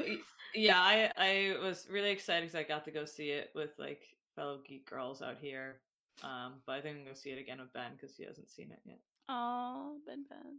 yeah, 0.55 0.79
I 0.81 1.11
I 1.17 1.57
was 1.63 1.87
really 1.91 2.11
excited 2.11 2.43
because 2.43 2.55
I 2.55 2.63
got 2.63 2.85
to 2.85 2.91
go 2.91 3.05
see 3.05 3.31
it 3.31 3.51
with 3.55 3.71
like 3.79 4.01
fellow 4.37 4.61
geek 4.67 4.89
girls 4.89 5.21
out 5.23 5.37
here. 5.41 5.81
Um, 6.23 6.55
but 6.67 6.73
I 6.73 6.81
think 6.81 6.99
I'm 6.99 7.05
gonna 7.05 7.17
see 7.17 7.31
it 7.31 7.39
again 7.39 7.59
with 7.61 7.73
Ben 7.73 7.93
because 7.93 8.17
he 8.17 8.25
hasn't 8.25 8.51
seen 8.51 8.71
it 8.71 8.81
yet. 8.85 8.99
Oh, 9.29 9.97
Ben 10.07 10.25
Ben. 10.29 10.59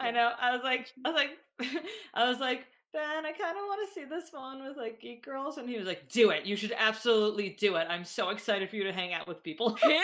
I 0.00 0.10
know. 0.10 0.32
I 0.40 0.52
was 0.52 0.62
like, 0.62 0.92
I 1.04 1.10
was 1.10 1.16
like, 1.16 1.82
I 2.14 2.28
was 2.28 2.40
like, 2.40 2.66
Ben, 2.92 3.26
I 3.26 3.32
kind 3.32 3.56
of 3.56 3.64
want 3.64 3.86
to 3.86 3.94
see 3.94 4.04
this 4.04 4.32
one 4.32 4.64
with 4.66 4.76
like 4.76 5.00
geek 5.00 5.24
girls, 5.24 5.58
and 5.58 5.68
he 5.68 5.76
was 5.76 5.86
like, 5.86 6.08
Do 6.08 6.30
it. 6.30 6.46
You 6.46 6.56
should 6.56 6.74
absolutely 6.76 7.50
do 7.50 7.76
it. 7.76 7.86
I'm 7.90 8.04
so 8.04 8.30
excited 8.30 8.70
for 8.70 8.76
you 8.76 8.84
to 8.84 8.92
hang 8.92 9.12
out 9.12 9.28
with 9.28 9.42
people. 9.42 9.74
His 9.74 10.02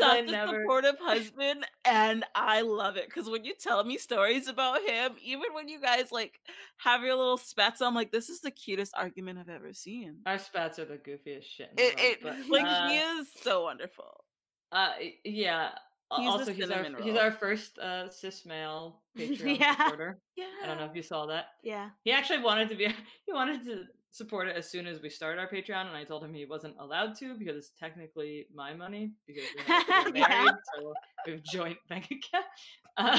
Because 0.00 0.10
I 0.12 0.20
such 0.20 0.28
a 0.28 0.32
never. 0.32 0.60
supportive 0.62 0.96
husband, 1.00 1.66
and 1.84 2.24
I 2.34 2.60
love 2.62 2.96
it. 2.96 3.06
Because 3.06 3.28
when 3.28 3.44
you 3.44 3.54
tell 3.58 3.82
me 3.84 3.98
stories 3.98 4.48
about 4.48 4.82
him, 4.82 5.12
even 5.22 5.52
when 5.52 5.68
you 5.68 5.80
guys 5.80 6.12
like 6.12 6.40
have 6.78 7.02
your 7.02 7.14
little 7.16 7.36
spats, 7.38 7.80
I'm 7.80 7.94
like, 7.94 8.12
this 8.12 8.28
is 8.28 8.40
the 8.40 8.50
cutest 8.50 8.92
argument 8.96 9.38
I've 9.38 9.48
ever 9.48 9.72
seen. 9.72 10.18
Our 10.26 10.38
spats 10.38 10.78
are 10.78 10.84
the 10.84 10.96
goofiest 10.98 11.44
shit. 11.44 11.70
It, 11.76 11.94
it 11.98 12.18
but, 12.22 12.36
like 12.48 12.64
uh, 12.66 12.88
he 12.88 12.96
is 12.98 13.28
so 13.42 13.62
wonderful. 13.64 14.24
Uh, 14.72 14.92
yeah. 15.24 15.70
He's 16.16 16.28
also, 16.30 16.52
he's 16.52 16.70
our 16.70 16.84
he's 17.02 17.16
our 17.16 17.32
first 17.32 17.80
uh 17.80 18.08
cis 18.08 18.46
male 18.46 19.00
Patreon 19.18 19.58
Yeah. 19.58 19.72
supporter. 19.76 20.20
Yeah, 20.36 20.44
I 20.62 20.66
don't 20.68 20.78
know 20.78 20.84
if 20.84 20.94
you 20.94 21.02
saw 21.02 21.26
that. 21.26 21.46
yeah. 21.64 21.90
He 22.04 22.12
actually 22.12 22.42
wanted 22.44 22.68
to 22.68 22.76
be 22.76 22.84
he 23.26 23.32
wanted 23.32 23.64
to 23.64 23.84
support 24.16 24.48
it 24.48 24.56
as 24.56 24.68
soon 24.70 24.86
as 24.86 25.00
we 25.02 25.10
started 25.10 25.40
our 25.40 25.48
Patreon, 25.48 25.86
and 25.88 25.96
I 25.96 26.04
told 26.04 26.24
him 26.24 26.32
he 26.34 26.44
wasn't 26.46 26.74
allowed 26.78 27.14
to 27.18 27.34
because 27.38 27.56
it's 27.56 27.70
technically 27.78 28.46
my 28.54 28.72
money 28.74 29.12
because 29.26 29.44
we're, 29.56 29.64
we're 30.04 30.08
Yeah. 30.16 30.28
married, 30.28 30.54
so 30.78 30.94
we 31.26 31.32
have 31.32 31.42
joint 31.42 31.78
bank 31.88 32.06
account. 32.06 32.46
Uh, 32.98 33.18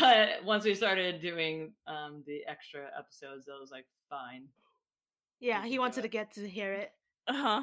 but 0.00 0.42
once 0.42 0.64
we 0.64 0.74
started 0.74 1.20
doing 1.20 1.70
um 1.86 2.22
the 2.26 2.40
extra 2.48 2.88
episodes, 2.98 3.46
I 3.46 3.60
was 3.60 3.70
like, 3.70 3.84
fine. 4.08 4.44
Yeah, 5.38 5.66
he 5.66 5.78
wanted 5.78 6.00
to 6.00 6.08
get 6.08 6.32
to 6.36 6.48
hear 6.48 6.72
it. 6.72 6.92
Uh 7.28 7.34
huh. 7.34 7.62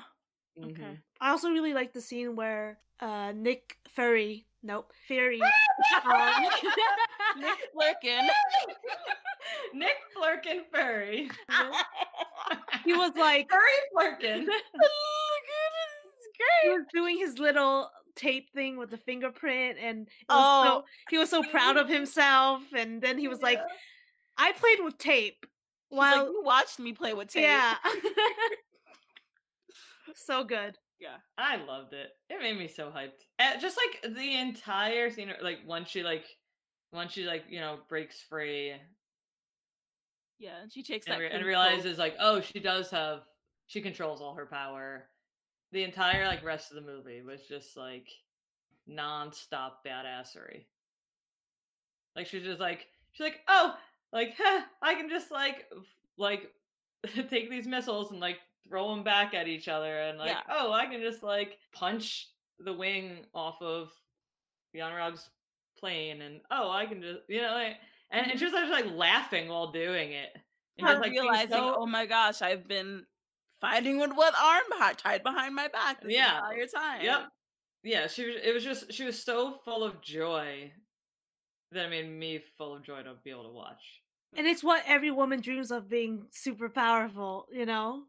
Mhm. 0.62 0.72
Okay. 0.74 1.00
I 1.20 1.32
also 1.32 1.50
really 1.50 1.74
like 1.74 1.92
the 1.92 2.02
scene 2.02 2.36
where 2.36 2.78
uh 3.00 3.32
Nick 3.36 3.78
Fury, 3.96 4.46
nope, 4.62 4.94
Fury. 5.08 5.42
um, 6.06 6.44
Nick 7.40 7.58
Flerken. 7.74 8.28
Nick 9.74 9.98
Flerken 10.16 10.62
Furry. 10.72 11.32
He 12.86 12.94
was 12.94 13.12
like 13.16 13.50
Furry 13.50 14.16
Flerken. 14.22 14.46
He 16.64 16.70
was 16.70 16.84
doing 16.94 17.18
his 17.18 17.38
little 17.40 17.90
tape 18.16 18.50
thing 18.54 18.78
with 18.78 18.90
the 18.90 18.98
fingerprint 18.98 19.78
and 19.82 20.08
Oh. 20.30 20.64
so, 20.66 20.86
he 21.10 21.18
was 21.18 21.30
so 21.30 21.44
proud 21.44 21.78
of 21.78 21.90
himself 21.90 22.62
and 22.76 23.02
then 23.02 23.18
he 23.18 23.28
was 23.28 23.42
like 23.42 23.60
I 24.38 24.52
played 24.54 24.80
with 24.84 24.98
tape 24.98 25.46
He's 25.90 25.98
like, 26.00 26.16
while 26.16 26.26
you 26.32 26.42
watched 26.44 26.80
me 26.80 26.94
play 26.94 27.14
with 27.14 27.30
tape. 27.30 27.44
yeah 27.44 27.76
so 30.16 30.44
good 30.44 30.78
Yeah. 31.00 31.18
I 31.38 31.58
loved 31.58 31.94
it. 31.94 32.10
It 32.30 32.42
made 32.42 32.58
me 32.58 32.68
so 32.68 32.90
hyped. 32.90 33.24
Uh, 33.40 33.58
just 33.60 33.78
like 33.78 34.14
the 34.16 34.38
entire 34.38 35.10
scene, 35.10 35.32
like 35.42 35.60
once 35.66 35.90
she 35.90 36.04
like, 36.04 36.26
once 36.92 37.14
she 37.14 37.24
like 37.26 37.44
you 37.50 37.60
know 37.60 37.80
breaks 37.90 38.22
free 38.30 38.74
Yeah. 40.44 40.62
And 40.62 40.72
she 40.72 40.84
takes 40.84 41.08
and, 41.08 41.16
that 41.16 41.20
re- 41.20 41.32
and 41.32 41.46
realizes 41.46 41.98
like, 41.98 42.16
oh, 42.20 42.42
she 42.42 42.60
does 42.60 42.90
have, 42.92 43.22
she 43.68 43.80
controls 43.80 44.20
all 44.20 44.36
her 44.36 44.46
power. 44.46 45.06
The 45.72 45.84
entire 45.84 46.28
like 46.28 46.44
rest 46.44 46.70
of 46.72 46.76
the 46.76 46.92
movie 46.92 47.22
was 47.22 47.42
just 47.48 47.78
like 47.78 48.08
non-stop 48.86 49.86
badassery. 49.88 50.66
Like 52.16 52.28
she's 52.28 52.44
just 52.44 52.60
like 52.60 52.88
she's 53.14 53.24
like, 53.24 53.40
oh, 53.48 53.74
like 54.12 54.36
huh, 54.38 54.62
I 54.82 54.96
can 54.96 55.10
just 55.10 55.32
like 55.32 55.66
f- 55.76 55.84
like 56.18 56.52
take 57.30 57.50
these 57.50 57.66
missiles 57.66 58.12
and 58.12 58.20
like 58.20 58.38
throw 58.68 58.94
them 58.94 59.04
back 59.04 59.34
at 59.34 59.48
each 59.48 59.68
other, 59.68 60.02
and 60.02 60.20
like 60.20 60.30
Yeah. 60.30 60.42
oh, 60.50 60.72
I 60.72 60.86
can 60.86 61.02
just 61.02 61.24
like 61.24 61.58
punch 61.74 62.28
the 62.60 62.74
wing 62.74 63.26
off 63.34 63.62
of 63.62 63.92
Yon 64.74 64.94
Rogg's 64.94 65.28
plane, 65.80 66.22
and 66.22 66.42
oh, 66.52 66.70
I 66.70 66.86
can 66.86 67.02
just 67.02 67.22
you 67.28 67.42
know, 67.42 67.52
like, 67.54 67.78
and, 68.14 68.32
and 68.32 68.40
she 68.40 68.46
was 68.46 68.54
just 68.54 68.72
like 68.72 68.86
laughing 68.96 69.50
while 69.50 69.72
doing 69.74 70.14
it, 70.14 70.30
and 70.78 70.88
just 70.88 71.02
like 71.02 71.12
realizing, 71.12 71.50
so- 71.50 71.76
oh 71.80 71.86
my 71.86 72.06
gosh, 72.06 72.42
I've 72.42 72.68
been 72.68 73.06
fighting 73.60 73.98
with 74.00 74.12
one 74.16 74.34
arm 74.42 74.64
tied 74.98 75.24
behind 75.24 75.56
my 75.56 75.68
back 75.68 76.02
this 76.02 76.14
Yeah. 76.14 76.38
entire 76.38 76.68
time. 76.68 77.02
Yep. 77.04 77.22
Yeah, 77.84 78.08
she 78.08 78.26
was. 78.26 78.36
It 78.42 78.54
was 78.54 78.64
just 78.64 78.94
she 78.94 79.04
was 79.04 79.22
so 79.22 79.60
full 79.66 79.84
of 79.84 80.02
joy 80.02 80.72
that 81.72 81.86
it 81.86 81.90
made 81.90 82.10
me 82.10 82.40
full 82.58 82.76
of 82.76 82.84
joy 82.84 83.02
to 83.04 83.16
be 83.24 83.32
able 83.32 83.44
to 83.44 83.50
watch. 83.50 83.82
and 84.38 84.48
it's 84.48 84.64
what 84.64 84.84
every 84.88 85.12
woman 85.12 85.42
dreams 85.42 85.70
of 85.72 85.90
being 85.90 86.26
super 86.32 86.70
powerful 86.70 87.46
you 87.52 87.66
know 87.66 88.04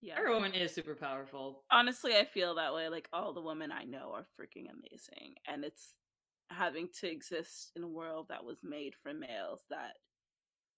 Yeah. 0.00 0.14
Every 0.18 0.32
woman 0.34 0.52
is 0.52 0.74
super 0.74 0.94
powerful. 0.96 1.64
Honestly, 1.70 2.14
I 2.16 2.24
feel 2.24 2.56
that 2.56 2.74
way. 2.74 2.88
Like 2.88 3.08
all 3.12 3.32
the 3.32 3.40
women 3.40 3.70
I 3.72 3.84
know 3.84 4.12
are 4.14 4.26
freaking 4.38 4.66
amazing, 4.70 5.34
and 5.46 5.64
it's 5.64 5.94
having 6.52 6.88
to 7.00 7.10
exist 7.10 7.72
in 7.76 7.82
a 7.82 7.88
world 7.88 8.26
that 8.28 8.44
was 8.44 8.58
made 8.62 8.94
for 9.02 9.12
males 9.14 9.60
that 9.70 9.92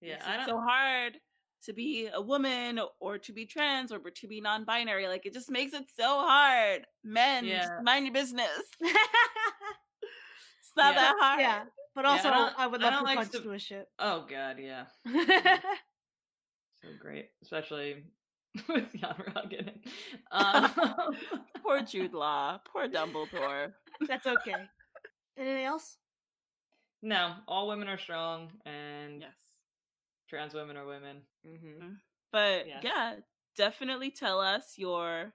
Yeah, 0.01 0.21
I 0.25 0.37
don't. 0.37 0.47
so 0.47 0.59
hard 0.59 1.17
to 1.63 1.73
be 1.73 2.07
a 2.13 2.21
woman 2.21 2.79
or 2.99 3.17
to 3.17 3.33
be 3.33 3.45
trans 3.45 3.91
or 3.91 3.99
to 3.99 4.27
be 4.27 4.39
non-binary. 4.41 5.07
Like 5.07 5.25
it 5.25 5.33
just 5.33 5.49
makes 5.49 5.73
it 5.73 5.85
so 5.97 6.19
hard. 6.19 6.85
Men, 7.03 7.45
Yeah. 7.45 7.79
mind 7.83 8.05
your 8.05 8.13
business. 8.13 8.49
It's 10.59 10.75
not 10.77 10.93
Yeah. 10.95 11.01
that 11.01 11.15
hard. 11.19 11.39
yeah 11.39 11.63
but 11.95 12.03
Yeah, 12.03 12.09
I 12.11 12.13
also 12.13 12.53
I 12.57 12.67
would 12.67 12.83
I 12.83 12.89
love 12.89 12.99
to 12.99 13.05
like 13.05 13.17
punch 13.17 13.31
to- 13.31 13.51
a 13.51 13.57
ship 13.59 13.87
Oh 13.99 14.25
god, 14.29 14.57
yeah, 14.59 14.85
so 16.81 16.89
great, 16.99 17.29
especially 17.41 18.03
with 18.69 18.93
Yon 18.93 19.15
Rogg 19.33 19.53
in 19.53 19.67
it. 19.69 19.77
Um, 20.31 20.71
Poor 21.63 21.81
Jude 21.81 22.13
Law. 22.13 22.59
Poor 22.71 22.87
Dumbledore. 22.87 23.73
that's 24.07 24.25
okay 24.27 24.65
anything 25.37 25.65
else 25.65 25.97
no, 27.01 27.35
all 27.47 27.67
women 27.67 27.87
are 27.87 27.99
strong, 27.99 28.49
and 28.65 29.21
Yes. 29.21 29.35
trans 30.27 30.53
women 30.55 30.75
are 30.75 30.85
women. 30.87 31.21
hmm 31.43 31.55
Mm. 31.81 32.01
But 32.31 32.65
Yeah. 32.67 32.79
yeah, 32.81 33.19
definitely 33.55 34.09
tell 34.09 34.39
us 34.41 34.75
your 34.77 35.33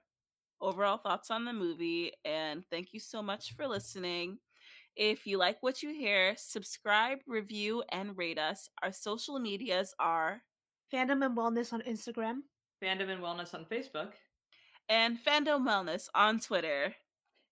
overall 0.59 0.97
thoughts 0.97 1.31
on 1.31 1.45
the 1.45 1.53
movie. 1.53 2.13
And 2.25 2.65
thank 2.69 2.93
you 2.93 2.99
so 2.99 3.21
much 3.21 3.53
for 3.53 3.67
listening. 3.67 4.39
If 4.97 5.25
you 5.25 5.37
like 5.37 5.63
what 5.63 5.81
you 5.81 5.93
hear, 5.93 6.35
subscribe, 6.35 7.19
review, 7.25 7.83
and 7.89 8.17
rate 8.17 8.37
us. 8.37 8.67
Our 8.83 8.91
social 8.91 9.39
medias 9.39 9.93
are 9.97 10.43
fandom 10.91 11.25
and 11.25 11.37
wellness 11.37 11.71
on 11.71 11.81
Instagram 11.83 12.41
Fandom 12.83 13.09
and 13.09 13.23
wellness 13.23 13.53
on 13.53 13.65
Facebook. 13.65 14.11
and 14.89 15.17
Fandom 15.23 15.65
Wellness 15.65 16.09
on 16.13 16.39
Twitter. 16.41 16.93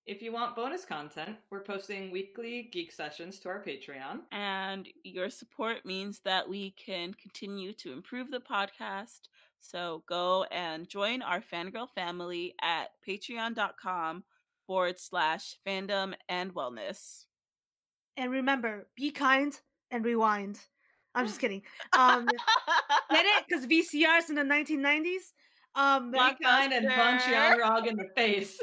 If 0.10 0.24
you 0.24 0.32
want 0.32 0.56
bonus 0.56 0.86
content, 0.86 1.38
we're 1.52 1.62
posting 1.62 2.10
weekly 2.10 2.68
geek 2.72 2.92
sessions 2.92 3.38
to 3.42 3.50
our 3.50 3.64
Patreon. 3.64 4.22
And 4.32 4.90
your 5.04 5.30
support 5.30 5.86
means 5.86 6.20
that 6.26 6.50
we 6.50 6.72
can 6.72 7.14
continue 7.14 7.74
to 7.74 7.94
improve 7.94 8.32
the 8.32 8.40
podcast. 8.40 9.30
So 9.60 10.02
go 10.08 10.46
and 10.50 10.90
join 10.90 11.22
our 11.22 11.42
fangirl 11.42 11.92
family 11.92 12.56
at 12.60 12.88
patreon.com 13.08 14.24
forward 14.66 15.00
slash 15.00 15.58
fandom 15.64 16.16
and 16.28 16.56
wellness. 16.56 17.26
and 18.18 18.32
remember 18.32 18.88
be 18.96 19.12
kind 19.12 19.60
and 19.92 20.04
rewind 20.04 20.60
I'm 21.14 21.28
just 21.28 21.40
kidding 21.44 21.62
um 21.94 22.26
get 23.12 23.26
it 23.26 23.46
because 23.48 23.68
VCRs 23.68 24.30
in 24.30 24.36
the 24.36 24.42
1990s 24.42 25.34
um 25.76 26.12
Be 26.12 26.20
kind 26.42 26.74
and 26.74 26.88
punch. 26.88 27.22
Yon 27.28 27.60
Rogg 27.60 27.88
in 27.88 27.96
the 27.98 28.10
face. 28.16 28.60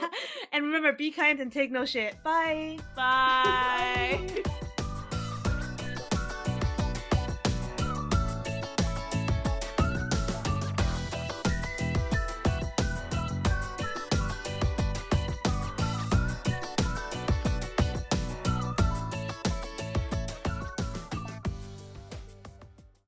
and 0.52 0.64
remember 0.64 0.92
be 0.92 1.10
kind 1.10 1.40
and 1.40 1.52
take 1.52 1.70
no 1.70 1.84
shit 1.84 2.14
bye 2.22 2.78
Bye. 2.96 4.42